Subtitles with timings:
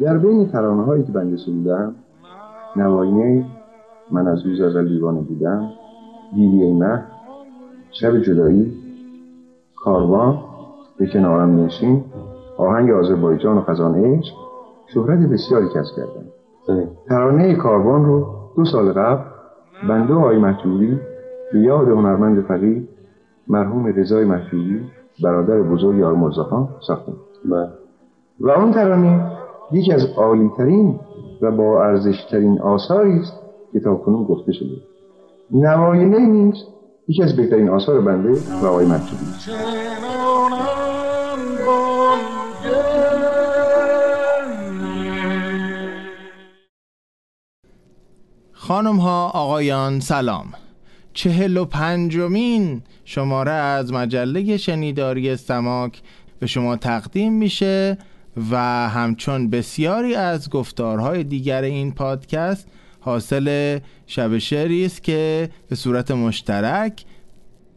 [0.00, 1.94] در بین ترانه هایی که بنده سرودم
[2.76, 3.46] نواینه
[4.10, 5.70] من از روز ازل دیوانه بودم
[6.34, 7.04] دیدی مه
[7.90, 8.72] شب جدایی
[9.76, 10.38] کاروان
[10.98, 12.04] به کنارم نشین
[12.56, 14.34] آهنگ آذربایجان و خزان عشق
[14.94, 18.26] شهرت بسیاری کسب کردن ترانه کاروان رو
[18.56, 19.22] دو سال قبل
[19.88, 21.00] بنده و آقای محجوری
[21.52, 22.88] به یاد هنرمند فقیر
[23.48, 24.80] مرحوم رضای محجوری
[25.24, 27.12] برادر بزرگ آقای مرزاخان ساختم
[27.44, 27.68] بله.
[28.40, 29.37] و اون ترانه
[29.72, 31.00] یکی از عالیترین
[31.42, 33.32] و با ارزشترین آثاری است
[33.72, 34.76] که تا کنون گفته شده.
[35.50, 36.66] نواینه نیست
[37.08, 39.18] یکی از بهترین آثار بنده و آقای محجوری
[48.52, 50.46] خانم ها آقایان سلام.
[51.12, 56.02] چهل و پنجمین شماره از مجله شنیداری سماک
[56.38, 57.98] به شما تقدیم میشه.
[58.50, 58.56] و
[58.88, 62.68] همچون بسیاری از گفتارهای دیگر این پادکست
[63.00, 67.04] حاصل شب شعری است که به صورت مشترک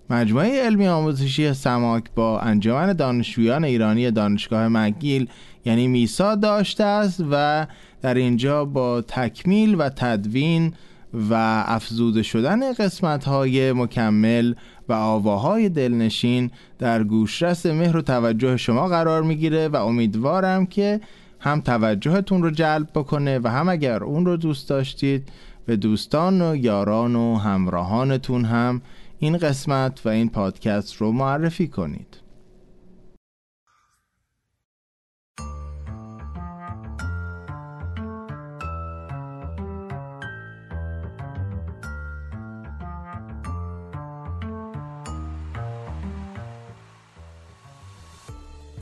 [0.09, 5.29] مجموعه علمی آموزشی سماک با انجمن دانشجویان ایرانی دانشگاه مگیل
[5.65, 7.67] یعنی میسا داشته است و
[8.01, 10.73] در اینجا با تکمیل و تدوین
[11.13, 14.53] و افزوده شدن قسمت های مکمل
[14.89, 21.01] و آواهای دلنشین در گوشرس مهر و توجه شما قرار می‌گیره و امیدوارم که
[21.39, 25.29] هم توجهتون رو جلب بکنه و هم اگر اون رو دوست داشتید
[25.65, 28.81] به دوستان و یاران و همراهانتون هم
[29.19, 32.20] این قسمت و این پادکست رو معرفی کنید.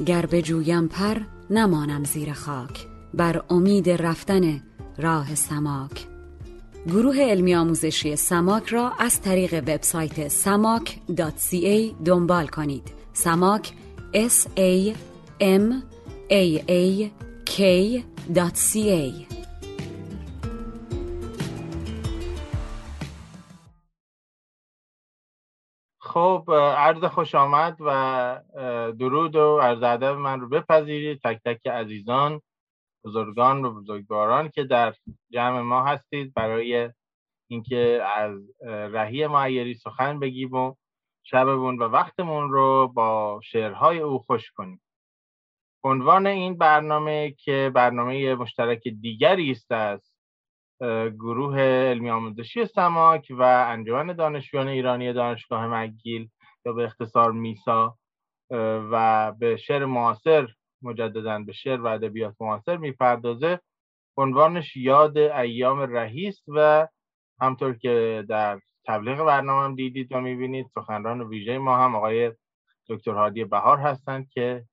[0.05, 1.17] گر بجویم پر
[1.49, 4.61] نمانم زیر خاک بر امید رفتن
[4.97, 6.07] راه سماک.
[6.87, 12.91] گروه علمی آموزشی سماک را از طریق وبسایت samak.ca دنبال کنید.
[13.13, 13.73] سماک
[14.13, 14.95] s a
[15.41, 15.83] m
[16.29, 17.09] a a
[17.45, 19.38] k.ca
[26.09, 28.41] خب عرض خوش آمد و
[28.99, 31.19] درود و عرض ادب من رو بپذیرید.
[31.23, 32.41] تک تک عزیزان
[33.05, 34.95] بزرگان و بزرگواران که در
[35.31, 36.89] جمع ما هستید برای
[37.49, 40.75] اینکه از رهی معیری سخن بگیم و
[41.23, 44.81] شبمون و وقتمون رو با شعرهای او خوش کنیم.
[45.83, 50.08] عنوان این برنامه که برنامه مشترک دیگری است از
[51.19, 56.29] گروه علمی آموزشی سماک و انجمن دانشجویان ایرانی دانشگاه مگیل
[56.65, 57.97] یا به اختصار میسا
[58.91, 60.47] و به شعر معاصر
[60.81, 63.59] مجددا به شعر و ادبیات معاصر می‌پردازه.
[64.17, 66.87] عنوانش یاد ایام رهیست و
[67.41, 72.31] همطور که در تبلیغ برنامه هم دیدید و می‌بینید سخنران ویژه ما هم آقای
[72.89, 74.63] دکتر هادی بهار هستند که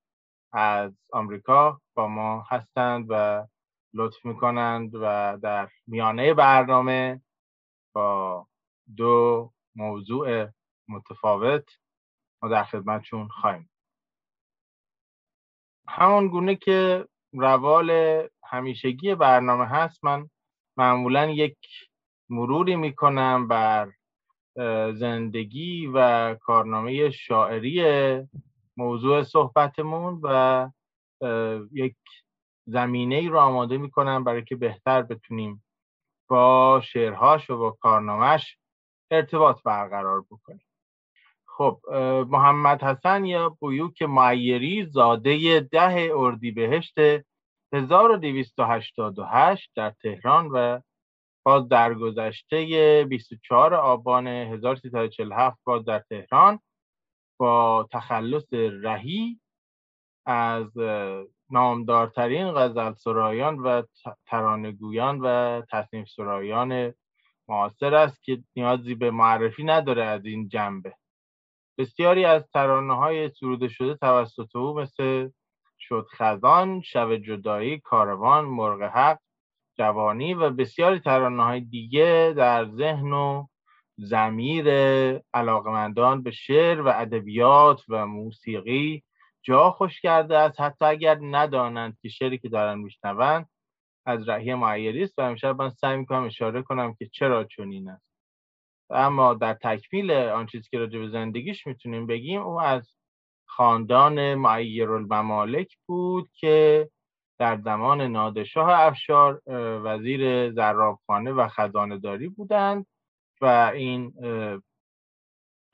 [0.52, 3.46] از آمریکا با ما هستند و
[3.96, 7.20] لطف می‌کنند و در میانه برنامه
[7.92, 8.46] با
[8.96, 10.48] دو موضوع
[10.88, 11.64] متفاوت
[12.42, 13.70] ما در خدمتشون خواهیم.
[15.88, 17.90] همون گونه که روال
[18.44, 20.30] همیشگی برنامه هست من
[20.76, 21.58] معمولا یک
[22.28, 23.92] مروری می‌کنم بر
[24.92, 27.82] زندگی و کارنامه شاعری
[28.76, 30.68] موضوع صحبتمون و
[31.72, 31.96] یک
[32.66, 35.64] زمینه ای رو آماده می‌کنم برای که بهتر بتونیم
[36.28, 38.58] با شعرهاش و با کارنامهش
[39.10, 40.66] ارتباط برقرار بکنیم.
[41.46, 41.80] خب
[42.30, 46.94] محمد حسن یا بویوک معیری زاده ده اردیبهشت
[47.72, 50.80] 1288 در تهران و
[51.46, 56.60] باز در گذشته 24 آبان 1347 باز در تهران
[57.38, 59.40] با تخلص رهی
[60.26, 60.78] از
[61.50, 63.82] نامدارترین غزل سرایان و
[64.26, 66.94] ترانگویان و تصنیف سرایان
[67.48, 70.94] معاصر است که نیازی به معرفی نداره از این جنبه.
[71.78, 75.28] بسیاری از ترانه های سروده شده توسط او مثل
[75.78, 79.18] شد خزان، شب جدایی، کاروان، مرغ حق،
[79.78, 83.46] جوانی و بسیاری ترانه های دیگه در ذهن و
[83.96, 84.68] زمیر
[85.34, 89.02] علاقمندان به شعر و ادبیات و موسیقی
[89.46, 90.60] جا خوش کرده است.
[90.60, 93.48] حتی اگر ندانند که شعری که دارن میشنوند
[94.06, 98.06] از رهی معیری است و امشب من سعی می‌کنم اشاره کنم که چرا چنین است.
[98.90, 102.96] اما در تکمیل آن چیزی که راجع به زندگیش می‌تونیم بگیم او از
[103.48, 106.88] خاندان معیر الممالک بود که
[107.38, 109.42] در زمان نادشاه افشار
[109.84, 112.86] وزیر زرابخانه و خزانه داری بودند
[113.40, 114.12] و این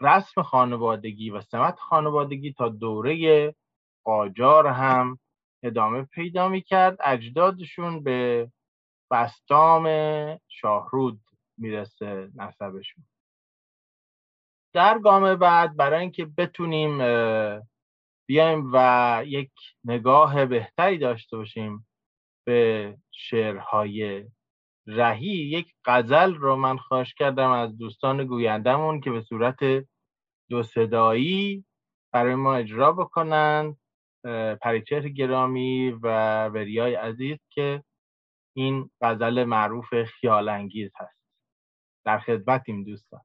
[0.01, 3.55] رسم خانوادگی و سمت خانوادگی تا دوره
[4.05, 5.19] قاجار هم
[5.63, 8.51] ادامه پیدا می کرد اجدادشون به
[9.11, 9.87] بستام
[10.49, 11.21] شاهرود
[11.59, 13.05] می‌رسه نسبشون.
[14.75, 16.99] در گام بعد برای اینکه بتونیم
[18.29, 19.51] بیایم و یک
[19.85, 21.87] نگاه بهتری داشته باشیم
[22.47, 24.25] به شعرهای
[24.87, 29.87] رهی یک غزل رو من خواهش کردم از دوستان گویندمون که به صورت
[30.51, 31.65] دو صدایی
[32.13, 33.77] برای ما اجرا بکنن.
[34.61, 36.09] پریچهر گرامی و
[36.49, 37.85] وریای عزیز که
[38.57, 41.19] این غزل معروف خیال انگیز هست.
[42.05, 43.21] در خدمتیم دوستان.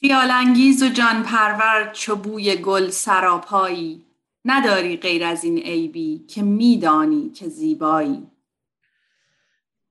[0.00, 4.04] خیال انگیز و جان پرور چوبوی گل سراپایی.
[4.44, 8.30] نداری غیر از این عیبی که میدانی که زیبایی.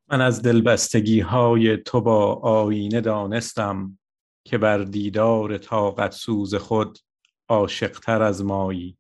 [0.10, 4.00] من از دلبستگی های تو با آینه دانستم
[4.46, 7.00] که بر دیدار طاقت سوز خود
[7.50, 8.98] عاشقتر از مایی.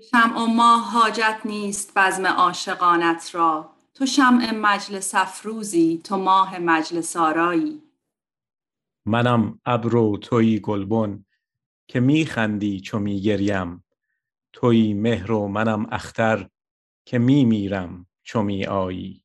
[0.00, 3.70] شمع و ماه حاجت نیست بزم عاشقانت را.
[3.94, 7.82] تو شمع مجلس افروزی تو ماه مجلس آرایی.
[9.06, 11.24] منم ابر و تویی گلبن
[11.88, 13.84] که میخندی چو میگریم
[14.52, 16.48] تویی مهر و منم اختر
[17.06, 19.22] که میمیرم چو می آیی.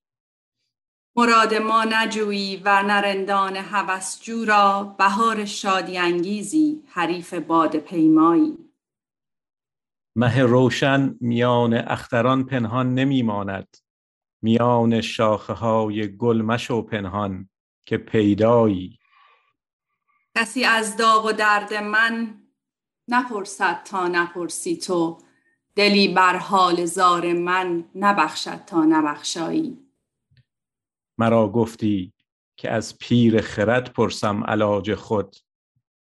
[1.16, 8.65] مراد ما نجویی و نرندان هوسجو را بهار شادی انگیزی حریف باد پیمایی.
[10.16, 13.78] مه روشن میان اختران پنهان نمیماند.
[14.42, 17.50] میان شاخه های گل مشو پنهان
[17.86, 19.00] که پیدایی.
[20.38, 22.42] کسی از داغ و درد من
[23.08, 25.18] نپرسد تا نپرسی تو.
[25.76, 29.78] دلی بر حال زار من نبخشد تا نبخشایی.
[31.18, 32.14] مرا گفتی
[32.58, 35.36] که از پیر خرد پرسم علاج خود.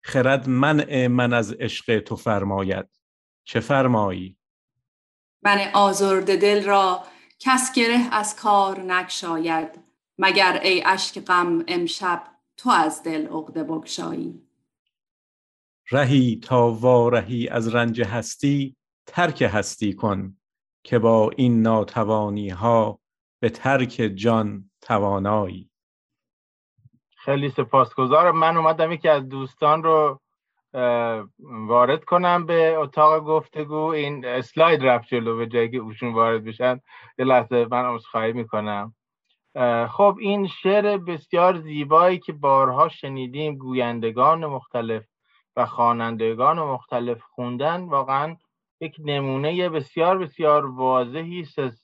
[0.02, 2.99] خرد منع من از عشق تو فرماید.
[3.44, 4.36] چه فرمایی؟
[5.42, 7.04] من آزرد دل را
[7.38, 9.80] کس گره از کار نکشاید
[10.18, 12.24] مگر ای اشک غم امشب
[12.56, 14.42] تو از دل عقده بگشایی.
[15.90, 18.76] رهی تا وارهی از رنج هستی
[19.06, 20.36] ترک هستی کن
[20.82, 23.00] که با این ناتوانی ها
[23.40, 25.70] به ترک جان توانایی.
[27.16, 28.38] خیلی سپاسگزارم.
[28.38, 30.19] من اومدم یکی از دوستان رو
[31.68, 33.80] وارد کنم به اتاق گفتگو.
[33.80, 36.80] این اسلاید رفت جلو به جایی که اوشون وارد بشن.
[37.18, 38.94] یه لحظه من خواهی می‌کنم.
[39.88, 43.56] خب این شعر بسیار زیبایی که بارها شنیدیم.
[43.56, 45.04] گویندگان مختلف
[45.56, 47.80] و خوانندگان مختلف خوندن.
[47.80, 48.36] واقعا
[48.80, 51.82] یک نمونه بسیار بسیار واضحی از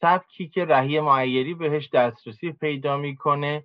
[0.00, 3.64] سبکی که رهی معیری بهش دسترسی پیدا می‌کنه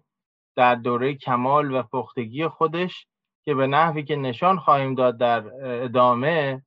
[0.55, 3.07] در دوره کمال و پختگی خودش.
[3.45, 5.43] که به نحوی که نشان خواهیم داد در
[5.83, 6.61] ادامه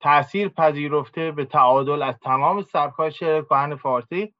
[0.00, 4.34] تاثیر پذیرفته به تعادل از تمام سبکهای شعر کهن فارسی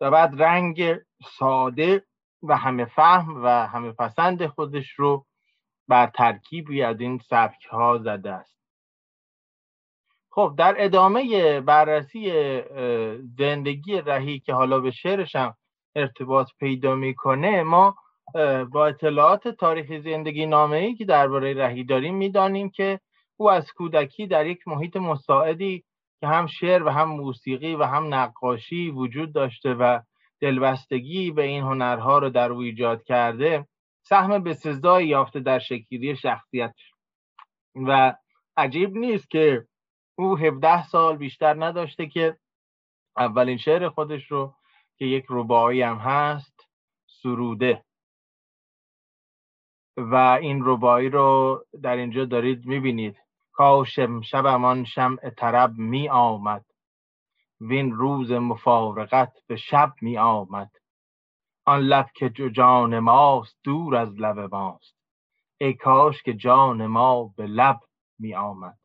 [0.00, 0.96] و بعد رنگ
[1.38, 2.04] ساده
[2.42, 5.26] و همه فهم و همه پسند خودش رو
[5.88, 8.54] بر ترکیبی از این سبک ها زده است.
[10.30, 12.32] خب در ادامه بررسی
[13.38, 15.54] زندگی رهی که حالا به شعرش هم
[15.96, 17.96] ارتباط پیدا می‌کنه ما
[18.72, 23.00] با اطلاعات تاریخ زندگی نامه ای که درباره رهی داریم می‌دانیم که
[23.36, 25.84] او از کودکی در یک محیط مساعدی
[26.20, 30.00] که هم شعر و هم موسیقی و هم نقاشی وجود داشته و
[30.40, 33.66] دلبستگی به این هنرها رو در او ایجاد کرده
[34.02, 36.74] سهم بسزایی یافته در شکلی شخصیت
[37.74, 38.14] و
[38.56, 39.64] عجیب نیست که
[40.18, 42.36] او 17 سال بیشتر نداشته که
[43.16, 44.54] اولین شعر خودش رو
[44.98, 46.60] که یک ربایی هم هست
[47.22, 47.84] سروده.
[49.96, 53.16] و این ربایی رو در اینجا دارید می‌بینید.
[53.52, 56.64] کاشم شبمان شمع طرب می آمد
[57.60, 60.70] وین روز مفارقت به شب می آمد
[61.66, 64.96] آن لب که جان ماست دور از لب ماست.
[65.58, 67.80] ای کاش که جان ما به لب
[68.18, 68.78] می آمد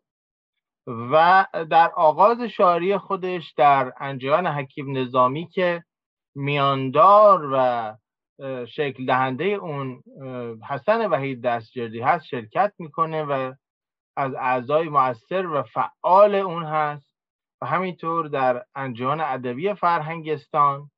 [0.87, 5.83] و در آغاز شاعری خودش در انجیان حکیم نظامی که
[6.35, 7.93] میاندار و
[8.67, 10.03] شکل دهنده اون
[10.69, 13.53] حسن وحید دستجردی هست شرکت می‌کنه و
[14.17, 17.15] از اعضای مؤثر و فعال اون هست
[17.61, 20.91] و همینطور در انجان ادبی فرهنگستان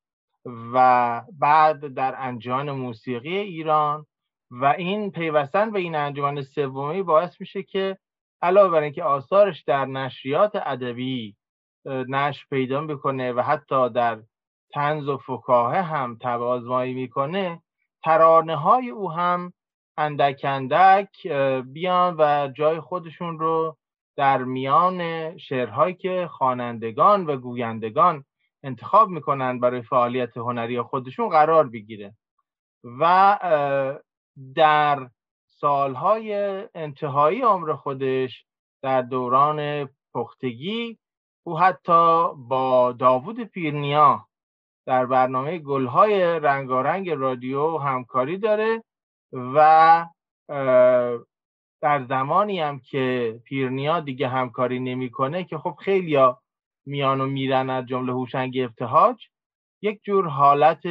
[0.74, 4.06] و بعد در انجان موسیقی ایران
[4.50, 7.98] و این پیوستن به این انجمن سومی باعث میشه که
[8.42, 11.36] علاوه بر اینکه آثارش در نشریات ادبی
[11.84, 14.22] نشر پیدا می‌کنه و حتی در
[14.74, 17.62] تنز و فکاهه هم تبازمایی می‌کنه
[18.04, 19.52] ترانه های او هم
[19.96, 21.26] اندک اندک
[21.62, 23.76] بیان و جای خودشون رو
[24.16, 28.24] در میان شعرهایی که خوانندگان و گویندگان
[28.62, 32.14] انتخاب می‌کنن برای فعالیت هنری خودشون قرار بگیره.
[32.84, 33.38] و
[34.54, 35.08] در
[35.46, 36.32] سالهای
[36.74, 38.44] انتهایی عمر خودش
[38.82, 40.98] در دوران پختگی
[41.46, 44.26] او حتی با داوود پیرنیا
[44.86, 48.84] در برنامه گلهای رنگارنگ رادیو همکاری داره
[49.32, 50.06] و
[51.82, 56.18] در زمانی هم که پیرنیا دیگه همکاری نمی‌کنه که خب خیلی
[56.86, 59.26] میان و میرن از جمله هوشنگ ابتهاج
[59.82, 60.86] یک جور حالت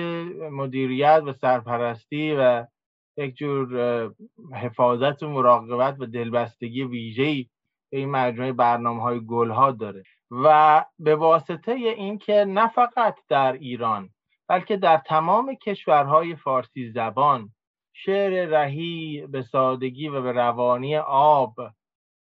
[0.51, 2.65] مدیریت و سرپرستی و
[3.17, 4.11] یک جور
[4.53, 7.49] حفاظت و مراقبت و دلبستگی ویژه‌ای
[7.91, 10.03] به این مجموعه برنامه های گل ها داره.
[10.31, 14.09] و به واسطه اینکه نه فقط در ایران
[14.47, 17.49] بلکه در تمام کشورهای فارسی زبان
[17.93, 21.55] شعر رهی به سادگی و به روانی آب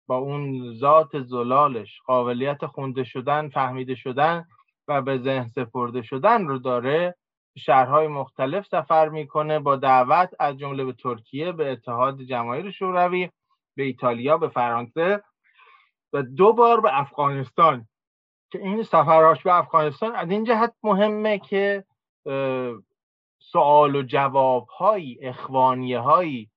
[0.07, 4.45] با اون ذات زلالش قابلیت خونده شدن فهمیده شدن
[4.87, 7.15] و به ذهن سپرده شدن رو داره
[7.57, 13.29] شهرهای مختلف سفر می‌کنه با دعوت از جمله به ترکیه به اتحاد جماهیر شوروی
[13.75, 15.23] به ایتالیا به فرانسه
[16.13, 17.87] و دو بار به افغانستان.
[18.51, 21.83] که این سفرهاش به افغانستان از این جهت مهمه که
[23.39, 26.49] سوال و جواب هایی اخوانیه هایی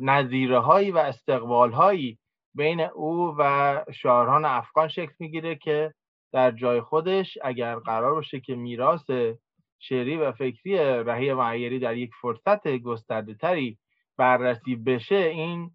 [0.00, 2.18] نظیره هایی و استقبال هایی
[2.54, 5.94] بین او و شاهران افغان شکل می‌گیره که
[6.32, 9.10] در جای خودش اگر قرار باشه که میراث
[9.78, 13.78] شعری و فکری رهی معیری در یک فرصت گسترده تری
[14.16, 15.70] بررسی بشه این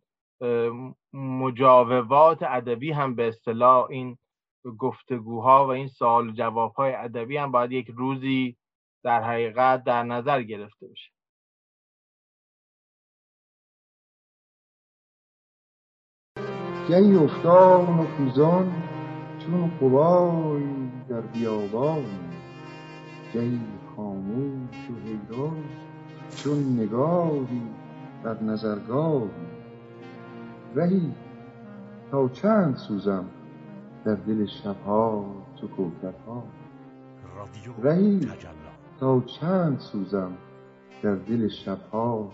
[1.13, 4.17] مجاوبات ادبی هم به اصطلاح این
[4.72, 8.58] گفتگوها و این سوال جوابهای ادبی هم باید یک روزی
[9.03, 11.12] در حقیقت در نظر گرفته بشه.
[16.89, 18.84] گهی افتان و خیزان
[19.39, 20.63] چون قبای
[21.10, 22.05] در بیابان
[23.34, 23.60] گهی
[23.96, 25.63] خاموش و حیران
[26.36, 27.62] چون نگاری
[28.24, 29.29] در نظرگاه.
[30.75, 31.13] رهی
[32.12, 33.42] تا چند سوزم
[34.05, 35.25] در دل شبها
[35.62, 36.43] تو کوکبها
[37.83, 38.19] رهی
[39.00, 40.31] تا چند سوزم
[41.03, 42.31] در دل شبها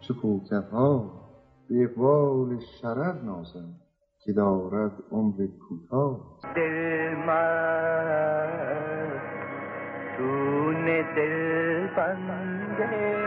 [0.00, 1.10] چو کوکبها
[1.68, 3.74] به اقبال شرر نازم
[4.24, 6.20] که دارد عمر کوتاه.
[6.56, 9.10] دل من
[10.16, 10.84] چون
[11.16, 13.18] دل بنده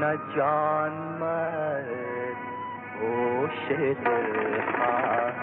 [0.00, 2.36] نه جان مرد
[3.02, 5.39] اوش دل خواهه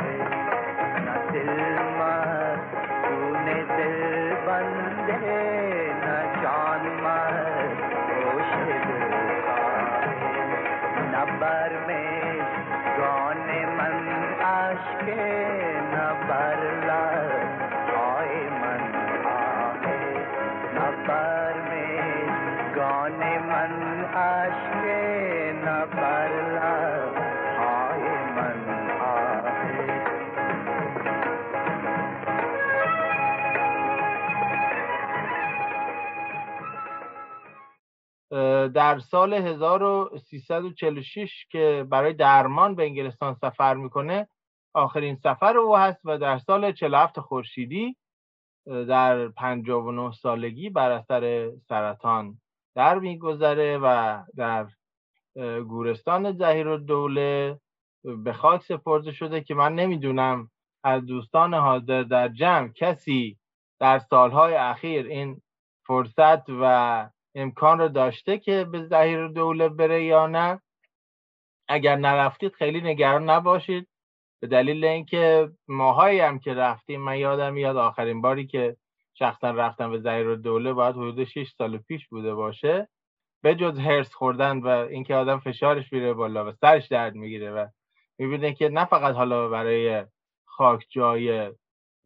[1.45, 2.61] نه دل مرد
[3.03, 3.45] چون
[5.07, 5.56] دل
[38.67, 44.27] در سال 1346 که برای درمان به انگلستان سفر می‌کنه
[44.73, 47.95] آخرین سفر او هست و در سال 47 خورشیدی
[48.65, 52.41] در 59 سالگی بر اثر سرطان
[52.75, 54.67] در میگذره و در
[55.67, 57.59] گورستان زهیر الدوله
[58.03, 60.51] به خاک سپرده شده که من نمی‌دونم
[60.83, 63.37] از دوستان حاضر در جمع کسی
[63.79, 65.41] در سالهای اخیر این
[65.87, 70.61] فرصت و امکان رو داشته که به زهیر دوله بره یا نه.
[71.67, 73.87] اگر نرفتید خیلی نگران نباشید.
[74.41, 78.77] به دلیل اینکه ماهایی هم که رفتیم من یادم میاد آخرین باری که
[79.13, 82.87] شخصا رفتم به زهیر دوله باید حدود 6 سال پیش بوده باشه.
[83.43, 87.67] به جز هرس خوردن و اینکه آدم فشارش میره بالا و سرش درد می‌گیره و
[88.17, 90.05] می‌بینه که نه فقط حالا برای
[90.45, 91.51] خاک جای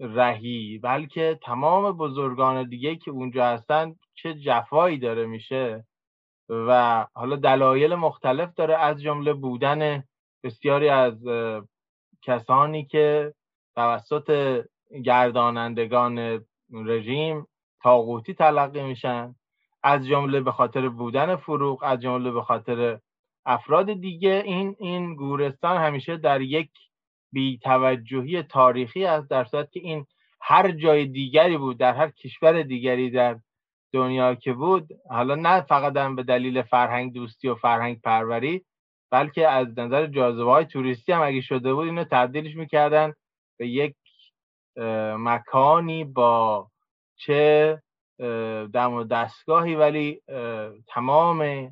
[0.01, 5.85] رهی بلکه تمام بزرگان دیگه که اونجا هستن چه جفایی داره میشه
[6.49, 10.03] و حالا دلایل مختلف داره از جمله بودن
[10.43, 11.13] بسیاری از
[12.21, 13.33] کسانی که
[13.75, 14.61] توسط
[15.03, 17.47] گردانندگان رژیم
[17.83, 19.35] تاغوتی تلقی میشن
[19.83, 22.99] از جمله به خاطر بودن فروغ از جمله به خاطر
[23.45, 24.43] افراد دیگه.
[24.45, 26.69] این این گورستان همیشه در یک
[27.31, 30.05] بیتوجهی تاریخی است در صورت که این
[30.41, 33.39] هر جای دیگری بود در هر کشور دیگری در
[33.93, 34.87] دنیا که بود.
[35.09, 38.65] حالا نه فقط هم به دلیل فرهنگ دوستی و فرهنگ پروری
[39.11, 43.13] بلکه از نظر جاذبه های توریستی هم اگه شده بود اینو تبدیلش می‌کردن
[43.57, 43.95] به یک
[45.17, 46.67] مکانی با
[47.15, 47.81] چه
[48.73, 50.21] دم و دستگاهی ولی
[50.87, 51.71] تمام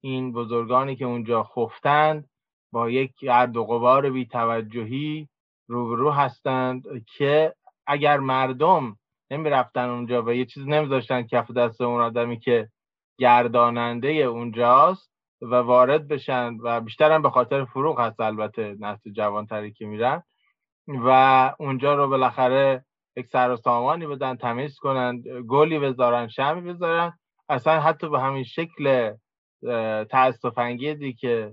[0.00, 2.29] این بزرگانی که اونجا خفتند
[2.72, 5.28] با یک گرد و غبار بیتوجهی
[5.68, 6.84] روبرو هستند
[7.16, 7.54] که
[7.86, 8.96] اگر مردم
[9.30, 12.68] نمی رفتن اونجا و یه چیز نمیذاشتن کف دست اون آدمی که
[13.18, 15.10] گرداننده اونجاست
[15.42, 20.22] و وارد بشن و بیشتر هم به خاطر فروغ هست البته نسل جوانتری که میرن
[20.88, 21.10] و
[21.58, 22.84] اونجا رو بالاخره
[23.16, 28.44] یک سر و سامانی بدن تمیز کنن گلی بذارن شمی بذارن اصلا حتی به همین
[28.44, 29.14] شکل
[30.04, 31.52] تاسف انگیزی که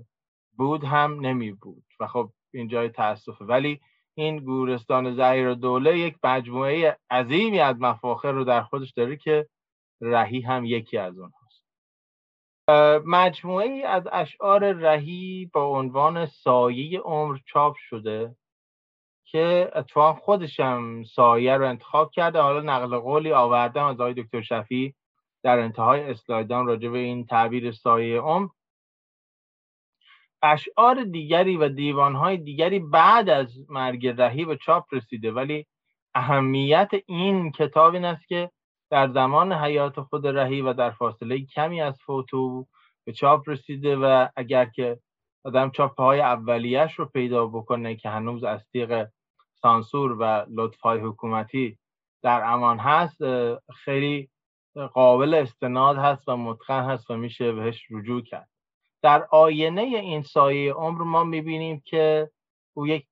[0.58, 3.80] بود هم نمی بود و خب این جای تاسفه ولی
[4.14, 9.48] این گورستان زهیر دوله یک مجموعه عظیمی از مفاخر رو در خودش داره که
[10.00, 11.64] رهی هم یکی از اونهاست.
[13.06, 18.36] مجموعه از اشعار رهی با عنوان سایه عمر چاپ شده
[19.24, 22.40] که اتفاق خودشم سایه رو انتخاب کرده.
[22.40, 24.94] حالا نقل قولی آوردم از آقای دکتر شفی
[25.42, 28.48] در انتهای اسلایدان راجع به این تعبیر سایه عمر.
[30.42, 35.66] اشعار دیگری و دیوانهای دیگری بعد از مرگ رهی به چاپ رسیده ولی
[36.14, 38.50] اهمیت این کتاب این است که
[38.90, 42.66] در زمان حیات خود رهی و در فاصله کمی از فوتو
[43.04, 44.98] به چاپ رسیده و اگر که
[45.44, 49.06] آدم چاپ های اولیش رو پیدا بکنه که هنوز از تیغ
[49.54, 51.78] سانسور و لطفهای حکومتی
[52.22, 53.18] در امان هست
[53.84, 54.30] خیلی
[54.74, 58.48] قابل استناد هست و متقن هست و میشه بهش رجوع کرد.
[59.02, 62.30] در آینه این سایه عمر ما می‌بینیم که
[62.74, 63.06] او یک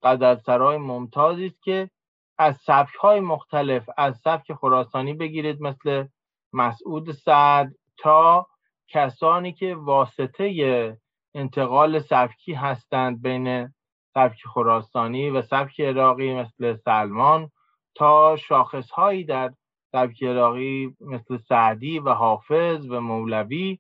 [0.47, 1.91] سرای ممتازی است که
[2.39, 6.07] از سبک های مختلف از سبک خراسانی بگیرید مثل
[6.53, 8.47] مسعود سعد تا
[8.89, 10.97] کسانی که واسطه
[11.35, 13.75] انتقال سبکی هستند بین
[14.15, 17.51] سبک خراسانی و سبک عراقی مثل سلمان
[17.95, 19.53] تا شاخص هایی در
[19.93, 23.79] سبک عراقی مثل سعدی و حافظ و مولوی.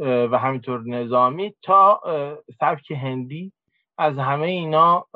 [0.00, 2.00] و همینطور نظامی تا
[2.60, 3.52] سبک هندی
[3.98, 5.06] از همه اینا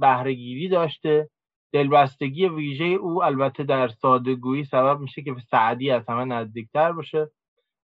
[0.00, 1.28] بهرهگیری داشته.
[1.72, 7.30] دلبستگی ویژه او البته در سادگویی سبب میشه که سعدی از همه نزدیکتر باشه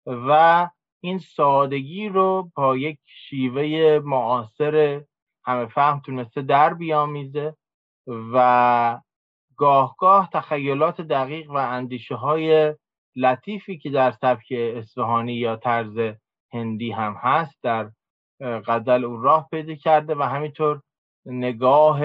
[0.06, 0.68] و
[1.00, 5.02] این سادگی رو با یک شیوه معاصر
[5.44, 7.56] همه فهم تونسته در بیامیزه
[8.06, 9.00] و
[9.56, 12.74] گاه گاه تخیلات دقیق و اندیشه های
[13.16, 16.14] لطیفی که در سبک اصفهانی یا طرز
[16.52, 17.90] هندی هم هست در
[18.40, 20.80] غزل او راه پیدا کرده و همینطور
[21.26, 22.00] نگاه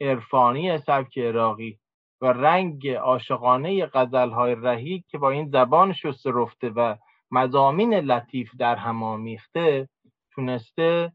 [0.00, 1.78] عرفانی سبک عراقی
[2.20, 6.96] و رنگ عاشقانه غزل های رهی که با این زبان شسته رفته و
[7.30, 9.88] مزامین لطیف در هم آمیخته
[10.32, 11.12] تونسته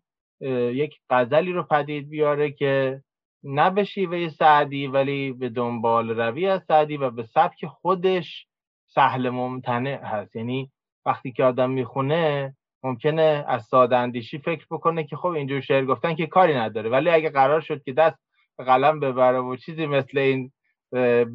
[0.73, 3.01] یک غزلی رو پدید بیاره که
[3.43, 8.47] نه به شیوه سعدی ولی به دنبال روی از سعدی و به سبک خودش
[8.85, 10.35] سهل ممتنع هست.
[10.35, 10.71] یعنی
[11.05, 16.15] وقتی که آدم می‌خونه ممکنه از ساده اندیشی فکر بکنه که خب اینجور شعر گفتن
[16.15, 16.89] که کاری نداره.
[16.89, 18.19] ولی اگه قرار شد که دست
[18.57, 20.51] به قلم ببره و چیزی مثل این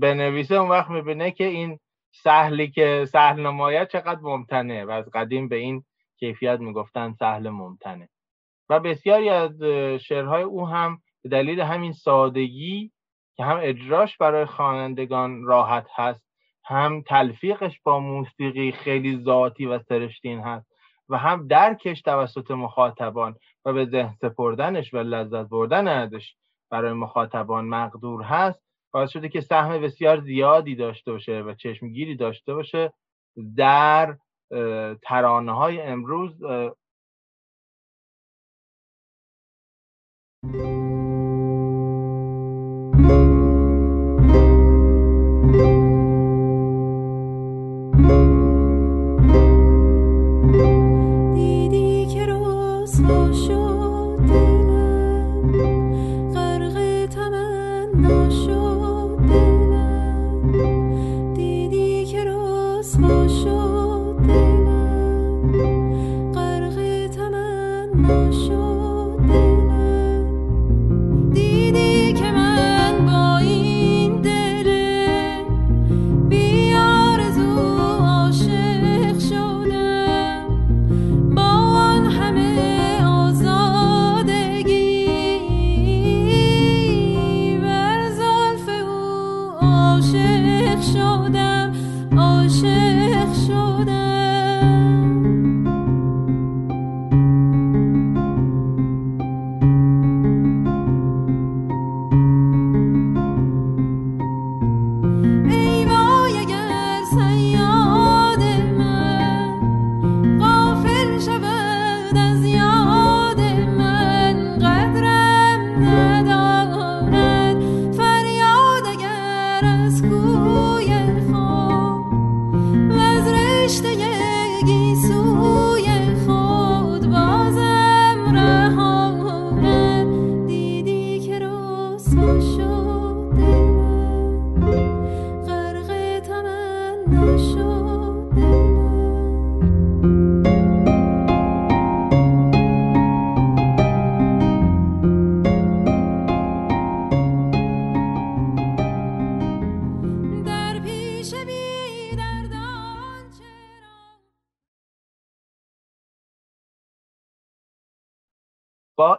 [0.01, 1.79] بنویسه اون وقت می‌بینه که این
[2.11, 5.85] سهلی که سهل نمایت چقدر ممتنه و از قدیم به این
[6.19, 8.09] کیفیت می‌گفتن سهل ممتنه.
[8.69, 9.63] و بسیاری از
[10.01, 12.93] شعرهای او هم به دلیل همین سادگی
[13.37, 16.26] که هم اجراش برای خوانندگان راحت هست
[16.67, 20.67] هم تلفیقش با موسیقی خیلی ذاتی و سرشتین هست
[21.09, 26.35] و هم درکش توسط مخاطبان و به ذهن سپردنش و لذت بردن ازش
[26.71, 28.61] برای مخاطبان مقدور هست.
[28.93, 32.93] باعث شده که سهم بسیار زیادی داشته باشه و چشمگیری داشته باشه
[33.57, 34.17] در
[35.03, 36.43] ترانه های امروز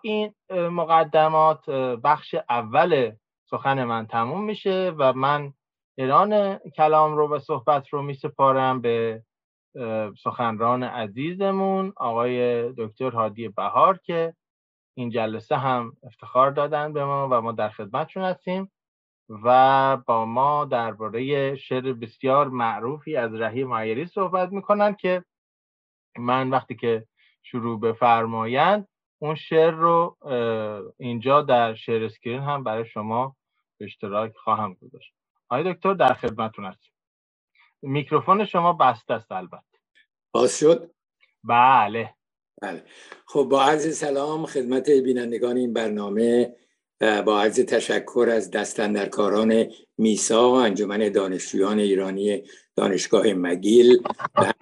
[0.08, 1.70] این مقدمات
[2.04, 3.12] بخش اول
[3.50, 5.54] سخن من تموم میشه و من
[5.98, 9.24] ایران کلام رو و صحبت رو میسپارم به
[10.24, 14.34] سخنران عزیزمون آقای دکتر هادی بهار که
[14.98, 18.72] این جلسه هم افتخار دادن به ما و ما در خدمتشون هستیم
[19.30, 25.24] و با ما درباره شعر بسیار معروفی از رهی معیری صحبت می‌کنن که
[26.18, 27.06] من وقتی که
[27.44, 28.88] شروع بفرمایند
[29.20, 30.18] اون شعر رو
[30.98, 33.36] اینجا در share screen هم برای شما
[33.78, 35.14] به اشتراک خواهم گذاشت.
[35.50, 36.92] آقای دکتر در خدمتتون هستیم
[37.82, 39.78] میکروفون شما بسته است البته.
[40.32, 40.92] باز شد؟
[41.44, 42.14] بله.
[42.62, 42.84] بله.
[43.26, 46.56] خب با عرض سلام خدمت بینندگان این برنامه
[47.26, 49.66] با عرض تشکر از دست‌اندرکاران
[49.98, 52.44] میسا و انجمن دانشجویان ایرانی
[52.76, 54.04] دانشگاه مگیل
[54.36, 54.54] و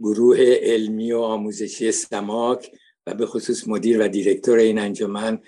[0.00, 2.70] گروه علمی و آموزشی سماک
[3.06, 5.38] و به خصوص مدیر و دیرکتور این انجمن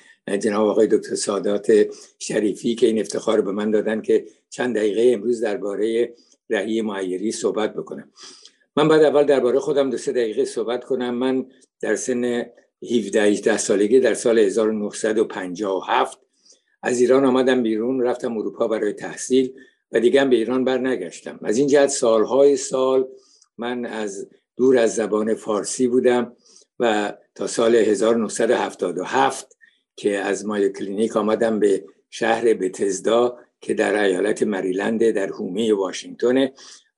[0.40, 1.87] جناب آقای دکتر سادات
[2.18, 6.14] شریفی که این افتخار به من دادن که چند دقیقه امروز درباره
[6.51, 8.11] رهی معیری صحبت بکنم.
[8.77, 11.14] من بعد اول درباره خودم دو سه دقیقه صحبت کنم.
[11.14, 11.47] من
[11.81, 12.47] در سن
[12.83, 16.18] 17 18 سالگی در سال 1957
[16.83, 19.53] از ایران آمدم بیرون رفتم اروپا برای تحصیل
[19.92, 21.40] و دیگه به ایران برنگشتم.
[21.42, 23.09] از این جهت سالهای سال
[23.59, 26.33] من از دور از زبان فارسی بودم.
[26.81, 29.57] و تا سال 1977
[29.97, 36.49] که از مای کلینیک آمدم به شهر بتزدا که در ایالت مریلند در حومه واشنگتن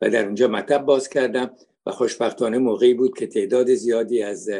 [0.00, 1.50] و در اونجا مطب باز کردم
[1.86, 4.50] و خوشبختانه موقعی بود که تعداد زیادی از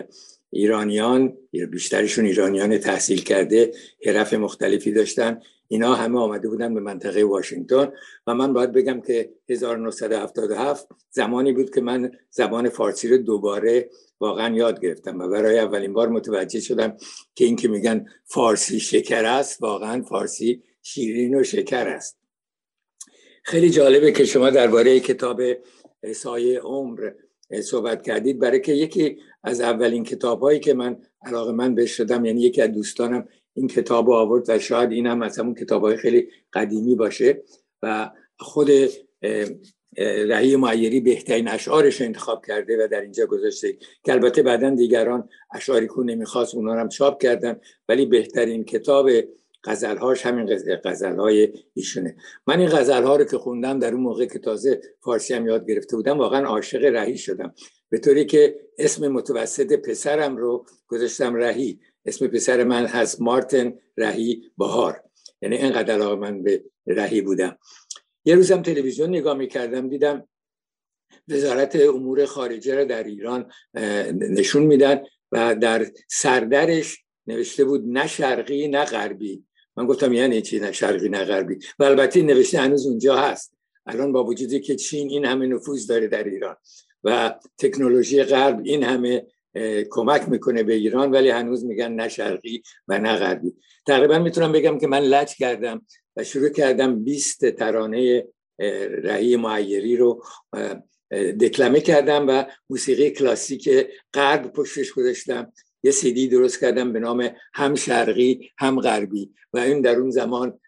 [0.51, 1.37] ایرانیان
[1.71, 3.73] بیشترشون ایرانیان تحصیل کرده
[4.07, 5.41] حرف مختلفی داشتن
[5.73, 7.93] اینا همه آمده بودن به منطقه واشنگتن
[8.27, 14.57] و من باید بگم که 1977 زمانی بود که من زبان فارسی رو دوباره واقعا
[14.57, 16.97] یاد گرفتم و برای اولین بار متوجه شدم
[17.35, 22.19] که این که میگن فارسی شکر است واقعا فارسی شیرین و شکر است.
[23.43, 25.41] خیلی جالبه که شما درباره کتاب
[26.15, 27.11] سایه عمر
[27.63, 28.39] صحبت کردید.
[28.39, 32.63] برای که یکی از اولین کتاب هایی که من علاقه من بهش شدم یعنی یکی
[32.63, 36.29] از دوستانم این کتاب رو آورد و شاید این هم از همون کتاب های خیلی
[36.53, 37.43] قدیمی باشه
[37.83, 38.71] و خود
[39.99, 43.77] رهی معیری بهترین اشعارش انتخاب کرده و در اینجا گذاشته.
[44.05, 49.11] که البته بعدا دیگران اشعاری کو نمی‌خواست اونا هم چاپ کردن ولی بهترین کتاب
[49.65, 52.17] غزلهاش همین غزلهای ایشونه.
[52.47, 55.97] من این غزلها رو که خوندم در اون موقع که تازه فارسی هم یاد گرفته
[55.97, 57.55] بودم واقعا عاشق رهی شدم.
[57.89, 61.81] به طوری که اسم متوسط پسرم رو گذاشتم رهی.
[62.07, 65.03] اسم پسر من هست مارتن رهی بهار.
[65.43, 67.59] یعنی اینقدر علاقه من به رهی بودم.
[68.25, 70.29] یه روزم تلویزیون نگاه می‌کردم دیدم
[71.29, 73.53] وزارت امور خارجه را در ایران
[74.15, 79.45] نشون میدن و در سردرش نوشته بود نه شرقی نه غربی.
[79.77, 83.55] من گفتم یعنی چی نه شرقی نه غربی؟ و البته نوشته هنوز اونجا هست.
[83.87, 86.57] الان با وجودی که چین این همه نفوذ داره در ایران
[87.05, 89.27] و تکنولوژی غرب این همه
[89.91, 93.53] کمک می‌کنه به ایران ولی هنوز میگن نه شرقی و نه غربی.
[93.87, 95.87] تقریبا می‌تونم بگم که من لج کردم
[96.17, 98.27] و شروع کردم 20 ترانه
[99.03, 100.25] رهی معیری رو
[101.41, 103.69] دکلمه کردم و موسیقی کلاسیک
[104.15, 105.53] غرب پشتش گذاشتم.
[105.83, 109.35] یه سیدی درست کردم به نام هم شرقی هم غربی.
[109.53, 110.61] و این در اون زمان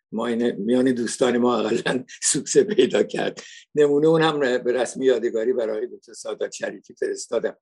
[0.59, 3.41] میان دوستان ما اقلا سوکسه پیدا کرد.
[3.75, 7.57] نمونه اون هم به رسمی یادگاری برای دکتر سادات شریفی فرستادم.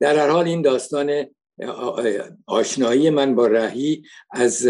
[0.00, 1.26] در هر حال این داستان
[2.46, 4.68] آشنایی من با رهی از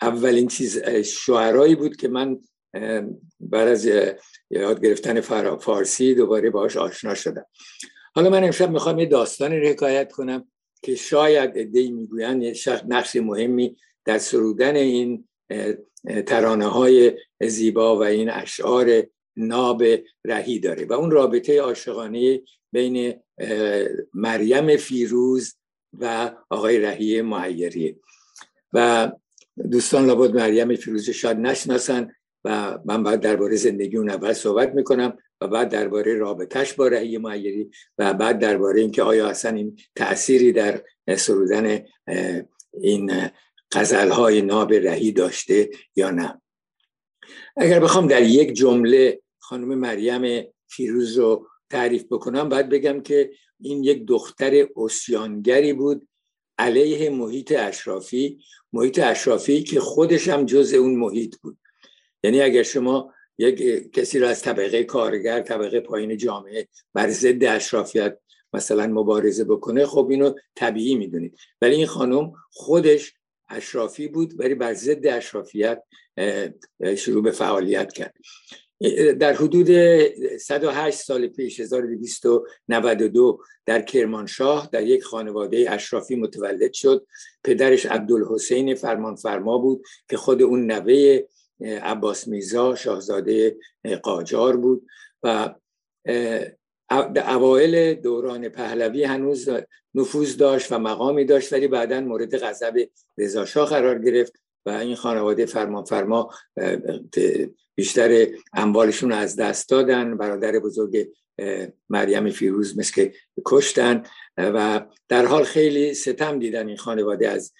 [0.00, 2.38] اولین چیز شعرهایی بود که من
[3.40, 3.88] بر از
[4.50, 5.20] یاد گرفتن
[5.56, 7.46] فارسی دوباره باش آشنا شدم.
[8.14, 10.48] حالا من امشب می‌خوام یه داستانی رو حکایت کنم
[10.82, 12.54] که شاید ادهی می‌گویند یه
[12.88, 15.28] نقش مهمی در سرودن این
[16.26, 19.02] ترانه های زیبا و این اشعار
[19.36, 19.82] ناب
[20.24, 23.14] رهی داره و اون رابطه عاشقانه بین
[24.14, 25.54] مریم فیروز
[25.92, 27.96] و آقای رهی معیری
[28.72, 29.10] و
[29.70, 32.12] دوستان لابد مریم فیروز شاید نشناسن
[32.44, 37.18] و من بعد درباره زندگی اون اول صحبت می‌کنم و بعد درباره رابطهش با رهی
[37.18, 40.82] معیری و بعد درباره اینکه آیا اصلا این تأثیری در
[41.16, 41.84] سرودن
[42.74, 43.30] این
[44.12, 46.40] های ناب رهی داشته یا نه.
[47.56, 53.30] اگر بخوام در یک جمله خانم مریم فیروز رو تعریف بکنم باید بگم که
[53.60, 56.08] این یک دختر اسیانگری بود
[56.58, 58.38] علیه محیط اشرافی.
[58.72, 61.58] محیط اشرافی که خودش هم جز اون محیط بود.
[62.24, 68.18] یعنی اگر شما یک کسی رو از طبقه کارگر طبقه پایین جامعه بر ضد اشرافیت
[68.52, 71.38] مثلا مبارزه بکنه خب اینو طبیعی می‌دونید.
[71.62, 73.14] ولی این خانم خودش
[73.48, 75.82] اشرافی بود ولی بر ضد اشرافیت
[76.96, 78.14] شروع به فعالیت کرد.
[79.20, 79.68] در حدود
[80.36, 87.06] 108 سال پیش 1292 در کرمانشاه در یک خانواده اشرافی متولد شد.
[87.44, 91.20] پدرش عبدالحسین فرمانفرما بود که خود اون نوه
[91.60, 93.56] عباس میزا شاهزاده
[94.02, 94.86] قاجار بود
[95.22, 95.54] و
[97.26, 99.48] اوایل دوران پهلوی هنوز
[99.94, 102.88] نفوذ داشت و مقامی داشت ولی بعدا مورد غضب
[103.18, 104.32] رضاشاه قرار گرفت
[104.66, 106.30] و این خانواده فرمان فرما
[107.80, 110.16] بیشتر اموالشون از دست دادن.
[110.16, 111.08] برادر بزرگ
[111.88, 113.08] مریم فیروز مثل
[113.44, 114.02] کشتن.
[114.36, 117.52] و در حال خیلی ستم دیدن این خانواده از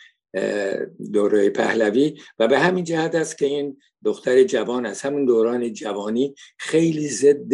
[1.12, 2.20] دوره پهلوی.
[2.38, 7.52] و به همین جهت است که این دختر جوان از همون دوران جوانی خیلی ضد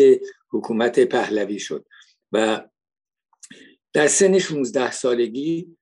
[0.50, 1.86] حکومت پهلوی شد.
[2.32, 2.68] و
[3.92, 5.76] در سن 16 سالگی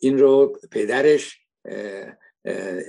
[0.00, 1.38] این رو پدرش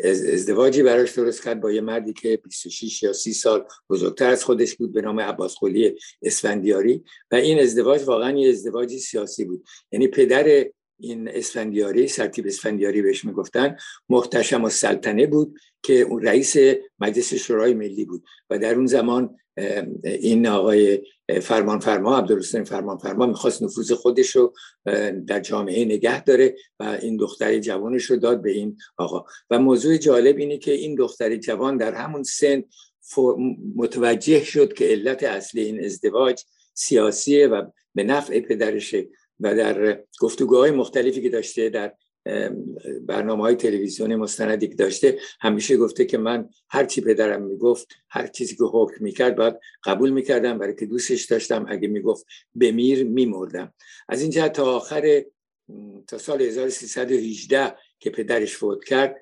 [0.04, 4.76] ازدواجی براش درست کرد با یه مردی که 26 یا 30 سال بزرگتر از خودش
[4.76, 7.04] بود به نام عباس قلی اسفندیاری.
[7.32, 9.64] و این ازدواج واقعا یه ازدواجی سیاسی بود.
[9.92, 10.66] یعنی پدر
[11.00, 13.78] این اسفندیاری سرتیب اسفندیاری بهش می‌گفتن.
[14.10, 16.56] محتشم و سلطنه بود که رئیس
[17.00, 19.36] مجلس شورای ملی بود و در اون زمان
[20.04, 21.02] این آقای
[21.42, 24.54] فرمان فرما عبدالحسین فرمان فرما می‌خواست نفوذ خودش رو
[25.28, 29.26] در جامعه نگه داره و این دختر جوانش رو داد به این آقا.
[29.50, 32.64] و موضوع جالب اینه که این دختر جوان در همون سن
[33.76, 39.08] متوجه شد که علت اصلی این ازدواج سیاسیه و به نفع پدرشه.
[39.40, 41.94] و در گفتگوهای مختلفی که داشته در
[43.02, 48.28] برنامه های تلویزیونی مستندی که داشته همیشه گفته که من هر چی پدرم می‌گفت هر
[48.28, 51.66] چیزی که حکم می‌کرد باید قبول می‌کردم برای که دوستش داشتم.
[51.70, 52.26] اگه می‌گفت
[52.56, 53.74] بمیر میمردم.
[54.10, 55.24] از این جهت تا آخر
[56.08, 59.16] تا سال 1318 که پدرش فوت کرد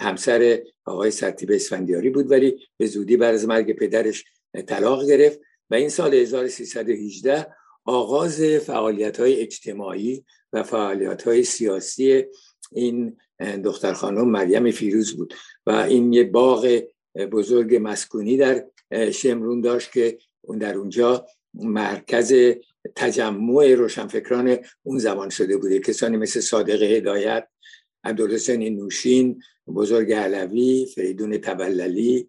[0.00, 4.24] همسر آقای سرتیب اسفندیاری بود ولی به زودی بعد از مرگ پدرش
[4.66, 5.40] طلاق گرفت.
[5.70, 7.46] و این سال 1318
[7.88, 12.24] آغاز فعالیت های اجتماعی و فعالیت های سیاسی
[12.72, 13.16] این
[13.64, 15.34] دختر خانم مریم فیروز بود
[15.66, 16.82] و این یه باغ
[17.32, 18.64] بزرگ مسکونی در
[19.10, 22.34] شمرون داشت که اون در اونجا مرکز
[22.94, 25.78] تجمع روشنفکران اون زمان شده بوده.
[25.78, 27.48] کسانی مثل صادق هدایت
[28.04, 32.28] عبدالحسین نوشین بزرگ علوی فریدون تبللی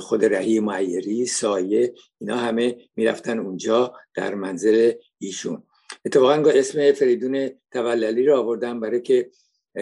[0.00, 5.62] خود رهی معیری سایه اینا همه می‌رفتن اونجا در منزل ایشون.
[6.04, 9.30] اتفاقا اسم فریدون توللی رو آوردم برای که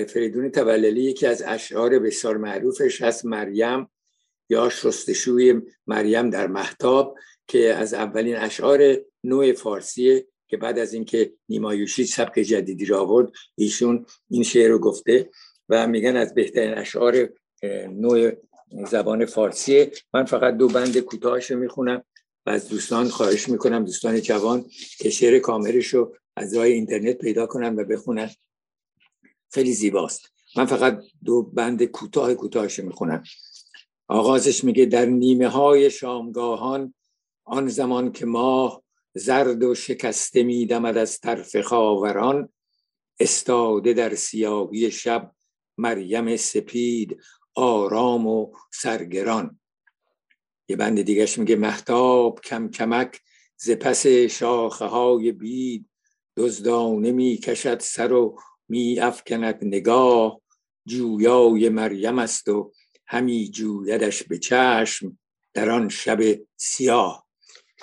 [0.08, 3.90] فریدون توللی یکی از اشعار بسیار معروفش هست مریم
[4.48, 11.32] یا شستشوی مریم در محتاب که از اولین اشعار نوع فارسیه که بعد از اینکه
[11.48, 15.30] نیمایوشی سبک جدیدی را آورد ایشون این شعر رو گفته
[15.68, 17.28] و میگن از بهترین اشعار
[17.88, 18.32] نوع
[18.90, 22.04] زبان فارسیه من فقط دو بند کوتاهش رو می‌خونم
[22.46, 24.64] و از دوستان خواهش می‌کنم دوستان جوان
[24.98, 28.30] که شعر کاملش رو از راه اینترنت پیدا کنن و بخونن.
[29.52, 30.32] خیلی زیباست.
[30.56, 33.22] من فقط دو بند کوتاه کوتاهش می‌خونم.
[34.08, 36.94] آغازش میگه در نیمه های شامگاهان
[37.44, 38.82] آن زمان که ماه
[39.14, 42.48] زرد و شکسته میدمد از طرف خاوران
[43.20, 45.32] استاده در سیاهی شب
[45.78, 47.20] مریم سپید
[47.54, 49.60] آرام و سرگران.
[50.68, 53.20] یه بند دیگهش میگه محتاب کم کمک
[53.56, 55.88] ز پس شاخه های بید.
[56.36, 58.38] دزدانه می کشد سر و
[58.68, 60.40] می افکند نگاه.
[60.86, 62.72] جویای مریم است و
[63.06, 65.18] همی جویدش به چشم
[65.54, 67.26] در آن شب سیاه.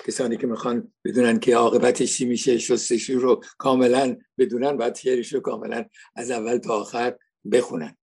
[0.06, 5.40] کسانی که می‌خوان بدونن که عاقبتش چی میشه شستشو رو کاملا بدونن باید شعرش رو
[5.40, 5.84] کاملا
[6.16, 7.16] از اول تا آخر
[7.52, 7.96] بخونن.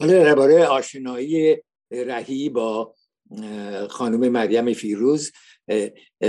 [0.00, 1.56] حالا درباره آشنایی
[1.90, 2.94] رهی با
[3.90, 5.32] خانم مریم فیروز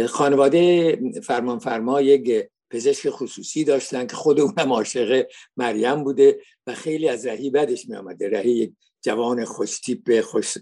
[0.08, 7.10] خانواده فرمان فرما یک پزشک خصوصی داشتن که خود اونم عاشق مریم بوده و خیلی
[7.10, 10.58] از رهی بدش می آمده رهی جوان خوشتیپ خوش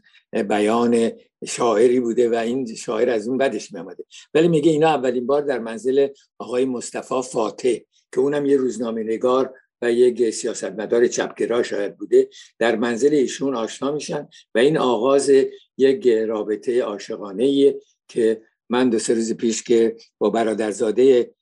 [0.50, 1.12] بیان
[1.48, 5.42] شاعری بوده و این شاعر از اون بدش می آمده ولی میگه اینا اولین بار
[5.42, 6.08] در منزل
[6.40, 7.78] آقای مصطفی فاتح
[8.14, 13.92] که اونم یه روزنامه نگار و یک سیاستمدار چپگرا شاید بوده در منزل ایشون آشنا
[13.92, 15.32] میشن و این آغاز
[15.78, 17.76] یک رابطه عاشقانه
[18.08, 21.34] که من دو سه روز پیش که با برادرزاده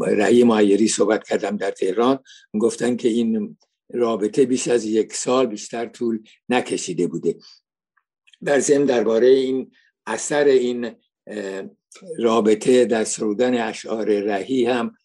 [0.00, 2.18] رعی معیری صحبت کردم در تهران
[2.60, 3.56] گفتن که این
[3.94, 7.36] رابطه بیش از یک سال بیشتر طول نکشیده بوده.
[8.44, 9.70] در ضمن درباره این
[10.06, 10.90] اثر این
[12.18, 14.96] رابطه در سرودن اشعار رهی هم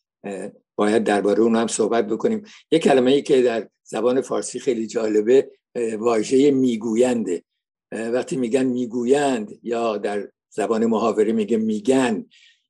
[0.76, 2.44] باید درباره اون هم صحبت بکنیم.
[2.72, 5.52] یک کلمه ای که در زبان فارسی خیلی جالبه
[6.00, 7.44] واژه میگوینده.
[7.92, 12.26] وقتی میگن می‌گویند یا در زبان محاوره میگه میگن.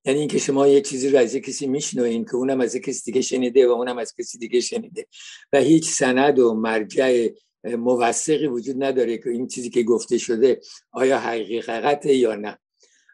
[0.05, 3.67] یعنی اینکه شما یه چیزی رو از کسی میشنوین که اونم از کسی دیگه شنیده
[3.67, 5.07] و اونم از کسی دیگه شنیده.
[5.53, 7.27] و هیچ سند و مرجع
[7.63, 10.61] موثقی وجود نداره که این چیزی که گفته شده
[10.91, 12.57] آیا حقیقته یا نه.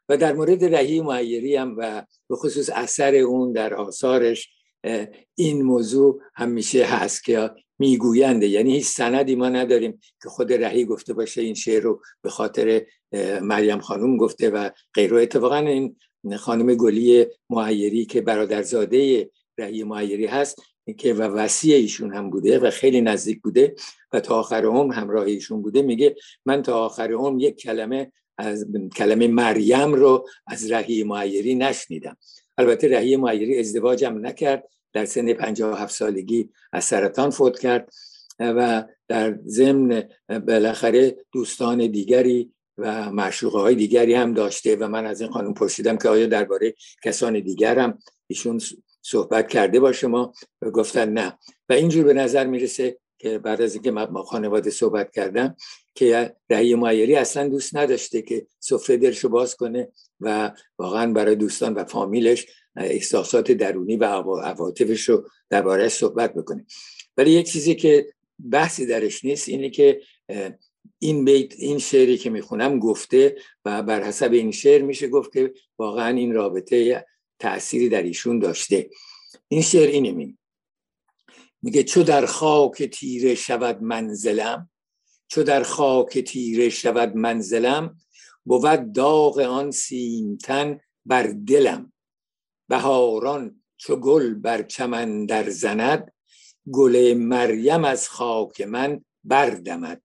[0.09, 4.49] و در مورد رهی معیری هم و به خصوص اثر اون در آثارش
[5.35, 8.47] این موضوع همیشه هست که میگوینده.
[8.47, 12.85] یعنی هیچ سندی ما نداریم که خود رهی گفته باشه این شعر رو به خاطر
[13.41, 15.21] مریم خانوم گفته و غیره.
[15.21, 15.95] اتفاقا این
[16.37, 20.61] خانم گلی معیری که برادرزاده رهی معیری هست
[20.97, 23.75] که و وسیع ایشون هم بوده و خیلی نزدیک بوده
[24.13, 28.65] و تا آخر عمر همراه ایشون بوده میگه من تا آخر عمر یک کلمه از
[28.95, 32.17] کلمه مریم رو از رهی معیری نشنیدم.
[32.57, 34.69] البته رهی معیری ازدواجم نکرد.
[34.93, 37.93] در سن 57 سالگی از سرطان فوت کرد
[38.39, 40.09] و در ضمن
[40.47, 45.97] بالاخره دوستان دیگری و معشوقه های دیگری هم داشته و من از این خانم پرسیدم
[45.97, 46.73] که آیا درباره
[47.03, 47.97] کسان دیگر هم
[48.27, 48.61] ایشون
[49.01, 51.37] صحبت کرده با شما؟ و گفتن نه.
[51.69, 55.55] و اینجور به نظر می‌رسه که بعد از اینکه با خانواده صحبت کردم
[55.95, 61.73] که رهی مایری اصلا دوست نداشته که سفره درشو باز کنه و واقعا برای دوستان
[61.73, 64.03] و فامیلش احساسات درونی و
[64.39, 66.65] عواطفش رو درباره صحبت بکنه
[67.17, 68.13] ولی یک چیزی که
[68.51, 70.01] بحثی درش نیست اینه که
[70.99, 75.53] این بیت این شعری که می‌خونم گفته و بر حسب این شعر میشه گفت که
[75.79, 77.05] واقعا این رابطه
[77.39, 78.89] تأثیری در ایشون داشته.
[79.47, 80.37] این شعر اینه می
[81.61, 84.69] میگه چو در خاک تیره شود منزلم
[85.27, 87.97] چو در خاک تیره شود منزلم
[88.47, 91.93] بود داغ آن سیمتن بر دلم.
[92.69, 96.11] بهاران چو گل بر چمن در زند
[96.71, 100.01] گل مریم از خاک من بردمد.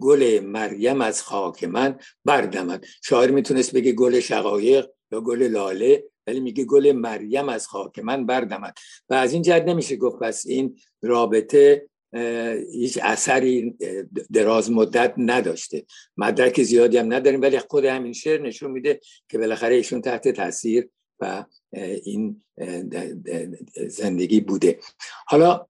[0.00, 2.84] گل مریم از خاک من بردمد.
[3.04, 8.26] شاعر می‌تونست بگه گل شقایق یا گل لاله ولی میگه گل مریم از خاک من
[8.26, 8.74] بردمد.
[9.08, 11.88] و از این جهت نمیشه گفت پس این رابطه
[12.72, 13.74] هیچ اثری
[14.32, 15.84] دراز مدت نداشته.
[16.16, 20.88] مدرک زیادی هم نداریم ولی خود همین شعر نشون میده که بالاخره ایشون تحت تاثیر
[21.20, 21.44] و
[22.04, 22.42] این
[23.86, 24.78] زندگی بوده.
[25.26, 25.66] حالا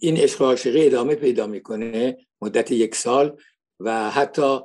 [0.00, 3.40] این عشق عاشقی ادامه پیدا می‌کنه مدت یک سال
[3.80, 4.58] و حتی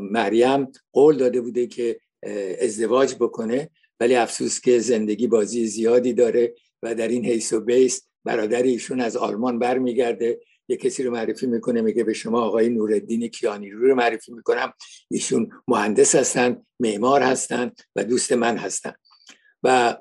[0.00, 2.00] مریم قول داده بوده که
[2.60, 8.08] ازدواج بکنه ولی افسوس که زندگی بازی زیادی داره و در این حیث و بیس
[8.24, 10.40] برادر ایشون از آلمان برمیگرده.
[10.68, 14.72] یه کسی رو معرفی می‌کنه میگه به شما آقای نوردین کیانی رو معرفی می‌کنم.
[15.10, 18.92] ایشون مهندس هستن معمار هستن و دوست من هستن
[19.62, 19.96] و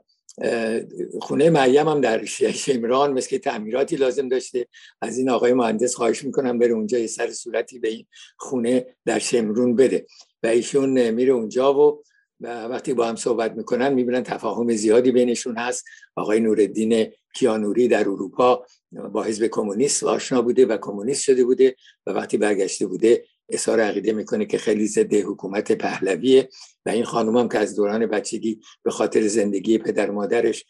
[1.22, 4.68] خونه مریم هم در شمران مثل تعمیراتی لازم داشته.
[5.02, 8.06] از این آقای مهندس خواهش می‌کنم بره اونجا یه سر صورتی به این
[8.38, 10.06] خونه در شمرون بده.
[10.44, 12.04] و ایشون میره اونجا و
[12.42, 15.86] وقتی با هم صحبت می‌کنن می‌بینن تفاهم زیادی بینشون هست.
[16.16, 21.76] آقای نوردین کیانوری در اروپا با حزب کمونیست آشنا بوده و کمونیست شده بوده
[22.06, 26.50] و وقتی برگشته بوده اظهار عقیده می‌کنه که خیلی ضد حکومت پهلویه
[26.86, 30.66] و این خانوم هم که از دوران بچگی به خاطر زندگی پدر مادرش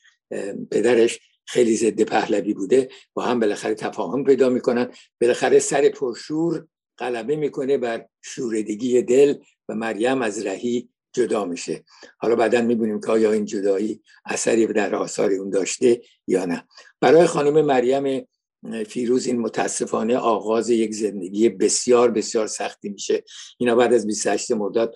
[0.71, 4.91] پدرش خیلی ضد پهلوی بوده با هم بالاخره تفاهم پیدا می‌کنن.
[5.21, 9.35] بالاخره سر پرشور غلبه می‌کنه بر شوردگی دل
[9.69, 11.83] و مریم از رهی جدا میشه.
[12.17, 16.67] حالا بعدا می‌بینیم که آیا این جدایی اثری در آثار اون داشته یا نه.
[17.01, 18.27] برای خانم مریم
[18.87, 23.23] فیروز این متاسفانه آغاز یک زندگی بسیار بسیار سختی میشه.
[23.57, 24.95] اینا بعد از 28 مرداد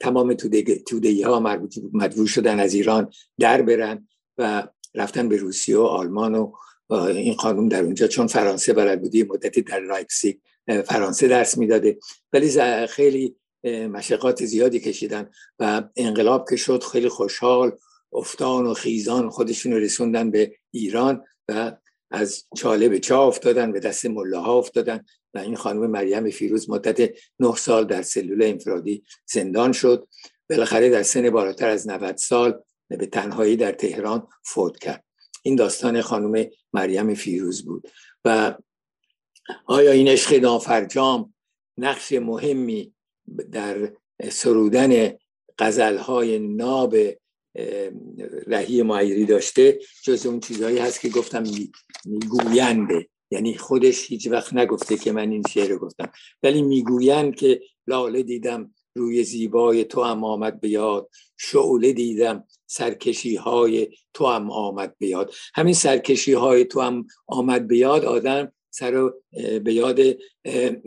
[0.00, 1.60] تمام توده ها
[1.92, 4.08] مجبور شدن از ایران در برن
[4.38, 6.52] و رفتن به روسیه و آلمان و
[6.92, 10.36] این خانم در اونجا چون فرانسه بلد بودی مدتی در لایپزیگ
[10.84, 11.98] فرانسه درس می‌داده.
[12.32, 17.78] ولی خیلی مشقات زیادی کشیدن و انقلاب که شد خیلی خوشحال
[18.12, 21.72] افتان و خیزان خودشون رسوندن به ایران و
[22.10, 25.04] از چاله به چا افتادن به دست ها افتادن
[25.34, 27.10] و این خانم مریم فیروز مدت
[27.40, 30.08] نه سال در سلول انفرادی زندان شد.
[30.50, 35.04] بالاخره در سن بالاتر از 90 سال به تنهایی در تهران فوت کرد.
[35.42, 37.88] این داستان خانم مریم فیروز بود.
[38.24, 38.54] و
[39.66, 41.34] آیا این عشق نافرجام
[41.78, 42.94] نقش مهمی
[43.52, 43.92] در
[44.30, 45.12] سرودن
[45.98, 46.96] های ناب
[48.46, 51.44] رهی معیری داشته جز اون چیزهایی هست که گفتم
[52.04, 53.08] میگوینده.
[53.30, 56.12] یعنی خودش هیچ وقت نگفته که من این شعر گفتم.
[56.42, 61.10] ولی می‌گویند که لاله دیدم روی زیبای تو هم آمد به یاد.
[61.36, 65.34] شعله دیدم سرکشی های تو هم آمد به یاد.
[65.54, 69.10] همین سرکشی های تو هم آمد به آدم سر
[69.64, 70.20] به یاد به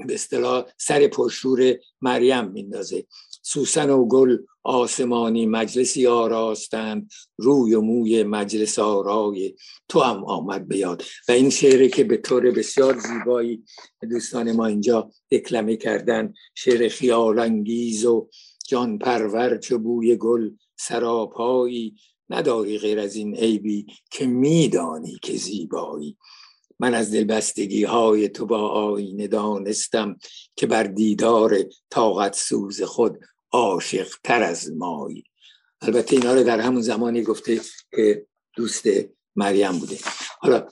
[0.09, 3.05] اصطلاح سر پرشور مریم میندازه.
[3.41, 9.55] سوسن و گل آسمانی مجلسی آراستند روی و موی مجلس آرای
[9.89, 11.03] تو هم آمد به یاد.
[11.27, 13.63] و این شعری که به طور بسیار زیبایی
[14.11, 18.29] دوستان ما اینجا دکلمه کردن شعر خیال انگیز و
[18.67, 21.95] جان پرور چو بوی گل سراپایی.
[22.29, 26.17] نداری غیر از این عیبی که میدانی که زیبایی.
[26.79, 30.17] من از دلبستگی های تو با آینه دانستم
[30.55, 31.57] که بر دیدار
[31.89, 33.19] طاقت سوز خود
[33.51, 35.23] عاشق تر از مایی.
[35.81, 37.61] البته اینا رو در همون زمانی گفته
[37.95, 38.85] که دوست
[39.35, 39.97] مریم بوده.
[40.39, 40.67] حالا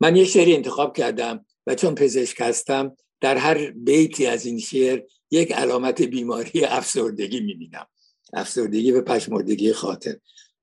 [0.00, 5.02] من یه شعری انتخاب کردم و چون پزشک هستم در هر بیتی از این شعر
[5.30, 7.86] یک علامت بیماری افسردگی می‌بینم.
[8.32, 10.16] افسردگی و پشمردگی خاطر.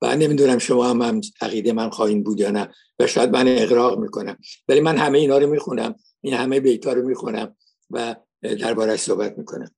[0.05, 3.99] و نمی‌دونم شما هم, هم عقیده من خواهیم بود یا نه و شاید من اقراق
[3.99, 4.37] می‌کنم.
[4.67, 7.55] ولی من همه اینا رو می‌خونم این همه بیتا رو می‌خونم
[7.89, 9.71] و دربارش صحبت می‌کنم.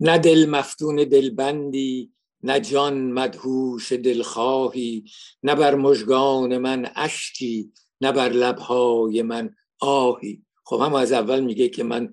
[0.00, 2.12] نه دل مفتون دلبندی
[2.42, 5.04] نه جان مدهوش دلخواهی
[5.42, 10.42] نه بر مژگان من اشکی نه بر لبهای من آهی.
[10.64, 12.12] خب هم از اول میگه که من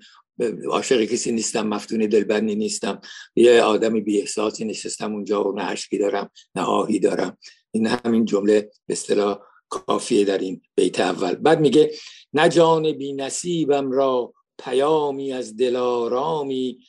[0.69, 3.01] عاشق کسی نیستم مفتون دلبندی نیستم.
[3.35, 7.37] یه آدمی بی احساسی نشستم اونجا و نه اشکی دارم نه آهی دارم.
[7.71, 11.35] این همین جمله به اصطلاح کافیه در این بیت اول.
[11.35, 11.91] بعد میگه
[12.33, 16.79] نه جان بی نصیبم را پیامی از دلارامی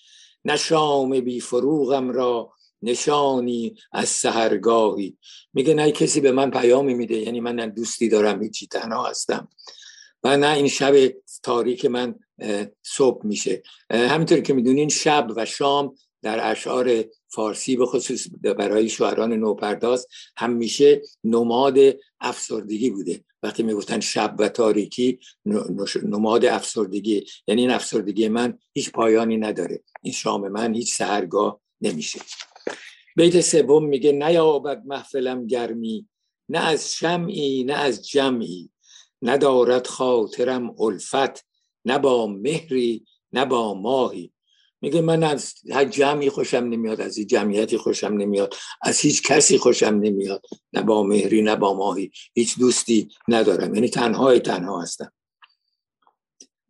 [0.44, 5.16] نه شام بی فروغم را نشانی از سهرگاهی
[5.54, 9.48] میگه نه کسی به من پیامی میده یعنی من نه دوستی دارم هیچی تنها هستم.
[10.24, 12.14] و نه این شب تاریک من
[12.82, 13.62] صبح میشه.
[13.90, 20.06] همینطور که می‌دونین شب و شام در اشعار فارسی به خصوص برای شعران نوپرداز
[20.36, 21.78] همیشه نماد
[22.20, 23.24] افسردگی بوده.
[23.42, 25.18] وقتی می‌گفتن شب و تاریکی
[26.02, 29.82] نماد افسردگی یعنی این افسردگی من هیچ پایانی نداره.
[30.02, 32.20] این شام من هیچ سهرگاه نمیشه.
[33.16, 36.08] بیت سوم میگه نیابد محفلم گرمی
[36.48, 38.70] نه از شمعی نه از جمعی.
[39.22, 41.46] ندارد خاطرم الفت
[41.84, 44.32] نه با مهری نه با ماهی.
[44.82, 49.58] میگه من از هر جمعی خوشم نمیاد از این جمعیتی خوشم نمیاد از هیچ کسی
[49.58, 50.42] خوشم نمیاد
[50.72, 52.10] نه با مهری نه با ماهی.
[52.34, 55.12] هیچ دوستی ندارم یعنی تنهای تنها هستم.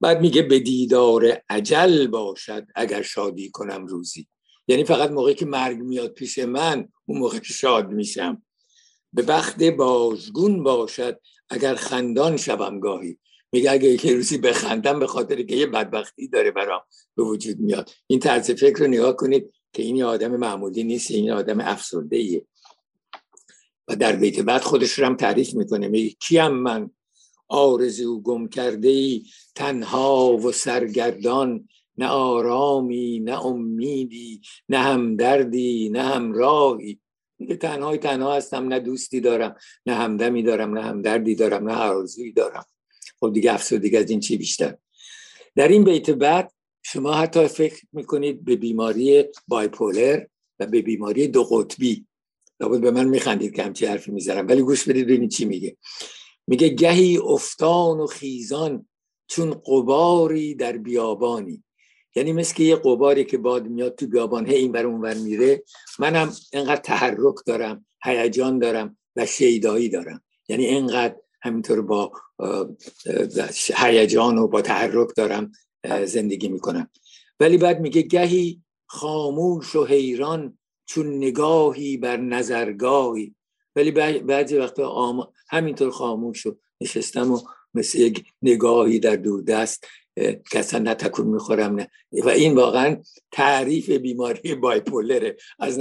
[0.01, 4.28] بعد میگه به دیدار عجل باشد اگر شادی کنم روزی.
[4.68, 8.42] یعنی فقط موقعی که مرگ میاد پیش من اون موقع شاد میشم.
[9.12, 11.20] به بخت بازگون باشد
[11.51, 13.18] اگر خندان شوم گاهی.
[13.53, 16.82] میگه اگه یکی روزی بخندم به خاطر که یه بدبختی داره برام
[17.16, 17.90] به وجود میاد.
[18.07, 22.46] این طرز فکر رو نگاه کنید که این آدم معمولی نیست این آدم افسرده ایه
[23.88, 25.88] و در بیت بعد خودش رو هم تعریف می‌کنه.
[25.88, 26.90] میگه کیم من
[27.48, 29.24] آرزو گم کرده ای
[29.55, 31.68] تنها و سرگردان.
[31.98, 37.01] نه آرامی نه امیدی نه همدردی نه همراهی.
[37.41, 42.32] میگه تنهای تنها هستم نه دوستی دارم نه همدمی دارم نه همدردی دارم نه آرزویی
[42.32, 42.64] دارم.
[43.20, 44.76] خب دیگه افسردگی از این چی بیشتر؟
[45.57, 50.24] در این بیت بعد شما حتی فکر می‌کنید به بیماری بایپولر
[50.59, 52.07] و به بیماری دو قطبی.
[52.61, 55.76] لابد به من میخندید که همچی حرفی می‌ذارم ولی گوش بدید ببینید چی میگه.
[56.47, 58.88] میگه گهی افتان و خیزان
[59.26, 61.64] چون قباری در بیابانی.
[62.14, 65.62] یعنی مثل یه قباری که باد میاد تو بیابان هی این بر اون میره
[65.98, 70.22] منم انقدر تحرک دارم هیجان دارم و شیدایی دارم.
[70.48, 72.12] یعنی انقدر همینطور با
[73.76, 75.52] هیجان و با تحرک دارم
[76.04, 76.90] زندگی می‌کنم.
[77.40, 83.34] ولی بعد میگه گهی خاموش و حیران چون نگاهی بر نظرگاهی.
[83.76, 83.90] ولی
[84.20, 87.40] بعضی وقتا همینطور خاموش و نشستم و
[87.74, 89.86] مثل یک نگاهی در دوردست
[90.52, 91.90] اصلا نه تکون می‌خورم نه.
[92.24, 93.02] و این واقعا
[93.32, 95.36] تعریف بیماری بایپولره.
[95.58, 95.78] از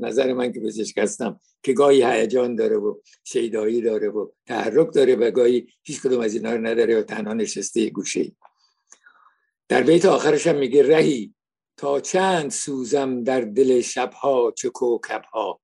[0.00, 5.16] نظر من که پزشک هستم که گاهی هیجان داره و شیدایی داره و تحرک داره
[5.16, 8.32] و گاهی هیچ کدوم از اینا رو نداره و تنها نشسته گوشه
[9.68, 11.34] در بیت آخرش هم میگه رهی
[11.76, 15.60] تا چند سوزم در دل شبها چه کوکبها.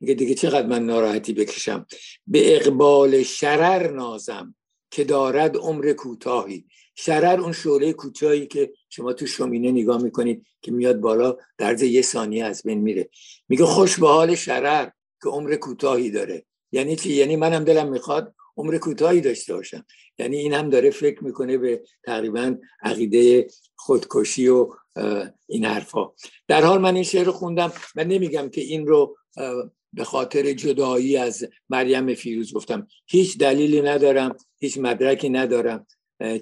[0.00, 1.86] میگه دیگه چقدر من ناراحتی بکشم.
[2.26, 4.54] به اقبال شرر نازم
[4.90, 6.66] که دارد عمر کوتاهی.
[7.00, 12.02] شرر اون شعله کوتاهی که شما تو شومینه نگاه می‌کنید که میاد بالا در یه
[12.02, 13.08] ثانیه از بین میره.
[13.48, 14.90] میگه خوش به حال شرر
[15.22, 16.44] که عمر کوتاهی داره.
[16.72, 19.84] یعنی چی؟ یعنی منم دلم می‌خواد عمر کوتاهی داشته باشم.
[20.18, 23.46] یعنی این هم داره فکر می‌کنه به تقریبا عقیده
[23.76, 24.68] خودکشی و
[25.46, 26.12] این حرفا.
[26.48, 29.16] در حال من این شعر رو خوندم و نمیگم که این رو
[29.92, 32.86] به خاطر جدایی از مریم فیروز گفتم.
[33.06, 35.86] هیچ دلیلی ندارم هیچ مدرکی ندارم.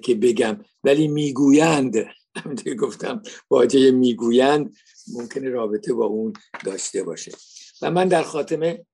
[0.01, 0.65] که بگم.
[0.83, 1.95] ولی می‌گویند
[2.35, 4.75] همونطور گفتم واجه می‌گویند
[5.13, 6.33] ممکنه رابطه با اون
[6.65, 7.31] داشته باشه.
[7.81, 8.85] و من در خاتمه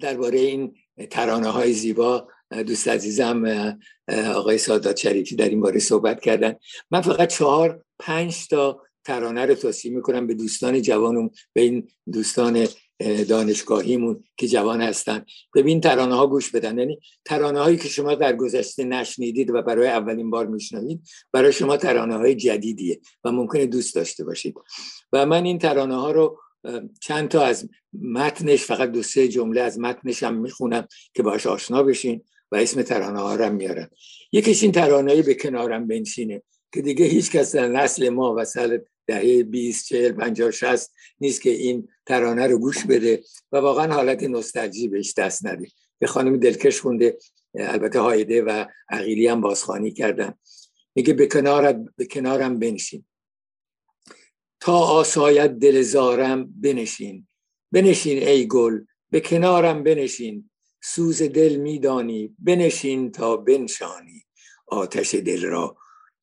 [0.00, 0.74] درباره این
[1.10, 2.28] ترانه های زیبا
[2.66, 3.78] دوست عزیزم
[4.34, 6.54] آقای سادات شریفی در این باره صحبت کردن.
[6.90, 12.66] من فقط چهار پنج تا ترانه رو توصیه می‌کنم به دوستان جوانم به این دوستان
[13.28, 15.24] دانشگاهیمون که جوان هستن.
[15.54, 16.78] ببین ترانه ها گوش بدن.
[16.78, 21.76] یعنی ترانه هایی که شما در گذشته نشنیدید و برای اولین بار میشنوید برای شما
[21.76, 24.54] ترانه های جدیدیه و ممکنه دوست داشته باشید.
[25.12, 26.40] و من این ترانه ها رو
[27.00, 27.68] چند تا از
[28.02, 32.22] متنش فقط دو سه جمله از متنش هم می‌خونم که باش آشنا بشین
[32.52, 33.90] و اسم ترانه ها رو میارم.
[34.32, 36.42] یکیش این ترانه به کنارم بنشینه
[36.74, 38.44] که دیگه هیچ کس در نسل ما و
[39.08, 44.22] دهه 20 40 50 60 نیست که این ترانه رو گوش بده و واقعا حالت
[44.22, 45.66] نوستالژی بهش دست نده.
[45.98, 47.18] به خانم دلکش خونده
[47.54, 50.34] البته هایده و عقیلی هم بازخوانی کردن.
[50.94, 53.04] میگه به کنارت به کنارم بنشین.
[54.60, 57.28] تا آسایت دل زارم بنشین.
[57.72, 58.80] بنشین ای گل
[59.10, 60.50] به کنارم بنشین.
[60.82, 64.24] سوز دل میدانی بنشین تا بنشانی.
[64.66, 65.76] آتش دل را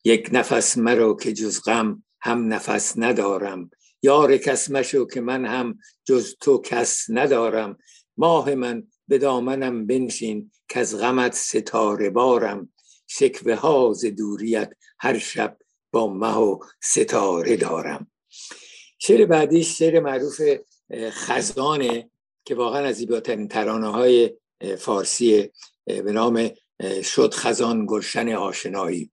[0.05, 3.69] یک نفس مرا که جز غم هم نفس ندارم.
[4.01, 7.78] یار کس مشو که من هم جز تو کس ندارم.
[8.17, 12.73] ماه من به دامنم بنشین که از غمت ستاره بارم.
[13.07, 15.57] شکوه ها ز دوریت هر شب
[15.91, 18.11] با مه و ستاره دارم.
[18.97, 20.41] شعر بعدیش شعر معروف
[21.09, 22.09] خزانه
[22.45, 24.38] که واقعا از زیباترین ترانه های
[24.78, 25.49] فارسی
[25.86, 26.49] به نام
[27.03, 29.11] شد خزان گلشن آشنایی.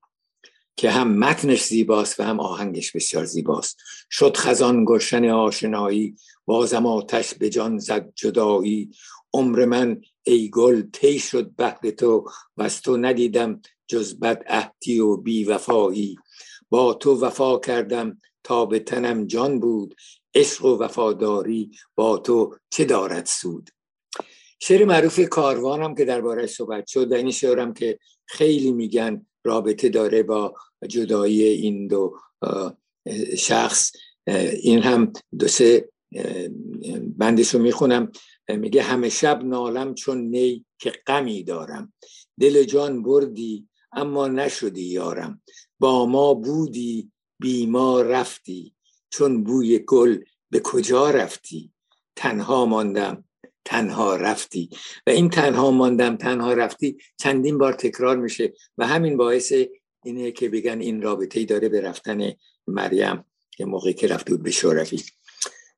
[0.76, 3.78] که هم متنش زیباست و هم آهنگش بسیار زیباست.
[4.10, 6.16] شد خزان گلشن آشنایی
[6.46, 8.90] بازم آتش به جان زد جدایی.
[9.34, 15.00] عمر من ای گل تی شد بهر تو و از تو ندیدم جز بد عهدی
[15.00, 16.16] و بی وفایی
[16.70, 19.94] با تو وفا کردم تا به تنم جان بود.
[20.34, 23.70] عشق و وفاداری با تو چه دارد سود؟
[24.60, 30.22] شعر معروف کاروانم که درباره صحبت شد و این شعرم که خیلی میگن رابطه داره
[30.22, 30.55] با
[30.88, 32.16] جدایی این دو
[33.38, 33.93] شخص.
[34.62, 35.88] این هم دو سه
[37.16, 38.12] بندش رو می‌خونم.
[38.49, 41.93] میگه همه شب نالم چون نی که غمی دارم.
[42.40, 45.43] دل جان بردی اما نشدی یارم.
[45.80, 48.74] با ما بودی بی ما رفتی.
[49.11, 50.18] چون بوی گل
[50.51, 51.72] به کجا رفتی؟
[52.16, 53.24] تنها ماندم
[53.64, 54.70] تنها رفتی.
[55.06, 59.52] و این تنها ماندم تنها رفتی چندین بار تکرار میشه و همین باعث
[60.04, 62.32] اینه که بگن این رابطه ای داره به رفتن
[62.66, 65.04] مریم که موقعی که رفته بود به شورفی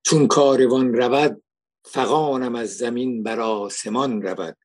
[0.02, 1.42] چون کاروان رود
[1.84, 4.56] فقانم از زمین بر آسمان رود.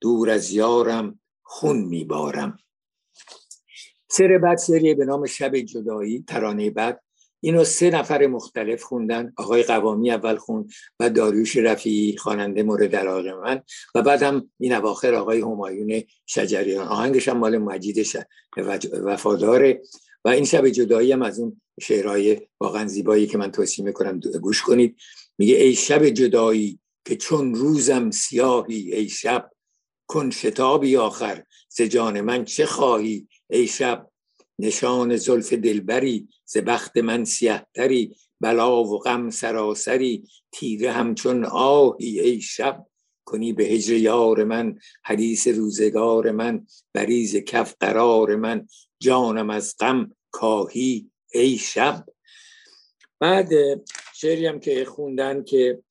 [0.00, 2.58] دور از یارم خون میبارم.
[4.08, 7.02] سر بعد سریه به نام شب جدایی ترانه بعد.
[7.40, 9.32] اینو سه نفر مختلف خوندن.
[9.36, 10.70] آقای قوامی اول خوند
[11.00, 13.62] و داریوش رفیعی خواننده مورد علاقه من.
[13.94, 16.88] و بعدم این اواخر آقای همایون شجریان.
[16.88, 18.06] آهنگش هم مال مجید
[19.04, 19.82] وفاداره
[20.24, 24.62] و این شب جدایی هم از اون شعرهای واقعا زیبایی که من توصیه می‌کنم گوش
[24.62, 24.96] کنید.
[25.38, 29.50] میگه ای شب جدایی که چون روزم سیاهی ای شب
[30.06, 34.10] کن شتابی آخر ز جان من چه خواهی ای شب؟
[34.58, 42.40] نشان زلف دلبری ز بخت من سیهتری بلا و غم سراسری تیره همچون آهی ای
[42.40, 42.86] شب.
[43.26, 48.68] کنی به هجر یار من حدیث روزگار من بریز کف قرار من
[49.00, 52.06] جانم از غم کاهی ای شب.
[53.20, 53.48] بعد
[54.14, 55.82] شعری هم که خوندن که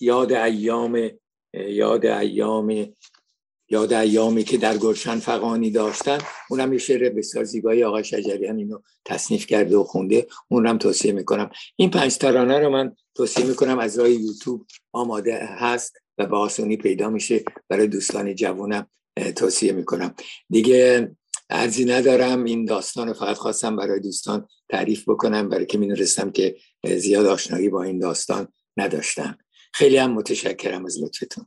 [0.00, 1.10] یاد ایام
[1.54, 2.94] یاد ایام
[3.68, 6.18] یاد ایامی که در گلشن فقانی داشتن
[6.50, 10.26] اونم یه شعر بسیار زیبایی آقای شجریان اینو تصنیف کرده و خونده.
[10.48, 11.50] اونم توصیه می‌کنم.
[11.76, 16.76] این پنج ترانه رو من توصیه می‌کنم از راه یوتیوب آماده هست و به آسونی
[16.76, 17.44] پیدا میشه.
[17.68, 18.86] برای دوستان جوانم
[19.36, 20.14] توصیه می‌کنم.
[20.50, 21.10] دیگه
[21.50, 22.44] ارزی ندارم.
[22.44, 25.48] این داستان رو فقط خواستم برای دوستان تعریف بکنم.
[25.48, 26.56] برای که می‌دونستم که
[26.96, 29.38] زیاد آشنایی با این داستان نداشتم.
[29.72, 31.46] خیلی هم متشکرم از لطفتون.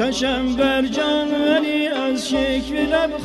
[0.00, 3.18] آتشم بر جان ولی از شکل لب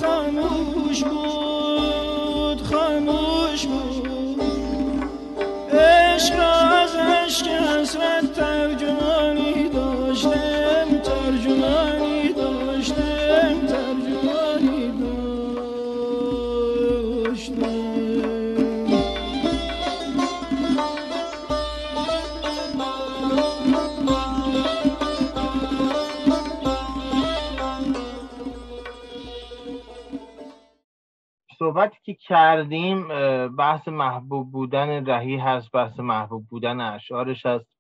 [32.28, 33.08] کردیم
[33.48, 37.78] بحث محبوب بودن رهی هست بحث محبوب بودن اشعارش هست.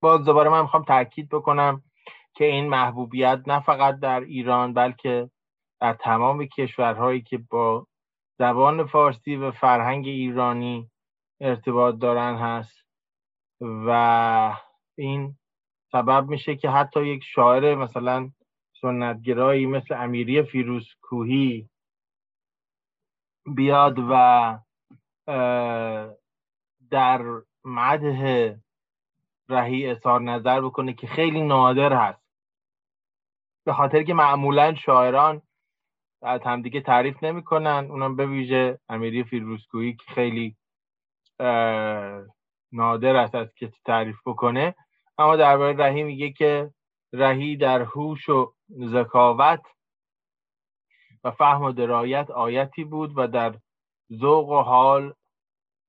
[0.00, 1.82] باز دوباره من می‌خوام تاکید بکنم
[2.34, 5.30] که این محبوبیت نه فقط در ایران بلکه
[5.80, 7.86] در تمام کشورهایی که با
[8.38, 10.90] زبان فارسی و فرهنگ ایرانی
[11.40, 12.84] ارتباط دارن هست.
[13.60, 14.56] و
[14.98, 15.36] این
[15.92, 18.30] سبب میشه که حتی یک شاعر مثلا
[18.80, 21.68] سنتگرایی مثل امیری فیروز کوهی
[23.46, 24.58] بیاد و
[26.90, 27.22] در
[27.64, 28.60] مده
[29.48, 32.24] رهی اظهار نظر بکنه که خیلی نادر هست.
[33.64, 35.42] به خاطر که معمولا شاعران
[36.22, 37.86] از همدیگه تعریف نمی‌کنن.
[37.90, 40.56] اونم به ویژه امیری فیروزگویی که خیلی
[42.72, 44.74] نادر است از کسی تعریف بکنه.
[45.18, 46.70] اما درباره رهی میگه که
[47.12, 48.52] رهی در هوش و
[48.84, 49.62] ذکاوت
[51.24, 53.54] و فهم و درایت آیتی بود و در
[54.12, 55.12] ذوق و حال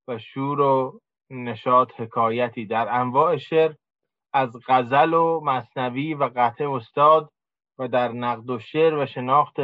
[0.07, 2.65] و شور و نشاط حکایتی.
[2.65, 3.73] در انواع شعر
[4.33, 7.31] از غزل و مصنوی و قطع استاد
[7.79, 9.55] و در نقد و شعر و شناخت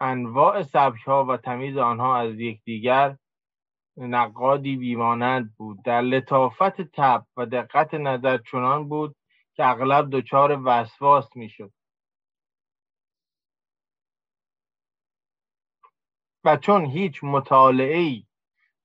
[0.00, 3.16] انواع سبک ها و تمیز آنها از یکدیگر
[3.96, 5.82] نقادی بیمانند بود.
[5.84, 9.16] در لطافت تب و دقت نظر چنان بود
[9.54, 11.72] که اغلب دچار وسواس می‌شد.
[16.48, 18.22] و چون هیچ مطالعه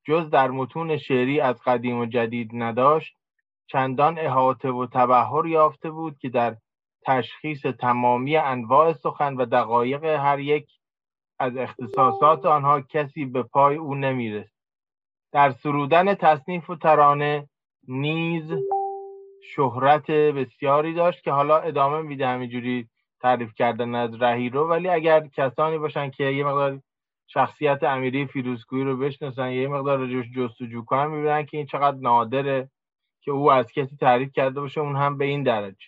[0.04, 3.18] جز در متون شعری از قدیم و جدید نداشت
[3.68, 6.56] چندان احاطه و تبهر یافته بود که در
[7.06, 10.68] تشخیص تمامی انواع سخن و دقایق هر یک
[11.40, 14.56] از اختصاصات آنها کسی به پای او نمیرست
[15.32, 17.50] در سرودن تصنیف و ترانه
[17.88, 18.52] نیز
[19.56, 22.90] شهرت بسیاری داشت که حالا ادامه میده همینجوری
[23.22, 24.68] تعریف کردن از رهی رو.
[24.68, 26.80] ولی اگر کسانی باشن که یه مقدار
[27.28, 32.70] شخصیت امیری فیروزگویی رو بشناسن یه مقدار رجوش جستجو کنن می‌بینن که این چقدر نادره
[33.22, 35.88] که او از کسی تعریف کرده باشه اون هم به این درجه.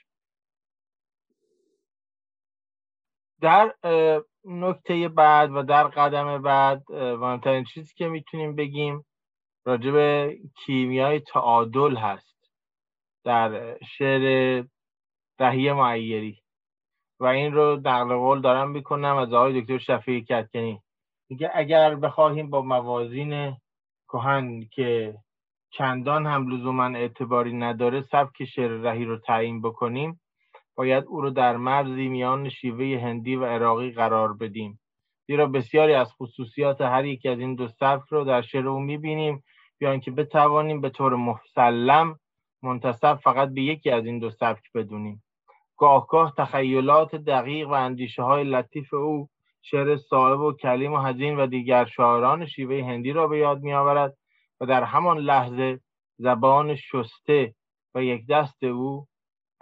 [3.41, 3.73] در
[4.45, 9.05] نکته بعد و در قدم بعد مهمترین چیزی که می‌تونیم بگیم
[9.65, 12.51] راجع به کیمیای تعادل هست
[13.23, 14.63] در شعر
[15.39, 16.41] رهی معیری.
[17.19, 20.81] و این رو نقل قول دارم می‌کنم از آقای دکتر شفیعی کتکنی.
[21.29, 23.55] میگه اگر بخواهیم با موازین
[24.07, 25.15] کهن که
[25.69, 30.21] چندان هم لزوما اعتباری نداره سبک شعر رهی رو تعیین بکنیم
[30.75, 34.79] باید او رو در مرزی میان شیوه هندی و عراقی قرار بدیم.
[35.27, 39.43] زیرا بسیاری از خصوصیات هر یک از این دو سبک رو در شعر او می‌بینیم
[39.77, 42.19] بیان که بتوانیم به طور مسلم
[42.63, 45.23] منتصب فقط به یکی از این دو سبک بدونیم.
[45.77, 49.29] گاه گاه تخیلات دقیق و اندیشه های لطیف او
[49.71, 53.73] شعر صاحب و کلیم و هزین و دیگر شاعران شیوه هندی را به یاد می
[53.73, 54.17] آورد
[54.59, 55.79] و در همان لحظه
[56.17, 57.55] زبان شسته
[57.95, 59.07] و یک دست او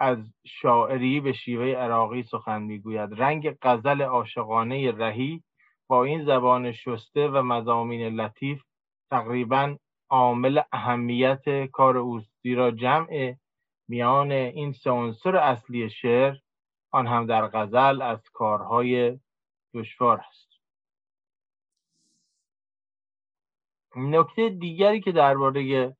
[0.00, 3.10] از شاعری به شیوه عراقی سخن می‌گوید.
[3.12, 5.42] رنگ غزل عاشقانه رهی
[5.88, 8.62] با این زبان شسته و مزامین لطیف
[9.10, 9.76] تقریبا
[10.10, 13.34] عامل اهمیت کار اوست زیرا جمع
[13.88, 16.34] میان این سه اصلی شعر
[16.92, 19.18] آن هم در غزل از کارهای
[19.74, 20.48] دشوار است.
[23.96, 25.96] نکته دیگری که درباره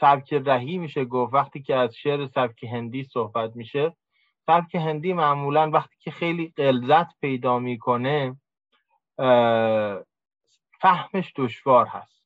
[0.00, 3.96] سبک رهی میشه گفت وقتی که از شعر سبک هندی صحبت میشه
[4.46, 8.36] سبک هندی معمولا وقتی که خیلی قلزت پیدا می‌کنه
[10.80, 12.24] فهمش دشوار هست.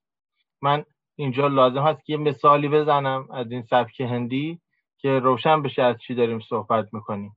[0.62, 0.84] من
[1.16, 4.60] اینجا لازم هست که یه مثالی بزنم از این سبک هندی
[4.98, 7.36] که روشن بشه از چی داریم صحبت می‌کنیم.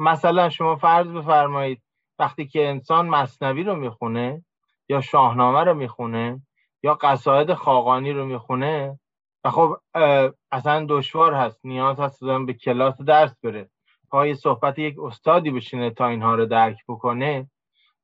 [0.00, 1.82] مثلا شما فرض بفرمایید
[2.18, 4.44] وقتی که انسان مصنوی رو می‌خونه
[4.88, 6.42] یا شاهنامه رو می‌خونه
[6.82, 8.98] یا قصاید خاقانی رو می‌خونه
[9.44, 9.76] و خب
[10.52, 13.70] اصلا دشوار هست نیاز هست به کلاس درس بره
[14.10, 17.50] پای صحبت یک استادی بشینه تا اینها رو درک بکنه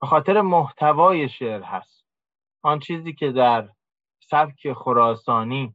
[0.00, 2.06] به خاطر محتوای شعر هست.
[2.62, 3.68] آن چیزی که در
[4.20, 5.74] سبک خراسانی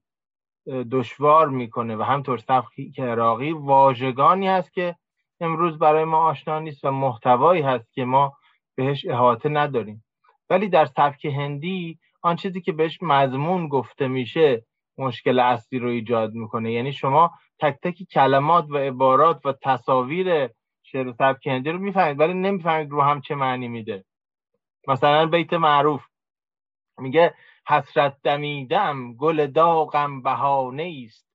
[0.91, 4.95] دشوار می‌کنه و همطور سبک عراقی واژگانی هست که
[5.41, 8.37] امروز برای ما آشنا نیست و محتوایی هست که ما
[8.75, 10.03] بهش احاطه نداریم.
[10.49, 14.65] ولی در سبک هندی آن چیزی که بهش مضمون گفته میشه
[14.97, 16.71] مشکل اصلی رو ایجاد می‌کنه.
[16.71, 20.49] یعنی شما تک تک کلمات و عبارات و تصاویر
[20.83, 24.05] شعر و سبک هندی رو می‌فهمید ولی نمی‌فهمید رو هم چه معنی میده.
[24.87, 26.05] مثلا بیت معروف
[26.97, 27.33] میگه
[27.67, 31.27] حسرت دمیدم گل داغم بهانه است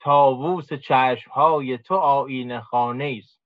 [0.00, 3.41] تاووس چشمهای تو آینه خانه است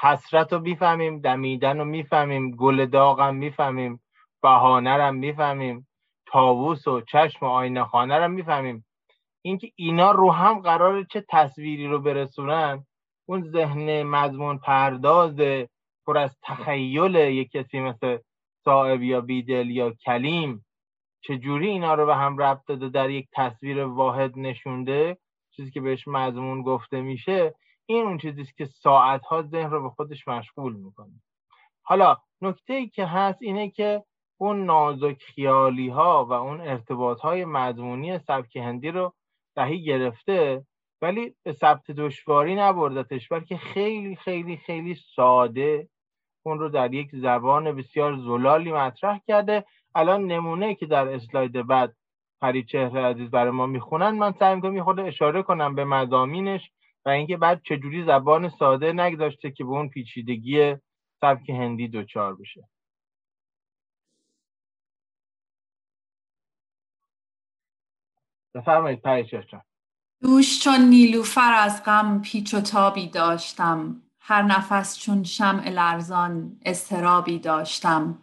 [0.00, 4.00] حسرت رو می‌فهمیم دمیدن رو می‌فهمیم گل داغم می‌فهمیم
[4.42, 5.88] بهانه رو می‌فهمیم
[6.26, 8.86] تاووس و چشم آینه خانه رو می‌فهمیم.
[9.42, 12.86] اینکه اینا رو هم قرار چه تصویری رو برسونن
[13.28, 15.36] اون ذهن مضمون پرداز
[16.06, 18.18] پر از تخیل یک کسی مثل
[18.64, 20.66] صاحب یا بیدل یا کلیم.
[21.20, 25.18] چجوری اینا رو به هم ربط داده در یک تصویر واحد نشونده؟
[25.50, 27.54] چیزی که بهش مضمون گفته میشه
[27.90, 31.20] این اون چیزیست که ساعتها ذهن رو به خودش مشغول می‌کنه.
[31.82, 34.04] حالا نکته ای که هست اینه که
[34.40, 39.14] اون نازک خیالی ها و اون ارتباط های مضمونی سبک هندی رو
[39.56, 40.64] رهی گرفته
[41.02, 45.88] ولی به ثبت دشواری نبردتش بلکه خیلی خیلی خیلی ساده
[46.42, 49.64] اون رو در یک زبان بسیار زلالی مطرح کرده.
[49.94, 51.94] الان نمونه که در اسلاید بعد
[52.40, 56.70] پری چهره عزیز برای ما می‌خونن من سعی می‌کنم خود اشاره کنم به مضامینش.
[57.06, 60.76] و اینکه بعد چجوری زبان ساده نگذاشته که به اون پیچیدگی
[61.20, 62.68] سبک هندی دچار بشه.
[68.54, 69.46] بفرمایید پریچه
[70.22, 74.02] دوش چون نیلوفر از غم پیچ و تابی داشتم.
[74.20, 78.22] هر نفس چون شمع لرزان استرابی داشتم.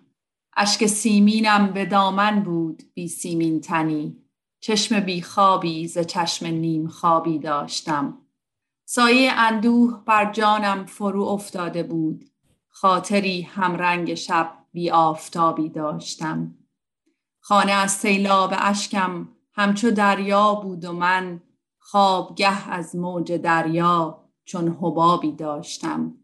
[0.57, 4.17] اشک سیمینم به دامن بود بی سیمین تنی.
[4.59, 8.26] چشم بی خوابی ز چشم نیم خوابی داشتم.
[8.89, 12.25] سایه اندوه بر جانم فرو افتاده بود.
[12.69, 16.55] خاطری همرنگ شب بی آفتابی داشتم.
[17.39, 21.41] خانه از سیلاب اشکم همچو دریا بود و من
[21.79, 26.17] خوابگه از موج دریا چون حبابی داشتم.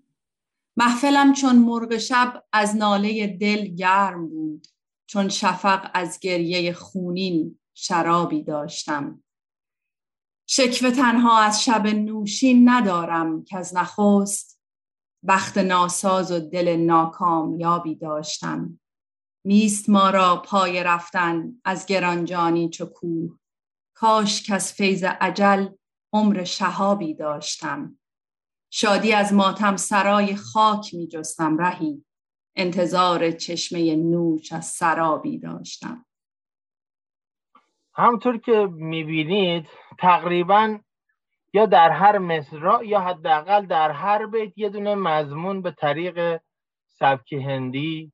[0.77, 4.67] محفلم چون مرغ شب از ناله دل گرم بود.
[5.05, 9.23] چون شفق از گریه خونین شرابی داشتم.
[10.47, 14.59] شکوه تنها از شب نوشین ندارم که از نخست
[15.27, 18.79] بخت ناساز و دل ناکامیابی داشتم.
[19.45, 23.37] میست ما را پای رفتن از گرانجانی چو کوه.
[23.95, 25.67] کاش از فیض عجل
[26.13, 27.99] عمر شهابی داشتم.
[28.71, 32.05] شادی از ماتم سرای خاک می جستم رهی.
[32.55, 36.05] انتظار چشمه نوش از سرابی داشتم.
[37.95, 39.69] همطور که می‌بینید
[39.99, 40.79] تقریبا
[41.53, 46.41] یا در هر مصرع یا حداقل در هر بیت یه دونه مضمون به طریق
[46.87, 48.11] سبک هندی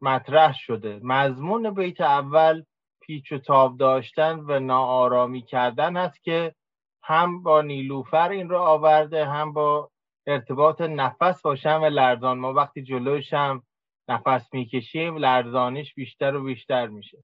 [0.00, 1.00] مطرح شده.
[1.02, 2.62] مضمون بیت اول
[3.00, 6.54] پیچ و تاب داشتن و ناآرامی کردن هست که
[7.02, 9.90] هم با نیلوفر این رو آورده هم با
[10.26, 12.38] ارتباط نفس با شم لرزان.
[12.38, 13.62] ما وقتی جلوش هم
[14.08, 17.18] نفس می‌کشیم لرزانش بیشتر و بیشتر میشه.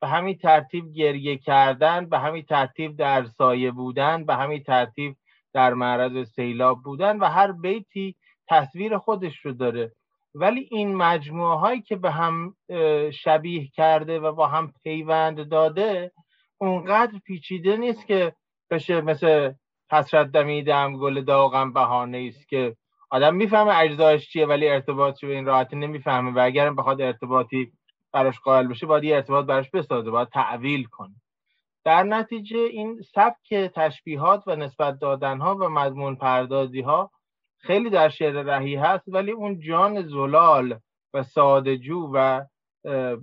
[0.00, 5.16] به همین ترتیب گریه کردن به همین ترتیب در سایه بودن به همین ترتیب
[5.54, 8.16] در معرض سیلاب بودن و هر بیتی
[8.48, 9.92] تصویر خودش رو داره.
[10.34, 12.54] ولی این مجموعه هایی که به هم
[13.10, 16.12] شبیه کرده و با هم پیوند داده
[16.58, 18.32] اونقدر پیچیده نیست که
[18.70, 19.52] بشه مثل
[19.92, 22.76] حسرت دمیدم گل داغم بهانه است که
[23.10, 27.72] آدم می‌فهمه اجزایش چیه ولی ارتباطش به این راحتی نمی‌فهمه و اگرم بخواد ارتباطی
[28.12, 31.14] براش قائل بشه باید یه ارتباط براش بسازه باید تعویل کنه.
[31.84, 37.10] در نتیجه این سبک تشبیهات و نسبت دادن ها و مضمون پردازی ها
[37.58, 40.78] خیلی در شعر رهی هست ولی اون جان زلال
[41.14, 42.44] و سادجو و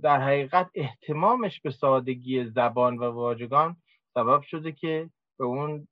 [0.02, 3.76] در حقیقت احتمامش به سادگی زبان و واژگان
[4.14, 5.88] سبب شده که به اون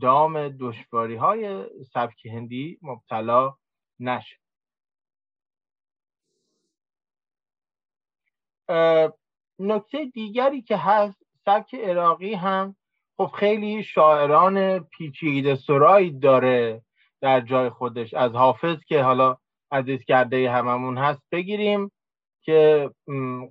[0.00, 3.54] دام دشواری های سبک هندی مبتلا
[4.00, 4.41] نشه.
[9.58, 12.76] نکته دیگری که هست سبک عراقی هم
[13.16, 16.82] خب خیلی شاعران پیچیده سرایی داره
[17.20, 18.14] در جای خودش.
[18.14, 19.36] از حافظ که حالا
[19.72, 21.90] عزیز کرده هممون هست بگیریم
[22.42, 22.90] که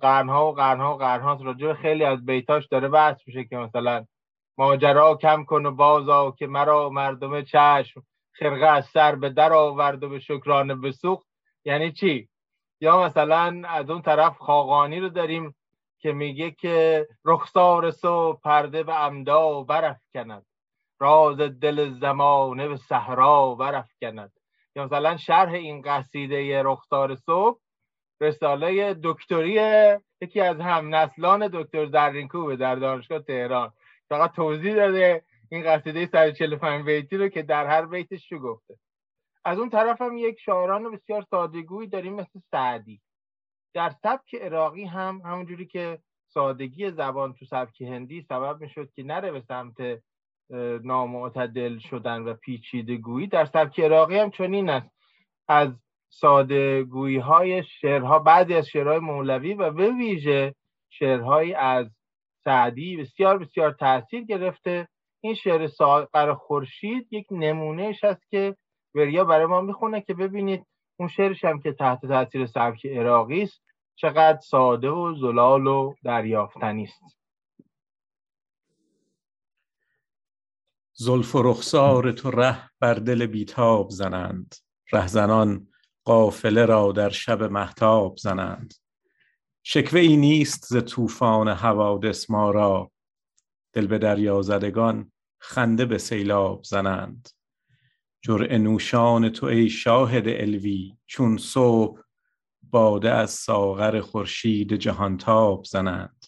[0.00, 4.06] قرنها و قرنها و قرنها راجع خیلی از بیتاش داره بحث میشه که مثلا
[4.58, 8.02] ماجرا کم کن و بازا که مرا مردم چشم
[8.32, 11.26] خرقه از سر به در آورد و به شکرانه بسوخت.
[11.64, 12.28] یعنی چی؟
[12.82, 15.54] یا مثلا از اون طرف خاقانی رو داریم
[15.98, 19.66] که میگه که رخسار سو پرده به امدا
[20.14, 20.46] کند
[21.00, 23.56] راز دل زمانه به صحرا
[24.00, 24.32] کند
[24.76, 27.60] یا مثلا شرح این قصیده رخسار صبح
[28.20, 29.60] رساله دکتری
[30.20, 33.72] یکی از هم نسلان دکتر زرینکوبه در دانشگاه تهران.
[34.08, 38.74] فقط توضیح داده این قصیده 145 بیتی رو که در هر بیتش چی گفته.
[39.44, 43.00] از اون طرف هم یک شاعران بسیار سادگویی داریم مثل سعدی.
[43.74, 49.32] در سبک عراقی هم همونجوری که سادگی زبان تو سبک هندی سبب می‌شد که نره
[49.32, 50.02] به سمت
[50.84, 54.90] نامعتدل شدن و پیچیده گویی در سبک عراقی هم چنین است.
[55.48, 55.68] از
[56.08, 60.54] ساده گویی های شعرها بعضی از شعرهای مولوی و به ویژه
[60.90, 61.86] شعرهایی از
[62.44, 64.88] سعدی بسیار بسیار تاثیر گرفته.
[65.20, 68.56] این شعر ساقر خورشید یک نمونهش هست که
[68.94, 70.66] وریا برای ما می‌خونه که ببینید
[70.96, 73.62] اون شعرش هم که تحت تاثیر سبک عراقی است
[73.94, 77.18] چقدر ساده و زلال و دریافتنی است.
[80.94, 84.54] زلف و رخسار تو ره بر دل بیتاب زنند.
[84.92, 85.68] رهزنان
[86.04, 88.74] قافله را در شب محتاب زنند.
[89.62, 92.90] شکوه ای نیست ز طوفان حوادث ما را.
[93.72, 97.28] دل به دریا زدگان خنده به سیلاب زنند.
[98.24, 102.00] جرع نوشان تو ای شاهد الوی چون صبح
[102.62, 106.26] باده از ساغر خورشید جهانتاب زنند.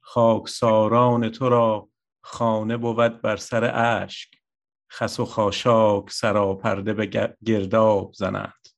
[0.00, 1.88] خاکساران تو را
[2.20, 4.28] خانه بود بر سر اشک
[4.90, 8.68] خس و خاشاک سراپرده به گرداب زنند.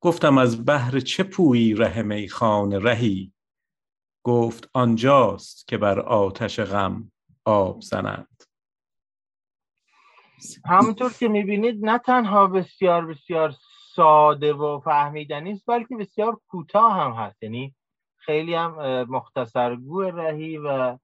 [0.00, 3.32] گفتم از بهر چه پویی ره میخانه رهی؟
[4.22, 7.12] گفت آنجاست که بر آتش غم
[7.44, 8.33] آب زنند.
[10.66, 13.54] همونطور که می‌بینید نه تنها بسیار بسیار
[13.94, 17.42] ساده و فهمیدنی است بلکه بسیار کوتاه هم هست.
[17.42, 17.74] یعنی
[18.16, 20.98] خیلی هم مختصرگو رهی و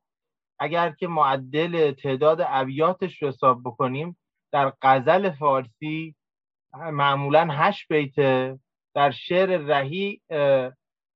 [0.59, 4.17] اگر که معدل تعداد ابیاتش رو حساب بکنیم
[4.53, 6.15] در غزل فارسی
[6.75, 8.59] معمولا هشت بیته
[8.95, 10.21] در شعر رهی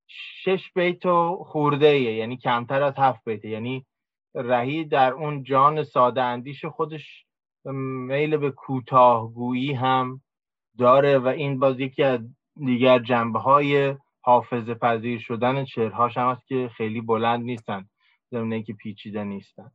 [0.06, 3.86] شش بیت و خورده یعنی کمتر از هفت بیته یعنی
[4.34, 7.26] رهی در اون جان ساده اندیش خودش
[7.72, 10.22] میل به کوتاهگویی هم
[10.78, 12.20] داره و این باز یکی از
[12.56, 17.88] دیگر جنبه های حافظ پذیر شدن شعرهاش هم هست که خیلی بلند نیستن
[18.30, 19.70] زمینه که پیچیده نیستن.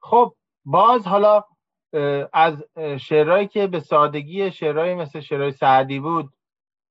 [0.00, 0.34] خب
[0.64, 1.44] باز حالا
[2.32, 2.64] از
[3.00, 6.32] شعرهایی که به سادگی شعرهایی مثل شعرهای سعدی بود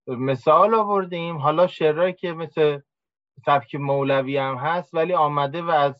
[0.08, 1.38] مثال آوردیم.
[1.38, 2.80] حالا شعرهایی که مثل
[3.46, 5.94] سبک مولوی هم هست ولی آمده و از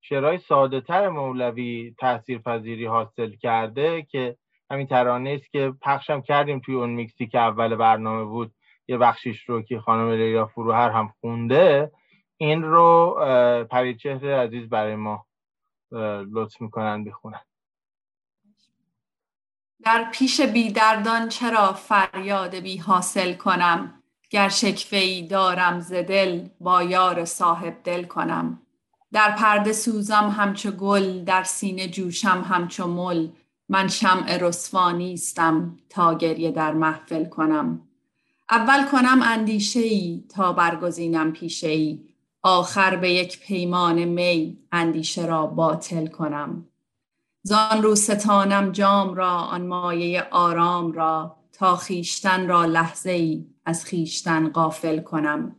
[0.00, 4.36] شعرهای ساده تر مولوی تاثیر پذیری حاصل کرده که
[4.70, 8.52] همین ترانه است که پخشم کردیم توی اون میکسی که اول برنامه بود
[8.88, 11.92] یه بخشیش رو که خانم لیلا فروهر هم خونده
[12.36, 13.16] این رو
[13.70, 15.26] پریچهر عزیز برای ما
[16.32, 17.40] لطف می‌کنن بخونن.
[19.84, 24.02] در پیش بیدردان چرا فریاد بی حاصل کنم؟
[24.36, 28.60] گر شکفه دارم ز دل با یار صاحب دل کنم.
[29.12, 33.28] در پرده سوزم همچو گل در سینه جوشم همچو مل.
[33.68, 37.80] من شمع رسوا نیستم تا گریه در محفل کنم.
[38.50, 42.00] اول کنم اندیشه ای تا برگزینم پیشه ای
[42.42, 46.66] آخر به یک پیمان می اندیشه را باطل کنم.
[47.42, 53.84] زان رو ستانم جام را آن مایه آرام را تا خیشتن را لحظه ای از
[53.84, 55.56] خیشتن غافل کنم.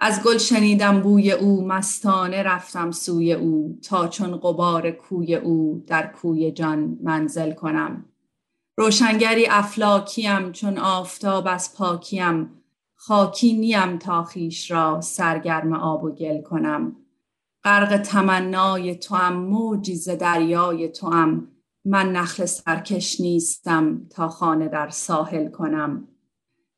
[0.00, 6.06] از گل شنیدم بوی او مستانه رفتم سوی او تا چون قبار کوی او در
[6.06, 8.04] کوی جان منزل کنم.
[8.76, 12.50] روشنگری افلاکیم چون آفتاب از پاکیم
[12.94, 16.96] خاکی نیم تا خیش را سرگرم آب و گل کنم.
[17.64, 21.48] غرق تمنای تو هم موجی دریای تو هم
[21.84, 26.08] من نخل سرکش نیستم تا خانه در ساحل کنم.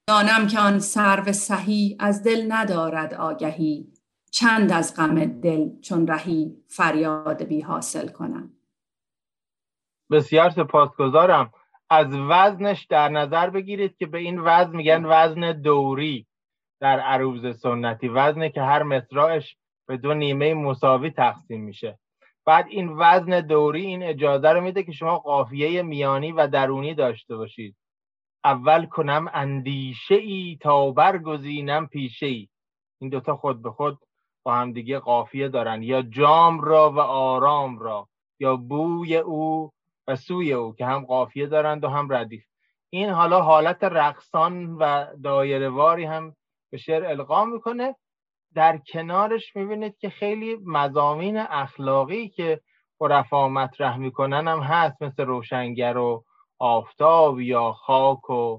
[0.09, 3.93] دانم که آن سرو سهی از دل ندارد آگهی
[4.31, 8.53] چند از غم دل چون رهی فریاد بی حاصل کنم.
[10.11, 11.53] بسیار سپاسگزارم.
[11.91, 16.27] از وزنش در نظر بگیرید که به این وزن میگن وزن دوری
[16.81, 18.09] در عروض سنتی.
[18.09, 21.99] وزنه که هر مصراعش به دو نیمه مساوی تقسیم میشه.
[22.47, 27.37] بعد این وزن دوری این اجازه رو میده که شما قافیه میانی و درونی داشته
[27.37, 27.77] باشید.
[28.45, 32.49] اول کنم اندیشه ای تا برگزینم پیشه ای
[33.01, 33.99] این دوتا خود به خود
[34.43, 35.83] با هم دیگه قافیه دارن.
[35.83, 38.09] یا جام را و آرام را
[38.41, 39.73] یا بوی او
[40.07, 42.45] و سوی او که هم قافیه دارند و هم ردیف.
[42.91, 46.37] این حالا حالت رقصان و دایرهواری هم
[46.71, 47.97] به شعر القام می‌کنه.
[48.55, 52.61] در کنارش می‌بینید که خیلی مزامین اخلاقی که
[53.01, 56.25] عرفا مطرح می‌کنن هم هست مثل روشنگر و
[56.63, 58.59] آفتاب یا خاک و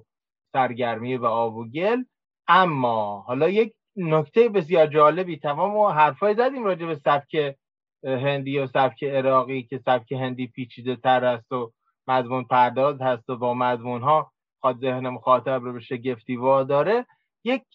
[0.54, 2.04] سرگرمی و آب و گل.
[2.48, 7.56] اما حالا یک نکته بسیار جالبی تمام و حرفای زدیم راجع به سبک
[8.04, 11.72] هندی و سبک عراقی که سبک هندی پیچیده تر است و
[12.08, 14.32] مضمون پرداز هست و با مضمون ها
[14.62, 16.36] خواد ذهن مخاطب رو به شگفتی
[16.68, 17.06] داره
[17.44, 17.66] یک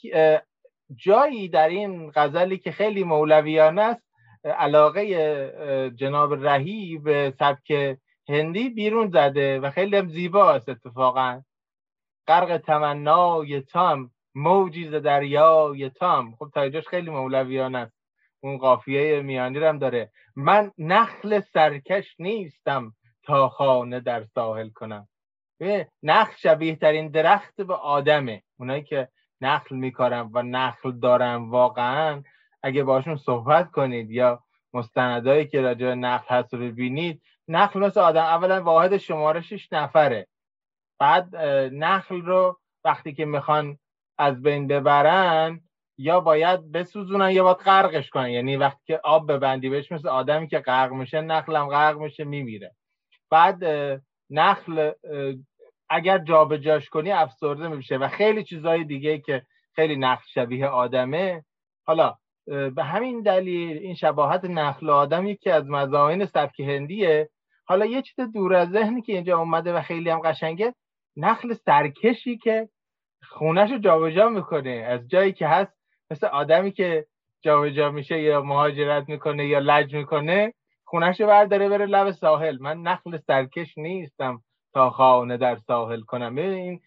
[0.96, 4.02] جایی در این غزلی که خیلی مولویانه است
[4.44, 7.98] علاقه جناب رهی به سبک
[8.28, 11.42] هندی بیرون زده و خیلی هم زیباست اتفاقا.
[12.28, 16.34] غرق تمنای تام موجی ز دریای تام.
[16.34, 17.92] خب تا خیلی مولویانه است
[18.40, 20.10] اون قافیه میانی هم داره.
[20.36, 25.08] من نخل سرکش نیستم تا خانه در ساحل کنم.
[26.02, 28.42] نخل شبیه ترین درخت به آدمه.
[28.58, 29.08] اونایی که
[29.40, 32.22] نخل میکارن و نخل دارن واقعا
[32.62, 34.42] اگه باشون صحبت کنید یا
[34.74, 40.26] مستندایی که راجع نخل هست رو ببینید نخل آدم اولا واحد شمارشش نفره.
[41.00, 41.36] بعد
[41.72, 43.78] نخل رو وقتی که می‌خوان
[44.18, 45.60] از بین ببرن
[45.98, 48.30] یا باید بسوزونن یا باید غرقش کنن.
[48.30, 52.74] یعنی وقتی که آب ببندی بهش مثل آدمی که غرق میشه نخلم غرق میشه میمیره.
[53.30, 53.64] بعد
[54.30, 54.92] نخل
[55.90, 57.96] اگر جابجاش کنی افسرده میشه.
[57.96, 59.42] و خیلی چیزهای دیگه که
[59.74, 61.44] خیلی نخل شبیه آدمه.
[61.86, 62.14] حالا
[62.46, 67.30] به همین دلیل این شباهت نخل آدم یکی از مزاین سبک هندیه.
[67.68, 70.74] حالا یه چیز دور از ذهنی که اینجا اومده و خیلی هم قشنگه
[71.16, 72.68] نخل سرکشی که
[73.22, 74.70] خونش رو جابجا می‌کنه.
[74.70, 75.72] از جایی که هست
[76.10, 77.06] مثل آدمی که
[77.40, 80.54] جابجا میشه یا مهاجرت می‌کنه یا لج می‌کنه
[80.84, 82.58] خونش رو برداره بره لب ساحل.
[82.60, 84.42] من نخل سرکش نیستم
[84.74, 86.36] تا خانه در ساحل کنم.
[86.36, 86.80] این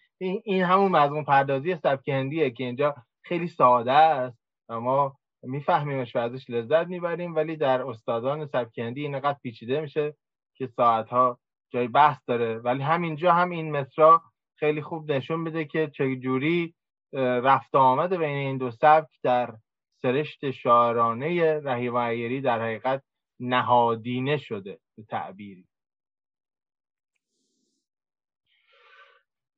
[0.44, 4.38] این همون مضمون پردازی سبک هندیه که اینجا خیلی ساده است.
[4.68, 10.14] و ما میفهمیمش و ازش لذت می‌بریم ولی در استادان سبک هندی اینقدر پیچیده میشه.
[10.62, 11.38] که ساعتها
[11.70, 12.58] جای بحث داره.
[12.58, 14.22] ولی همینجا هم این مصرا
[14.58, 16.74] خیلی خوب نشون میده که چجوری
[17.12, 19.54] رفت آمد بین این دو سبک در
[20.02, 23.02] سرشت شاعرانه رهی و در حقیقت
[23.40, 25.66] نهادینه شده به تعبیری.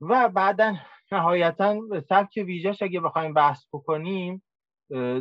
[0.01, 0.75] و بعدا
[1.13, 4.43] نهایتا سبک ویژش اگه بخوایم بحث بکنیم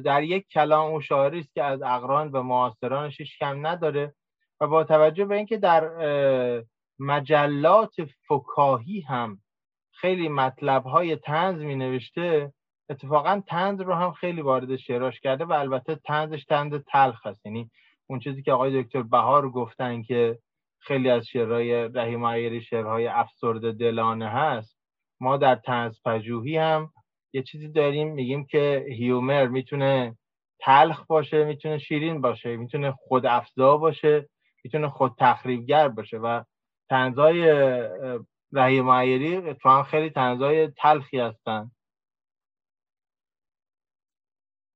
[0.04, 4.16] در یک کلام و شاعری است که از اقران و معاصرانش کم نداره.
[4.64, 5.90] و با توجه به اینکه در
[7.00, 7.96] مجلات
[8.28, 9.40] فکاهی هم
[9.92, 12.54] خیلی مطلب های تنز می نوشته
[12.90, 17.72] اتفاقا تنز رو هم خیلی وارد شعراش کرده و البته تنزش تنز تلخ هست یعنی
[18.08, 20.40] اون چیزی که آقای دکتر بهار گفتن که
[20.80, 24.78] خیلی از شعرهای رحیم عیری شعرهای افسرده دلانه هست
[25.20, 26.90] ما در تنز پژوهی هم
[27.34, 30.18] یه چیزی داریم میگیم که هیومر می‌تونه
[30.60, 34.30] تلخ باشه می‌تونه شیرین باشه می‌تونه خود افزا باشه.
[34.64, 36.44] می‌تونه خود تخریبگر باشه و
[36.90, 37.48] تنزای
[38.54, 41.72] رحیم عیری اتفاقا خیلی تنزای تلخی هستن.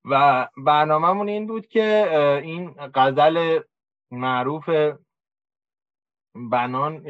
[0.06, 2.10] و برنامهمون این بود که
[2.44, 3.60] این غزل
[4.12, 4.70] معروف
[6.36, 7.04] بنان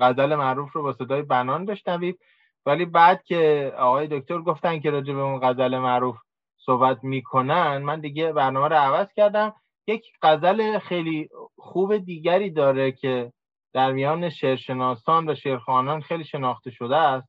[0.00, 2.20] غزل معروف رو با صدای بنان بشنوید.
[2.66, 6.16] ولی بعد که آقای دکتر گفتن که راجع به اون غزل معروف
[6.56, 9.54] صحبت می‌کنن من دیگه برنامه رو عوض کردم.
[9.90, 11.28] یک غزل خیلی
[11.58, 13.32] خوب دیگری داره که
[13.72, 17.28] در میان شعرشناسان و شعرخوانان خیلی شناخته شده است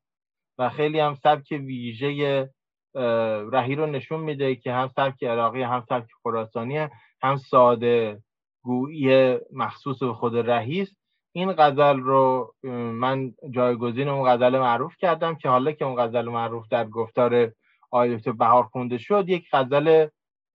[0.57, 2.49] و خیلی هم سبک ویژه
[3.51, 6.87] رهی رو نشون میده که هم سبک عراقی هم سبک خراسانی
[7.23, 8.19] هم ساده
[8.63, 10.87] گویی مخصوص به خود رهی
[11.33, 12.53] این غزل رو
[12.93, 17.51] من جایگزین اون غزل معروف کردم که حالا که اون غزل معروف در گفتار
[17.91, 20.07] آقای بهار خونده شد یک غزل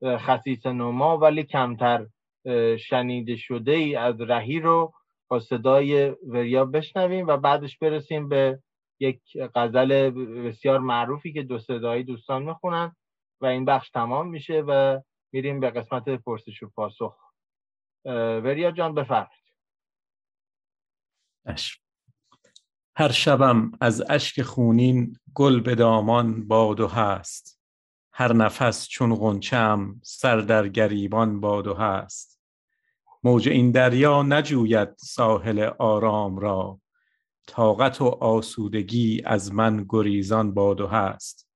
[0.04, 2.06] خصیص نما ولی کمتر
[2.78, 4.92] شنیده شده ای از رهی رو
[5.28, 8.62] با صدای وریا بشنویم و بعدش برسیم به
[9.00, 9.20] یک
[9.54, 10.10] غزل
[10.48, 12.96] بسیار معروفی که دو صدایی دوستان می‌خونن
[13.40, 15.00] و این بخش تمام میشه و
[15.32, 17.16] میریم به قسمت پرسش و پاسخ.
[18.44, 19.46] وریا جان بفرمایید.
[22.96, 27.55] هر شبم از اشک خونین گل به دامان باد هست.
[28.18, 32.40] هر نفس چون غنچم سر در گریبان باد و هست.
[33.24, 36.80] موج این دریا نجوید ساحل آرام را.
[37.46, 41.48] طاقت و آسودگی از من گریزان باد و هست.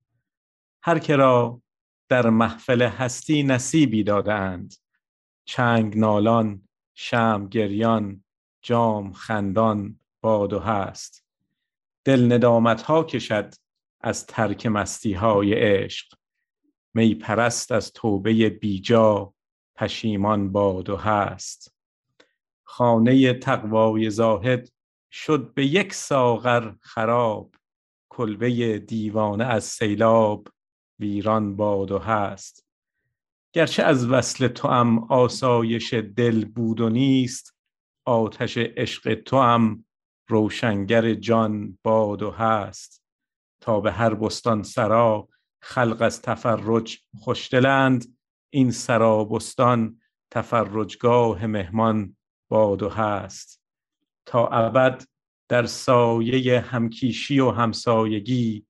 [0.83, 1.63] هر که را
[2.09, 4.75] در محفل هستی نصیبی دادند
[5.45, 8.25] چنگ نالان شم گریان
[8.63, 11.25] جام خندان باد و هست.
[12.05, 13.55] دل ندامت ها کشد
[14.01, 16.20] از ترک مستی های عشق.
[16.95, 19.34] می پرست از توبه بیجا
[19.76, 21.74] پشیمان باد و هست.
[22.62, 24.68] خانه تقوای زاهد
[25.12, 27.55] شد به یک ساغر خراب
[28.09, 30.49] کلبه دیوانه از سیلاب
[30.99, 32.66] ویران باد و هست.
[33.53, 37.57] گرچه از وصل تو هم آسایش دل بود و نیست
[38.05, 39.84] آتش عشق تو هم
[40.28, 43.03] روشنگر جان باد و هست.
[43.61, 45.28] تا به هر بستان سرا
[45.61, 48.17] خلق از تفرج خوشدلند
[48.51, 50.01] این سرا بستان
[50.31, 52.17] تفرجگاه مهمان
[52.49, 53.63] باد و هست.
[54.27, 55.05] تا ابد
[55.49, 58.67] در سایه همکیشی و همسایگی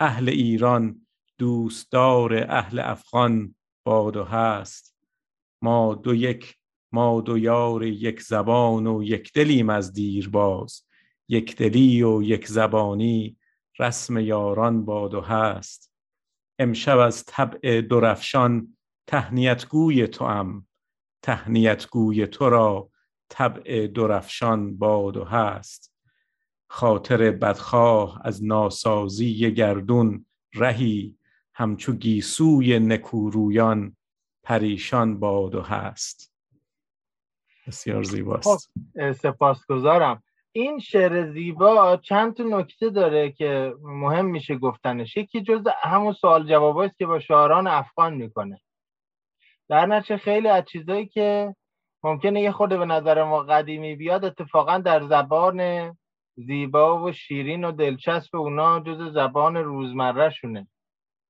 [0.00, 1.06] اهل ایران
[1.38, 4.96] دوستدار اهل افغان باد و هست.
[5.62, 6.56] ما دو یک
[6.92, 10.82] ما دو یار یک زبان و یک دلیم از دیرباز
[11.28, 13.36] یک دلی و یک زبانی
[13.78, 15.93] رسم یاران باد و هست.
[16.58, 18.76] امشب از طبع درفشان
[19.06, 20.66] تهنیت گوی تو ام
[21.22, 22.90] تهنیت گوی تو را
[23.28, 25.94] طبع درفشان باد و هست.
[26.66, 31.18] خاطر بدخواه از ناسازی گردون رهی.
[31.54, 33.96] همچو گیسوی نکورویان
[34.42, 36.32] پریشان باد و هست.
[37.66, 38.72] بسیار زیباست.
[38.94, 40.22] خب سپاسگزارم.
[40.56, 45.16] این شعر زیبا چند تا نکته داره که مهم میشه گفتنش.
[45.16, 48.60] یکی جز همون سوال جواب است که با شاعران افغان می‌کنه.
[49.68, 51.56] در خیلی از چیزایی که
[52.02, 55.90] ممکنه یه خورده به نظر ما قدیمی بیاد اتفاقا در زبان
[56.36, 60.68] زیبا و شیرین و دلچسب اونا جز زبان روزمره شونه.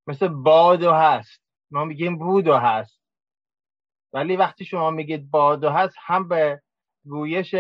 [0.06, 1.42] مثل باد و هست.
[1.70, 3.01] ما میگیم بود و هست.
[4.12, 6.60] ولی وقتی شما میگید باد و هست هم به
[7.05, 7.55] گویش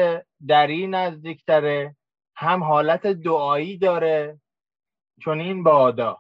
[0.48, 1.96] دری نزدیکتره
[2.36, 4.40] هم حالت دعایی داره
[5.20, 6.18] چون این بادا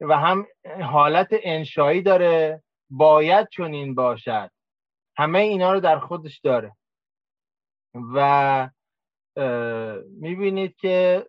[0.00, 0.46] و هم
[0.82, 4.50] حالت انشایی داره باید این باشد.
[5.16, 6.76] همه اینا رو در خودش داره.
[8.14, 8.70] و
[10.20, 11.26] می‌بینید که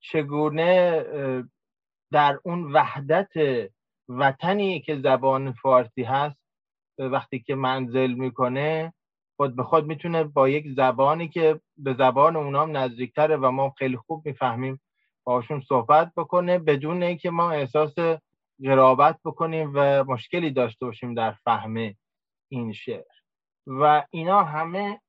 [0.00, 1.04] چگونه
[2.12, 3.30] در اون وحدت
[4.08, 6.40] وطنی که زبان فارسی هست
[6.98, 8.92] وقتی که منزل می‌کنه
[9.40, 13.96] خود به خود می‌تونه با یک زبانی که به زبان اونام نزدیکتره و ما خیلی
[13.96, 14.80] خوب می‌فهمیم
[15.24, 17.94] باشون صحبت بکنه بدون اینکه ما احساس
[18.64, 21.94] قرابت بکنیم و مشکلی داشته باشیم در فهم
[22.48, 23.04] این شعر.
[23.66, 25.00] و اینا همه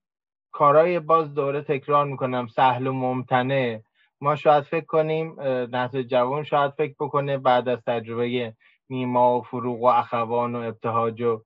[0.52, 2.48] کارهای باز دوره تکرار می‌کنم.
[2.48, 3.84] سهل و ممتنه
[4.22, 5.42] ما شاید فکر کنیم
[5.76, 8.56] نسل جوان شاید فکر بکنه بعد از تجربه
[8.90, 11.42] نیما و فروغ و اخوان و ابتهاج و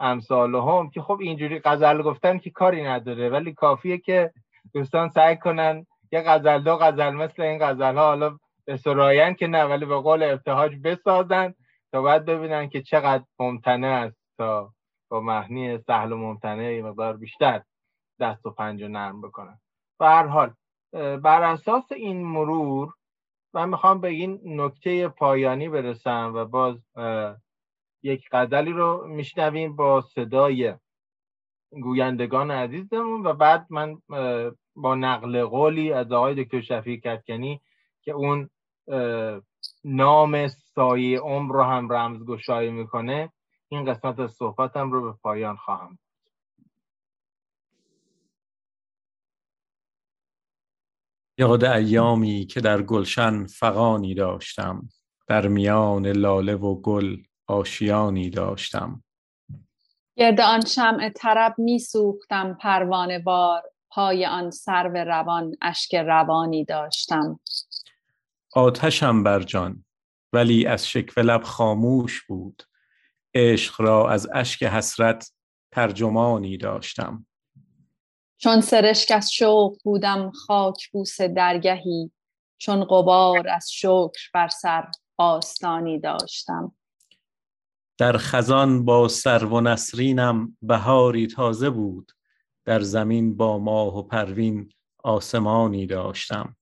[0.00, 4.32] امثال هم که خب اینجوری غزل گفتن که کاری نداره ولی کافیه که
[4.74, 9.46] دوستان سعی کنن یه غزل دو غزل مثل این غزل ها حالا به سراین که
[9.46, 11.54] نه ولی به قول ابتهاج بسازن
[11.92, 14.72] تا بعد ببینن که چقدر ممتنه است تا
[15.08, 17.62] با معنی سهل و ممتنه مقدار بیشتر
[18.20, 19.60] دست و پنجه نرم بکنن.
[20.00, 20.54] و هر حال
[21.22, 22.92] بر اساس این مرور
[23.54, 26.76] من می‌خوام به این نکته پایانی برسم و باز
[28.06, 30.74] یک غزلی رو میشنویم با صدای
[31.70, 34.02] گویندگان عزیزمون و بعد من
[34.76, 37.60] با نقل قولی از آقای دکتر شفیع کتکنی
[38.02, 38.50] که اون
[39.84, 43.32] نام سایه عمر رو هم رمزگشایی می‌کنه
[43.68, 45.98] این قسمت از صحبتم رو به پایان خواهم.
[51.38, 54.88] یاد ایامی که در گلشن فقانی داشتم
[55.26, 57.16] در میان لاله و گل
[57.46, 59.04] آشیانی داشتم.
[60.16, 67.40] گرد آن شمع طرب می سوختم پروانه بار پای آن سرو روان اشک روانی داشتم.
[68.52, 69.84] آتشم بر جان
[70.32, 72.62] ولی از شکوه لب خاموش بود.
[73.34, 75.32] عشق را از اشک حسرت
[75.70, 77.26] ترجمانی داشتم.
[78.38, 82.12] چون سرشک از شوق بودم خاک بوس درگهی.
[82.58, 86.75] چون قبار از شکر بر سر آستانی داشتم.
[87.98, 92.12] در خزان با سرو و نسرینم بهاری تازه بود.
[92.64, 94.72] در زمین با ماه و پروین
[95.04, 96.56] آسمانی داشتم.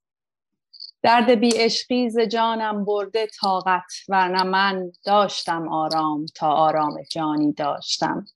[1.03, 8.27] درد بی عشقی ز جانم برده طاقت ورنه من داشتم آرام تا آرام جانی داشتم.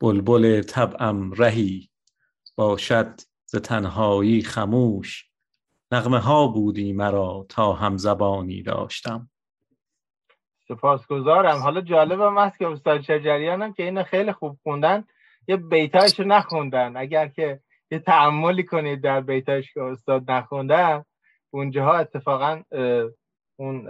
[0.00, 1.90] بلبل طبعم رهی
[2.56, 5.24] باشد ز تنهایی خموش.
[5.92, 9.30] نغمه ها بودی مرا تا هم زبانی داشتم.
[10.68, 11.58] سپاسگزارم.
[11.58, 15.04] حالا جالبم هست که استاد شجریان هم که اینو خیلی خوب خوندن
[15.48, 16.96] یه بیتایش رو نخوندن.
[16.96, 21.04] اگر که یه تعملی کنید در بیتایش که استاد نخوندن
[21.50, 22.62] اونجاها اتفاقا
[23.56, 23.88] اون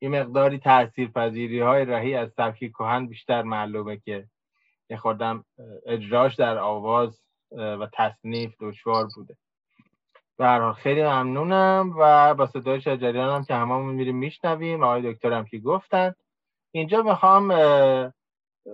[0.00, 4.26] یه مقداری تأثیر پذیری های رهی از سبکی کهن بیشتر معلومه که
[4.90, 5.44] یه خوردم
[5.86, 7.20] اجراش در آواز
[7.52, 9.36] و تصنیف دشوار بوده.
[10.38, 14.82] حال خیلی ممنونم و با صدای شجریان هم که هممون میریم میشنویم.
[14.82, 16.14] آقای دکتر هم که گفتن.
[16.72, 17.48] اینجا می‌خوام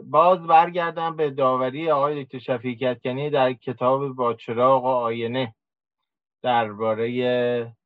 [0.04, 5.54] باز برگردم به داوری آقای دکتر شفیق کنی در کتاب با چراغ و آینه
[6.42, 7.76] درباره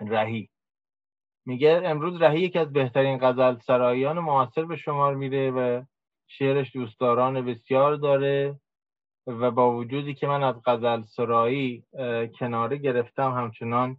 [0.00, 0.48] رهی
[1.46, 5.82] میگه امروز رهی یکی از بهترین غزل سرایان معاصر به شمار میره و
[6.26, 8.60] شعرش دوستداران بسیار داره.
[9.26, 11.84] و با وجودی که من از غزل سرایی
[12.38, 13.96] کناره گرفتم همچنان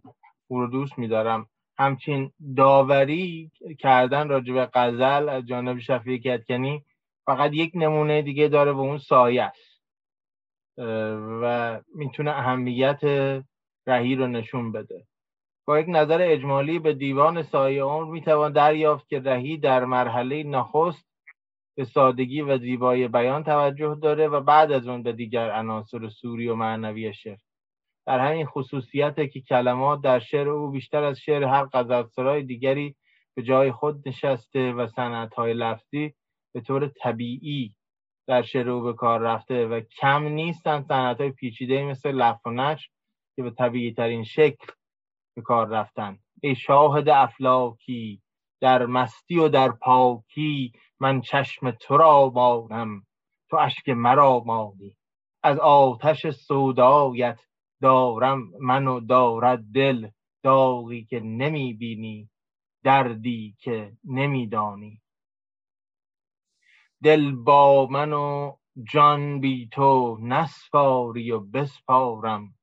[0.48, 1.46] او رو دوست میدارم.
[1.78, 6.84] همچین داوری کردن راجع به غزل از جانب شفیق کتکنی
[7.26, 9.82] فقط یک نمونه دیگه داره و اون سایه است.
[11.42, 13.00] و می‌تونه اهمیت
[13.86, 15.06] رهی رو نشون بده.
[15.66, 21.11] با یک نظر اجمالی به دیوان سایه عمر می‌توان دریافت که رهی در مرحله نخست
[21.74, 26.48] به سادگی و زیبایی بیان توجه داره و بعد از اون به دیگر عناصر سوری
[26.48, 27.38] و معنوی شعر.
[28.06, 32.96] در همین خصوصیت که کلمات در شعر او بیشتر از شعر هر غزلسرای دیگری
[33.34, 34.88] به جای خود نشسته و
[35.36, 36.14] های لفظی
[36.54, 37.74] به طور طبیعی
[38.26, 42.90] در شعر او به کار رفته و کم نیستن های پیچیده مثل لف و نش
[43.36, 44.72] که به طبیعی ترین شکل
[45.36, 46.18] به کار رفتن.
[46.42, 48.22] ای شاهد افلاکی
[48.60, 50.72] در مستی و در پاکی
[51.02, 53.06] من چشم تو را بارم
[53.50, 54.96] تو اشک مرا مانی.
[55.42, 57.38] از آتش سودایت
[57.82, 60.08] دارم منو دارد دل
[60.42, 62.30] داغی که نمی بینی
[62.84, 65.02] دردی که نمیدانی
[67.02, 68.56] دل با من و
[68.92, 72.54] جان بی تو نسپاری و بسپارم.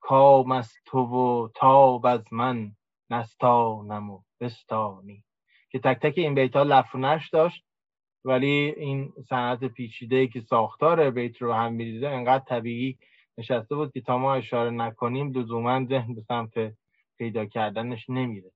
[0.00, 2.76] کام از تو و تاب از من
[3.10, 5.23] نستانم و بستانی.
[5.74, 7.64] که تک تک این بیت ها لفونش داشت
[8.24, 12.98] ولی این صنعت پیچیده که ساختار بیت رو هم میریزه انقدر طبیعی
[13.38, 16.74] نشسته بود که تا ما اشاره نکنیم لزوما ذهن به سمت
[17.18, 18.50] پیدا کردنش نمیره.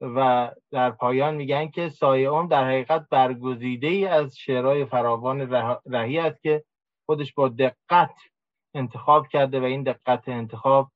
[0.00, 5.40] و در پایان میگن که سایه اون در حقیقت برگزیده ای از شعرهای فراوان
[5.86, 6.64] رهی است که
[7.06, 8.14] خودش با دقت
[8.74, 10.90] انتخاب کرده و این دقت انتخاب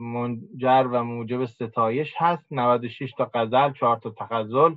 [0.00, 2.46] منجر و موجب ستایش هست.
[2.50, 4.74] 96 تا غزل 4 تا تغزل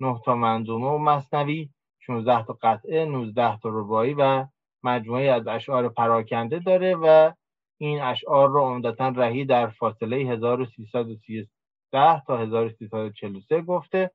[0.00, 1.68] 9 تا منظومه و مصنوی
[2.00, 4.46] 16 تا قطعه 19 تا ربایی و
[4.82, 7.32] مجموعه از اشعار پراکنده داره و
[7.78, 14.10] این اشعار رو عمدتا رهی در فاصله 1313 تا 1343 گفته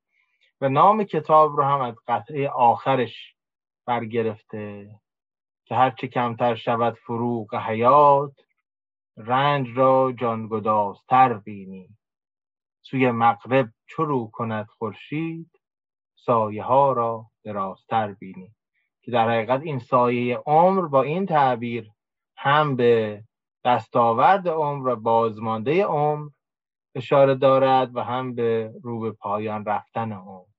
[0.62, 3.36] و نام کتاب رو هم از قطعه آخرش
[3.86, 4.90] برگرفته
[5.66, 8.45] که هرچه کمتر شود فروغ حیات
[9.18, 11.90] رنج را جانگدازتر بینی.
[12.82, 15.52] سوی مغرب چرو کند خورشید
[16.16, 18.52] سایه ها را درازتر بینی.
[19.02, 21.92] که در حقیقت این سایه عمر با این تعبیر
[22.38, 23.24] هم به
[23.66, 26.30] دستاورد عمر و بازمانده عمر
[26.96, 30.55] اشاره دارد و هم به رو به پایان رفتن عمر.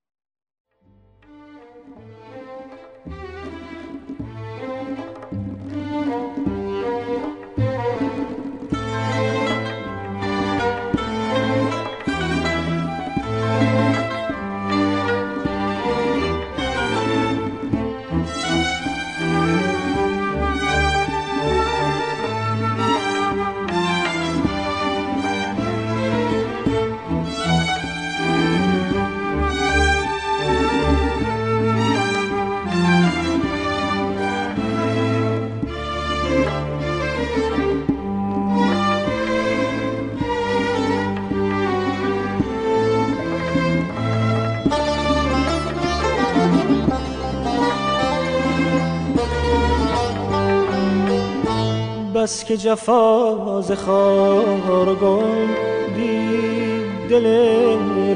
[52.27, 55.49] بس که جفاز خارگون
[55.97, 57.27] دید دل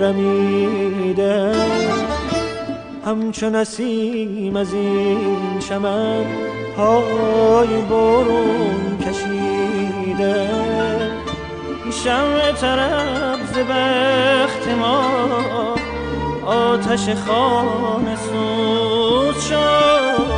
[0.03, 1.53] رمیده.
[3.07, 6.25] همچون نسیم از این چمن
[6.77, 10.51] های برون کشیده.
[12.05, 15.05] شمع طرف ز بخت ما
[16.47, 20.31] آتش خانه سوز شد.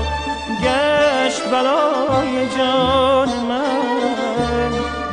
[0.63, 3.32] گشت بلای جان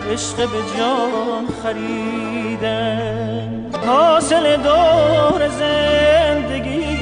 [0.10, 6.98] عشق به جان خریدن حاصل دور زندگی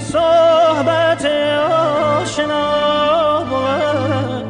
[0.00, 1.24] صحبت
[2.20, 4.44] آشنا بود.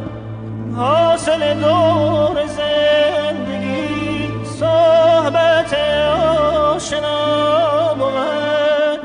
[0.77, 3.89] حاصل دور زندگی
[4.45, 5.75] صحبت
[6.75, 9.01] آشنا بود.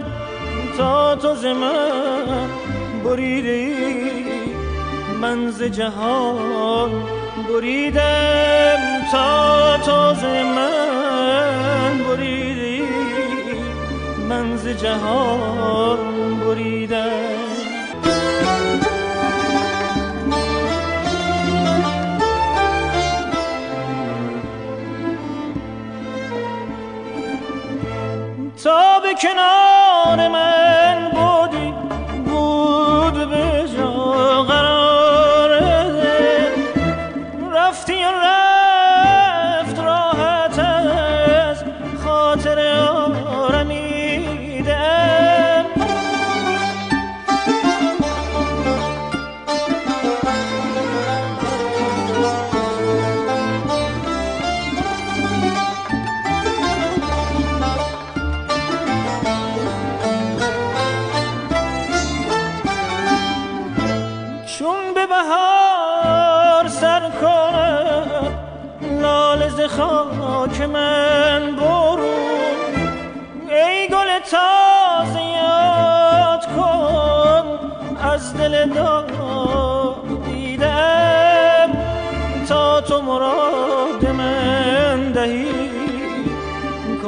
[0.77, 2.49] تا تو زمان
[3.03, 3.75] بریده
[5.21, 6.91] من ز جهان
[7.49, 8.94] بریدم.
[9.11, 10.13] تا تو
[10.43, 12.83] من بریدی
[14.29, 17.45] من ز جهان بریدن
[28.63, 30.44] تا به کنار من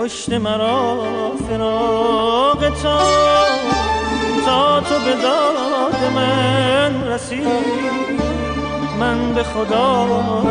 [0.07, 2.97] کشت مرا فراغ تا
[4.45, 8.21] تا تو به داد من رسید
[8.99, 10.05] من به خدا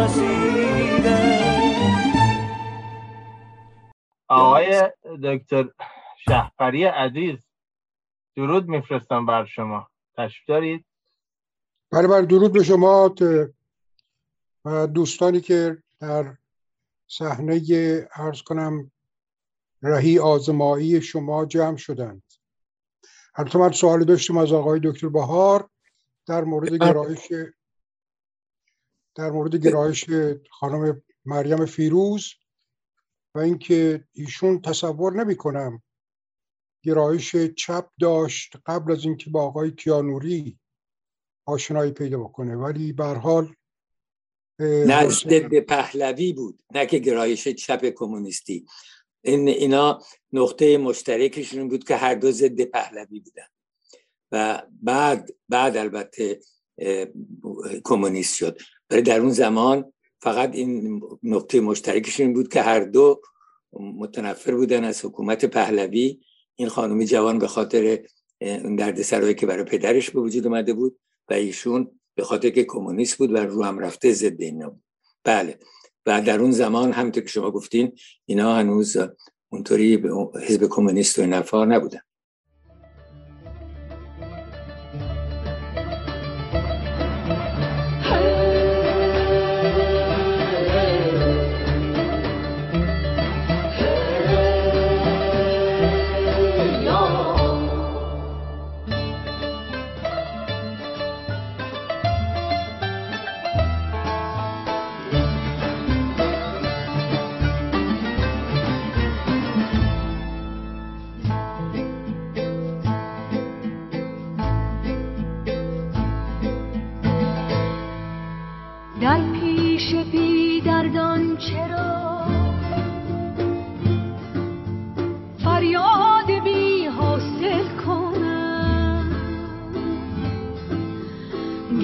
[0.04, 1.38] رسیدم.
[4.28, 4.90] آقای
[5.24, 5.68] دکتر
[6.28, 7.38] شهپری عزیز
[8.36, 9.88] درود میفرستم بر شما.
[10.16, 10.84] تشریف دارید؟
[11.92, 13.14] بله بله درود به شما
[14.64, 16.36] و دوستانی که در
[17.06, 17.60] صحنه
[18.16, 18.90] ارز کنم
[19.86, 22.22] رهی آزمایی شما جمع شدند.
[23.34, 25.70] البته من سوالی داشتم از آقای دکتر بهار
[26.26, 27.32] در مورد گرایش
[29.14, 30.04] در مورد گرایش
[30.50, 32.34] خانم مریم فیروز
[33.34, 35.82] و اینکه ایشون تصور نمی کنم
[36.82, 40.58] گرایش چپ داشت قبل از اینکه با آقای کیانوری
[41.46, 42.56] آشنایی پیدا بکنه.
[42.56, 43.54] ولی به حال
[44.60, 48.66] نه ضد پهلوی بود نه که گرایش چپ کمونیستی.
[49.26, 53.46] این اینا نقطه مشترکشون بود که هر دو ضد پهلوی بودن.
[54.32, 56.40] و بعد بعد البته
[57.84, 58.58] کمونیست شد.
[58.90, 63.20] ولی در اون زمان فقط این نقطه مشترکشون بود که هر دو
[63.72, 66.20] متنفر بودن از حکومت پهلوی.
[66.56, 67.98] این خانمی جوان به خاطر
[68.40, 70.98] اون درد سرایی که برای پدرش به وجود اومده بود
[71.28, 74.82] و ایشون به خاطر که کمونیست بود و رو هم رفته ضد اینا بود.
[75.24, 75.58] بله.
[76.06, 77.92] و در اون زمان همونطور که شما گفتین
[78.26, 78.96] اینا هنوز
[79.48, 80.02] اونطوری
[80.48, 82.00] حزب کمونیست و نفار نبودن.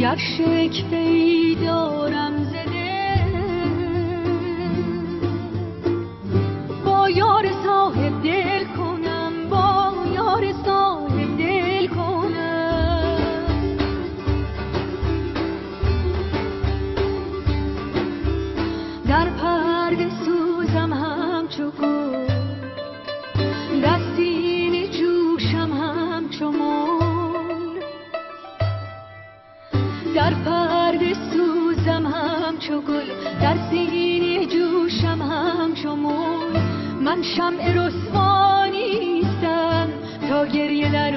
[0.02, 1.02] یک شکفه
[37.22, 39.22] شمع رسوانیستم
[40.28, 41.16] تا گریه در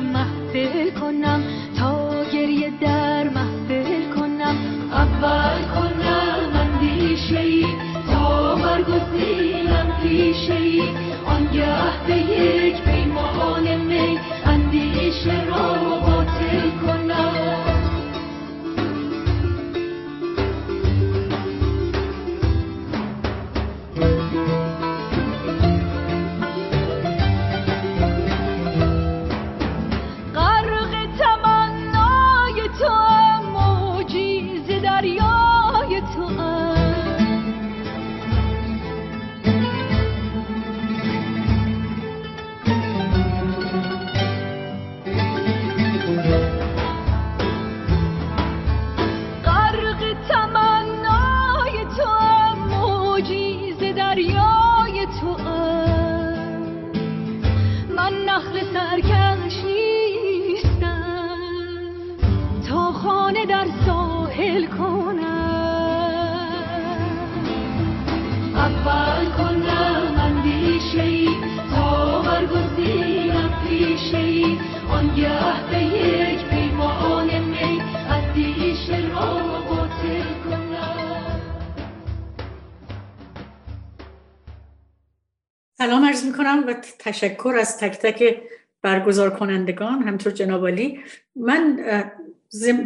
[86.65, 88.37] و تشکر از تک تک
[88.81, 90.03] برگزار کنندگان.
[90.03, 90.99] همطور جناب علی
[91.35, 91.79] من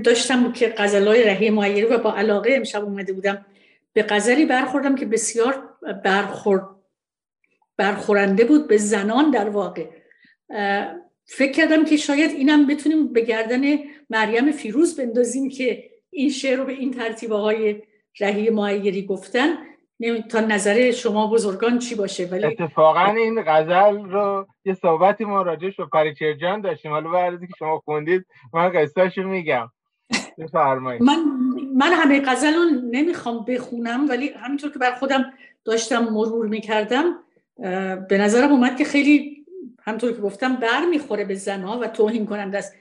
[0.04, 3.46] داشتم که غزلهای رهی معیری و با علاقه امشب اومده بودم
[3.94, 5.70] به غزلی برخوردم که بسیار
[6.04, 6.64] برخورد
[7.78, 9.86] برخورنده بود به زنان در واقع.
[11.26, 13.62] فکر کردم که شاید اینم بتونیم به گردن
[14.10, 17.82] مریم فیروز بندازیم که این شعر رو به این ترتیب آقای
[18.20, 19.58] رهی معیری گفتن.
[20.00, 25.42] نمی- تا نظر شما بزرگان چی باشه؟ ولی اتفاقا این غزل رو یه صحبتی ما
[25.42, 26.92] راجعش با پریچرجان داشتیم.
[26.92, 29.70] حالا بعد که شما خوندید من قصهشو میگم.
[30.38, 31.04] بفرمایید.
[31.04, 31.24] من
[31.76, 35.26] من همه غزل رو نمی‌خوام بخونم ولی همینطور که بر خودم
[35.66, 37.16] داشتم مرور می‌کردم
[38.10, 39.46] به نظرم اومد که خیلی
[39.84, 42.76] همطور که گفتم بر می‌خوره به زنها و توهین کننده است.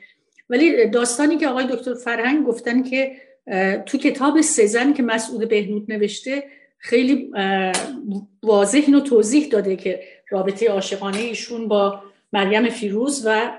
[0.50, 3.12] ولی داستانی که آقای دکتر فرهنگ گفتن که
[3.86, 6.44] تو کتاب سزن که مسعود بهنود نوشته
[6.78, 7.32] خیلی
[8.42, 10.00] واضح اینو توضیح داده که
[10.30, 12.02] رابطه عاشقانه ایشون با
[12.32, 13.58] مریم فیروز و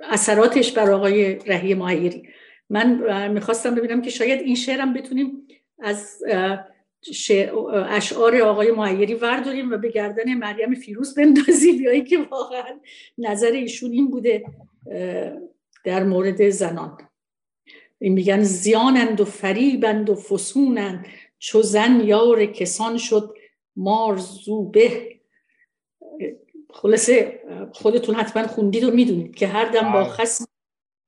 [0.00, 2.28] اثراتش بر آقای رهی معیری
[2.70, 5.46] من می‌خواستم ببینم که شاید این شعرم بتونیم
[5.78, 6.22] از
[7.88, 12.80] اشعار آقای معیری ورداریم و به گردن مریم فیروز بندازیم یا اینکه واقعا
[13.18, 14.44] نظر ایشون این بوده
[15.84, 16.98] در مورد زنان.
[18.00, 21.06] این میگن زیانند و فریبند و فسونند
[21.38, 23.34] چو زن یار کسان شد
[23.76, 25.20] مار زوبه
[26.72, 27.40] خلاصه
[27.72, 30.08] خودتون حتما خوندید و می‌دونید که هر دم با بله.
[30.08, 30.44] خصم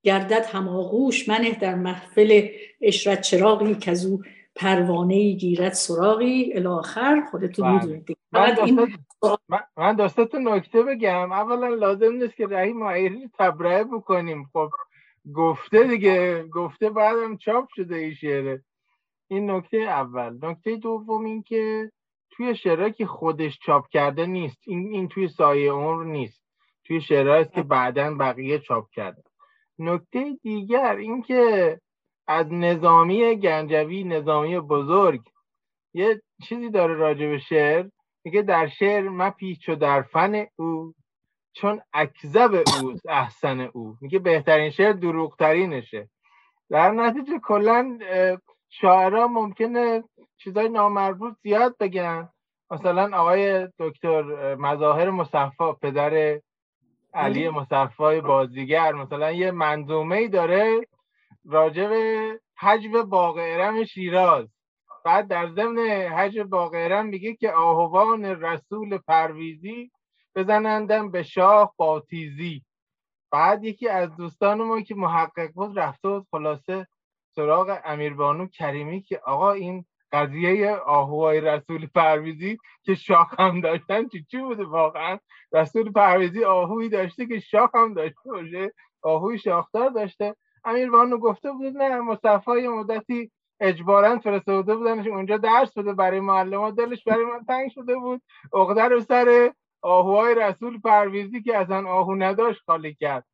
[0.02, 2.48] گردد هماغوش منه در محفل
[2.81, 4.23] اشرت چراغی که از او
[4.55, 7.86] پروانه ای گیرد سراغی الی آخر خودتون بله.
[7.86, 8.19] می‌دونید.
[8.32, 8.89] من این
[9.77, 14.70] من- داستان نکته بگم اولا لازم نیست که رهی معیری تبرئه بکنیم خب
[15.34, 18.62] گفته دیگه گفته بعدم چاپ شده این شعره
[19.28, 20.38] این نکته اول.
[20.42, 21.90] نکته دوم این که
[22.30, 24.58] توی شعرهایی که خودش چاپ کرده نیست.
[24.66, 26.42] این این توی سایه عمر نیست.
[26.84, 29.22] توی شعرهایی که بعدا بقیه چاپ کرده
[29.78, 31.80] نکته دیگر این که
[32.26, 35.20] از نظامی گنجوی نظامی بزرگ
[35.94, 37.88] یه چیزی داره راجع به شعر.
[38.24, 40.94] میگه در شعر مپیچ و در فن او.
[41.52, 43.96] چون اکذب اوست احسن او.
[44.00, 46.08] میگه بهترین شعر دروغترینشه.
[46.70, 47.98] در نتیجه کلا
[48.68, 50.04] شاعرها ممکنه
[50.36, 52.28] چیزای نامربوط زیاد بگن.
[52.70, 56.40] مثلا آقای دکتر اه، مظاهر مصفا پدر
[57.14, 58.92] علی مصفای بازیگر.
[58.92, 60.80] مثلا یه منظومه ای داره
[61.44, 64.48] راجع به حجب باغ ارم شیراز.
[65.04, 69.90] بعد در ضمن حجب باغ ارم میگه که آهوان رسول پرویزی
[70.36, 72.64] بزنندم به شاه با تیزی
[73.32, 76.86] بعد یکی از دوستان ما که محقق بود رفته بود خلاصه
[77.34, 84.24] سراغ امیربانو کریمی که آقا این قضیه آهوهای رسول پرویزی که شاخ هم داشتن چی
[84.30, 85.18] چی بوده واقعا؟
[85.52, 88.72] رسول پرویزی آهویی داشته که شاخ هم داشته باشه
[89.02, 90.36] آهوی شاخدار داشته.
[90.64, 93.30] امیربانو گفته بود نه مصطفی مدتی
[93.60, 98.22] اجبارا فرستاده بودنش اونجا درس بده برای معلمات دلش برای من تنگ شده بود.
[98.52, 99.52] عقده رو سر
[99.82, 103.24] آهوهای رسول پرویزی که اصلا آهو نداشت خالی کرد.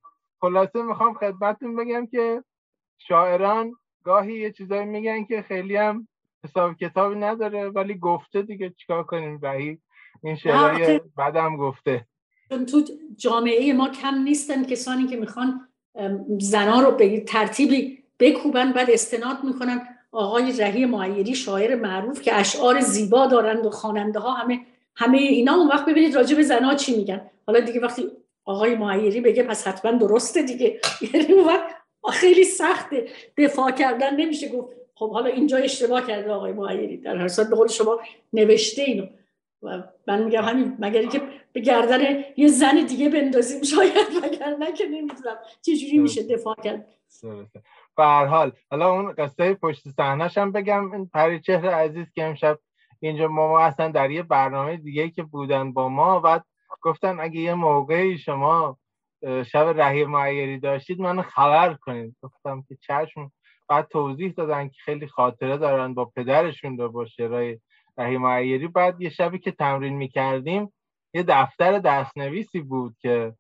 [0.41, 2.43] خلاصه می‌خوام خدمتتون بگم که
[2.99, 3.73] شاعران
[4.05, 6.09] گاهی یه چیزایی میگن که خیلی هم
[6.45, 9.79] حساب کتابی نداره ولی گفته دیگه چیکار کنیم؟ بهی
[10.23, 12.07] این شعرهای بعدم گفته.
[12.49, 12.83] تو
[13.16, 15.69] جامعه ما کم نیستن کسانی که می‌خوان
[16.39, 19.89] زنا رو به ترتیبی بکوبن بعد استناد می‌کنن.
[20.12, 24.61] آقای رهی معیری شاعر معروف که اشعار زیبا دارند و خواننده ها همه
[24.99, 27.31] همه اینا اون وقت ببینید راجع به زنا چی میگن.
[27.47, 28.11] حالا دیگه وقتی
[28.45, 30.81] آقای معیری بگه پس حتما درسته دیگه.
[31.15, 31.66] یعنی اون وقت
[32.12, 33.09] خیلی سخته.
[33.37, 34.77] دفاع کردن نمیشه گفت.
[34.95, 38.01] خب حالا اینجا اشتباه کرده آقای معیری در هر صورت به قول شما
[38.33, 39.07] نوشته اینو.
[39.62, 41.23] و من میگم همین مگر که
[41.53, 45.39] به گردن یه زن دیگه بندازیم شاید مگر نه که نمی‌دونم.
[45.62, 46.87] چجوری میشه دفاع کرد؟
[47.97, 50.93] به هر حال حالا اون قصه پشت صحنه‌ش هم بگم.
[50.93, 52.59] این پریچهر عزیز که امشب
[53.01, 56.45] اینجا ما اصلا در یه برنامه دیگه که بودن با ما بعد
[56.83, 58.79] گفتن اگه یه موقعی شما
[59.23, 62.16] شب رهی معیری داشتید منو خبر کنید.
[62.23, 63.33] گفتم که چشم
[63.69, 67.61] بعد توضیح دادن که خیلی خاطره دارن با پدرشون رو با شعرهای
[67.99, 68.69] رهی معیری.
[68.69, 70.73] بعد یه شبی که تمرین می‌کردیم
[71.15, 73.35] یه دفتر دستنویسی بود که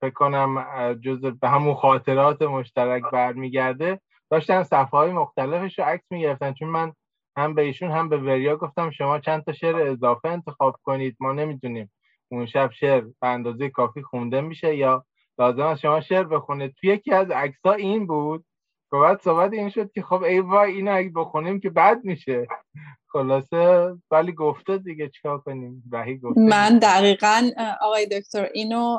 [0.00, 0.66] فکر کنم
[1.04, 4.00] جز به همون خاطرات مشترک برمیگرده
[4.30, 6.52] داشتن صفحه های مختلفش رو عکس می‌گرفتن.
[6.52, 6.92] چون من
[7.36, 11.16] هم به ایشون هم به وریا گفتم شما چند تا شعر اضافه انتخاب کنید.
[11.20, 11.92] ما نمی‌دونیم
[12.32, 15.06] اون شب شعر به اندازه کافی خونده میشه یا
[15.38, 16.74] لازم است شما شعر بخونید.
[16.80, 18.44] توی یکی از عکس این بود
[18.94, 22.46] و بعد صحبت این شد که خب ای وای اینو اگه بخونیم که بد میشه.
[23.08, 27.50] خلاصه ولی گفته دیگه چیکار کنیم؟ وحی گفته من دقیقا
[27.80, 28.98] آقای دکتر اینو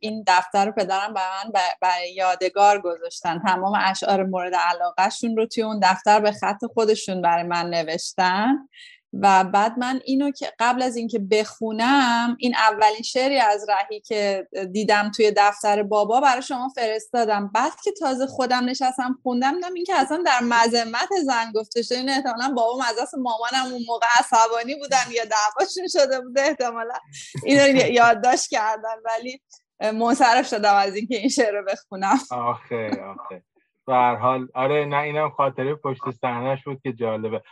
[0.00, 3.38] این دفتر رو پدرم به من برای یادگار گذاشتن.
[3.38, 8.68] تمام اشعار مورد علاقهشون رو توی اون دفتر به خط خودشون برای من نوشتن.
[9.12, 14.48] و بعد من اینو که قبل از اینکه بخونم این اولین شعری از رهی که
[14.72, 17.50] دیدم توی دفتر بابا برای شما فرستادم.
[17.54, 22.10] بعد که تازه خودم نشستم خوندم این که اصلا در مذمت زن گفته شده این
[22.10, 26.94] احتمالا بابا از مامانم اون موقع عصبانی بودن یا دعواشون شده بوده احتمالا.
[27.44, 29.42] اینو یادداشت کردن ولی
[29.94, 32.18] منصرف شدم از اینکه این شعر رو بخونم.
[32.30, 33.42] آخه آخه.
[33.86, 37.42] به حال آره نه اینم خاطره پشت صحنهش بود که جالبه.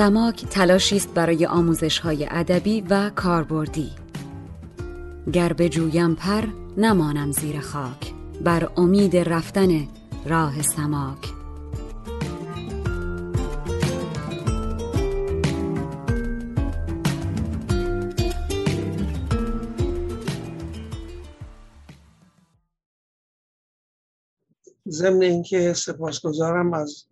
[0.00, 3.90] سماک تلاشی است برای آموزش های ادبی و کاربردی.
[5.32, 6.44] گر جویم پر
[6.76, 8.14] نمانم زیر خاک.
[8.44, 9.88] بر امید رفتن
[10.26, 11.32] راه سماک.
[24.88, 27.09] ضمن اینکه سپاسگزارم از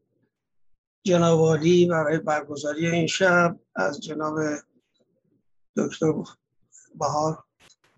[1.09, 1.59] جناب
[1.91, 4.39] برای برگزاری این شب از جناب
[5.77, 6.13] دکتر
[6.95, 7.45] بهار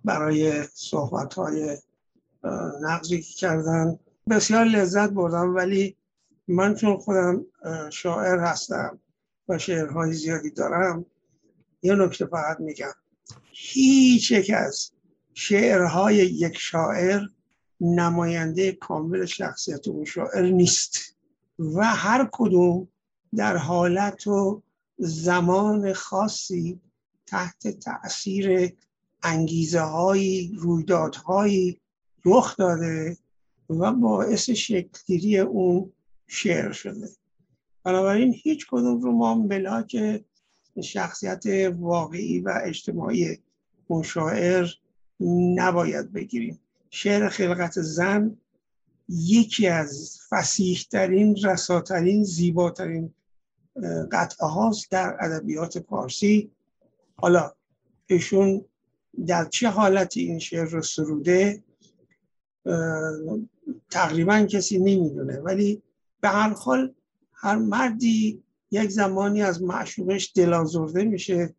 [0.04, 1.78] برای صحبت های
[2.82, 3.98] نقضی کردن.
[4.30, 5.96] بسیار لذت بردم ولی
[6.48, 7.46] من چون خودم
[7.90, 8.98] شاعر هستم
[9.48, 11.06] و شعرهای زیادی دارم
[11.82, 12.92] یه نکته فقط میگم.
[13.52, 14.90] هیچ یک از
[15.34, 17.20] شعرهای یک شاعر
[17.80, 21.16] نماینده کامل شخصیت اون شاعر نیست
[21.58, 22.88] و هر کدوم
[23.36, 24.62] در حالت و
[24.98, 26.80] زمان خاصی
[27.26, 28.72] تحت تاثیر
[29.22, 31.80] انگیزه های رویدادهایی
[32.24, 33.16] رخ داده
[33.70, 35.92] و باعث شکلگیری اون
[36.26, 37.08] شعر شده.
[37.84, 40.22] بنابراین هیچ کدوم رو ما ملاک
[40.82, 43.38] شخصیت واقعی و اجتماعی
[43.86, 44.68] اون شاعر
[45.54, 46.60] نباید بگیریم.
[46.90, 48.36] شعر خلقت زن
[49.08, 53.14] یکی از فسیحترین رساترین زیباترین
[54.12, 56.50] قطعه هاست در ادبیات پارسی
[57.16, 57.52] حالا
[58.06, 58.64] ایشون
[59.26, 61.62] در چه حالتی این شعر رو سروده؟
[63.90, 65.40] تقریبا کسی نمی‌دونه.
[65.40, 65.82] ولی
[66.20, 66.94] به هر حال
[67.32, 71.54] هر مردی یک زمانی از معشوقش دلازرده میشه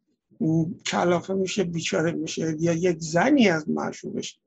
[0.86, 4.40] کلافه میشه بیچاره میشه یا یک زنی از معشوقش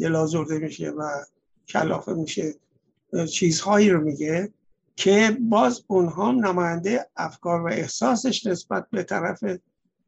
[0.00, 1.10] دلازرده میشه و
[1.68, 2.54] کلافه میشه
[3.32, 4.52] چیزهایی رو میگه.
[4.96, 9.44] که باز اونها نماینده افکار و احساسش نسبت به طرف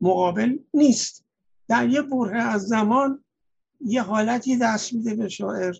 [0.00, 1.24] مقابل نیست.
[1.68, 3.24] در یه بره از زمان
[3.80, 5.74] یه حالتی دست میده به شاعر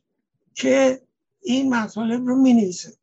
[0.55, 1.03] که
[1.43, 2.97] این مطالب رو مینیسه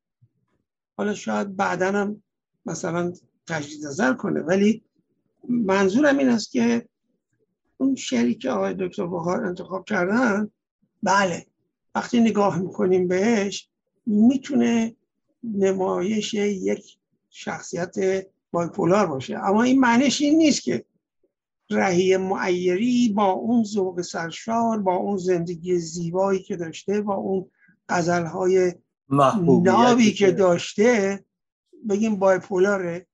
[0.97, 2.23] حالا شاید بعدا هم
[2.65, 3.13] مثلا
[3.47, 4.83] تجدید نظر کنه ولی
[5.49, 6.87] منظورم این است که
[7.77, 10.51] اون شعری که آقای دکتر بخار انتخاب کردن
[11.03, 11.45] بله
[11.95, 13.69] وقتی نگاه می‌کنیم بهش
[14.05, 14.95] می‌تونه
[15.43, 16.97] نمایش یک
[17.29, 17.95] شخصیت
[18.51, 19.37] بایپولار باشه.
[19.37, 20.85] اما این معنیش این نیست که
[21.69, 27.51] رهی معیری با اون ذوق سرشار با اون زندگی زیبایی که داشته با اون
[27.89, 28.73] غزلهای
[29.09, 31.23] نابی که داشته.
[31.89, 33.07] بگیم بایپولاره.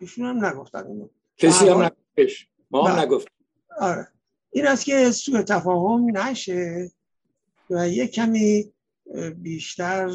[0.00, 1.08] ایشون هم نگفتن اینو.
[1.36, 3.28] کسی هم نگفتش ما هم نگفت
[3.80, 4.08] آره.
[4.50, 6.90] این است که سوء تفاهم نشه
[7.70, 8.72] و یک کمی
[9.36, 10.10] بیشتر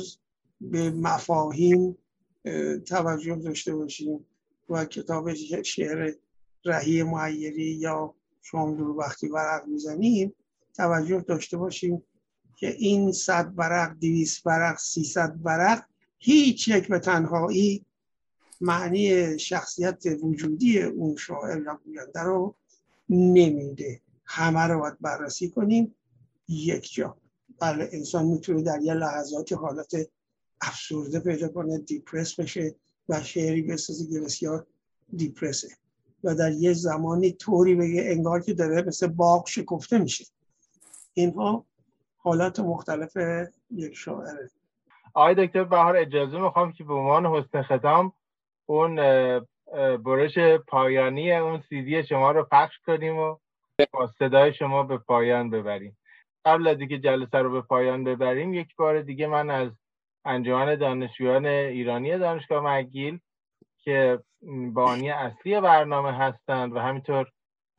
[0.71, 1.97] به مفاهیم
[2.85, 4.25] توجه داشته باشیم
[4.69, 5.33] و کتاب
[5.63, 6.13] شعر
[6.65, 10.33] رهی معیری یا شام دور وقتی ورق می‌زنیم
[10.73, 12.03] توجه داشته باشیم
[12.55, 15.83] که این صد ورق دویست ورق سیصد ورق
[16.17, 17.85] هیچ یک به تنهایی
[18.61, 22.55] معنی شخصیت وجودی اون شاعر یا گوینده رو
[23.09, 24.01] نمیده.
[24.25, 25.95] همه رو باید بررسی کنیم
[26.47, 27.17] یک جا.
[27.59, 29.95] بله انسان می‌تونه در یه لحظاتی حالت
[30.67, 32.75] افسرده پیدا کنه دیپرس بشه
[33.09, 34.65] و شعری بسازه که بسیار
[35.15, 35.67] دیپرسه.
[36.23, 40.25] و در یه زمانی طوری بگه انگار که داره مثل باغ شکفته میشه.
[41.13, 41.65] اینها
[42.17, 43.17] حالات مختلف
[43.71, 44.49] یک شاعره.
[45.13, 48.13] آقای دکتر بهار اجازه می‌خوام که به عنوان حسن ختام
[48.65, 48.95] اون
[49.97, 50.37] برش
[50.67, 53.35] پایانی اون سیدی شما رو پخش کنیم و
[53.93, 55.97] با صدای شما به پایان ببریم.
[56.45, 59.71] قبل از اینکه جلسه رو به پایان ببریم یک بار دیگه من از
[60.25, 63.19] انجمن دانشجویان ایرانی دانشگاه مگیل
[63.83, 64.19] که
[64.73, 67.29] بانی اصلی برنامه هستند و همینطور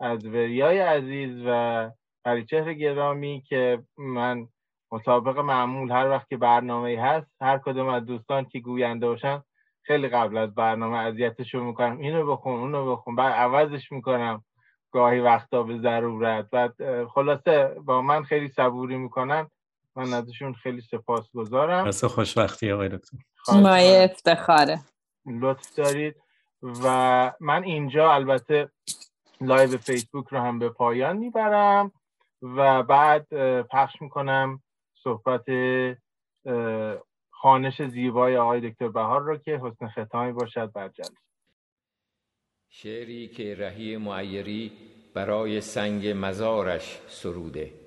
[0.01, 1.91] از وریای عزیز و
[2.25, 4.49] پریچهر گرامی که من
[4.93, 9.43] مطابق معمول هر وقت که برنامه هست هر کدوم از دوستان که گوینده باشن
[9.83, 11.99] خیلی قبل از برنامه اذیتشو می‌کنم.
[11.99, 13.17] اینو بخون اونو بخون.
[13.17, 14.45] بعد عوضش می‌کنم.
[14.93, 16.49] گاهی وقتا به ضرورت.
[16.53, 16.69] و
[17.09, 19.51] خلاصه با من خیلی صبوری می‌کنن.
[19.97, 23.17] من ازشون خیلی سپاس گذارم بس خوشبختی آقای دکتر.
[23.53, 24.81] مایه افتخاره.
[25.27, 26.17] لطف دارید
[26.63, 28.71] و من اینجا البته
[29.41, 31.93] live فیسبوک رو هم به پایان می‌برم
[32.43, 33.27] و بعد
[33.63, 34.63] پخش می‌کنم
[35.03, 35.45] صحبت
[37.31, 41.15] خوانش زیبای آقای دکتر بهار رو که حسن ختامی باشد بر جلسه.
[42.69, 44.73] شعری که رهی معیری
[45.15, 47.84] برای سنگ مزارش سروده.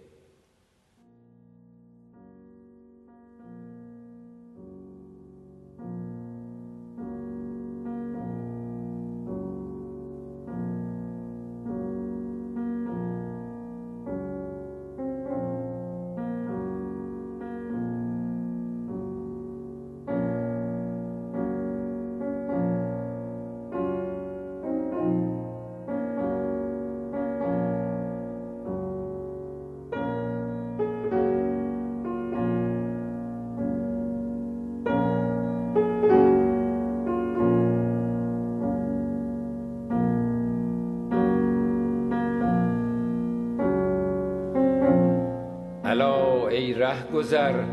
[47.13, 47.63] گذر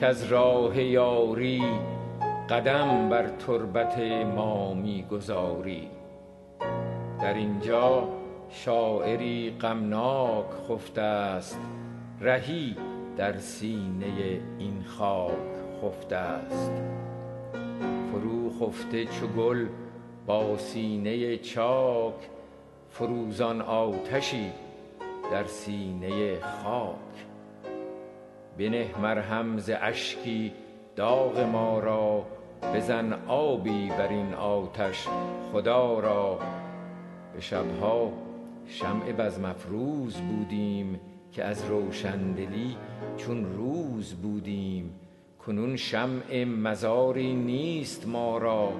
[0.00, 1.62] که از راه یاری
[2.50, 3.98] قدم بر تربت
[4.36, 5.88] ما می‌گذاری
[7.20, 8.08] در اینجا
[8.50, 11.60] شاعری غمناک خفته است
[12.20, 12.76] رهی
[13.16, 15.32] در سینه این خاک
[15.82, 16.72] خفته است.
[18.12, 19.66] فرو خفته چو گل
[20.26, 22.14] با سینه چاک
[22.90, 24.52] فروزان آتشی
[25.30, 27.31] در سینه خاک
[28.58, 30.52] بنه مرهم ز اشکی
[30.96, 32.26] داغ ما را
[32.74, 35.08] بزن آبی بر این آتش
[35.52, 36.38] خدا را.
[37.34, 38.12] به شبها
[38.66, 41.00] شمع بزم افروز بودیم
[41.32, 42.76] که از روشندلی
[43.16, 44.94] چون روز بودیم.
[45.46, 48.72] کنون شمع مزاری نیست ما را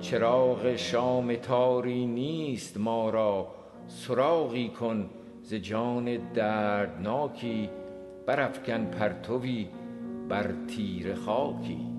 [0.00, 3.48] چراغ شام تاری نیست ما را.
[3.88, 5.10] سراغی کن
[5.42, 7.70] ز جان دردناکی
[8.26, 9.68] برافکن پرتوی
[10.28, 11.95] بر تیر خاکی.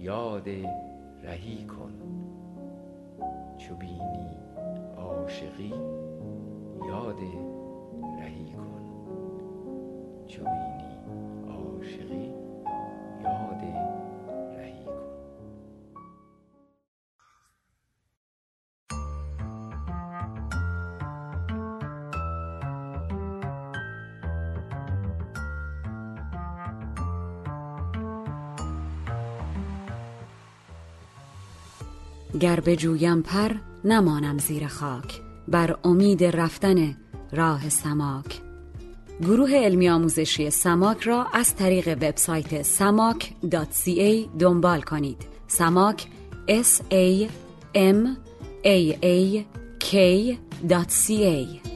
[0.00, 0.48] یاد
[1.22, 1.92] رهی کن.
[3.58, 4.36] چوبینی
[4.96, 5.74] عاشقی
[6.88, 7.47] یاد
[32.40, 33.50] گر بجویم پر
[33.84, 36.96] نمانم زیر خاک بر امید رفتن
[37.32, 38.40] راه سماک.
[39.22, 45.26] گروه علمی آموزشی سماک را از طریق وبسایت samak.ca دنبال کنید.
[45.46, 46.06] سماک
[46.48, 47.28] s a
[47.74, 48.16] m
[48.64, 49.44] a a
[49.80, 51.67] k.ca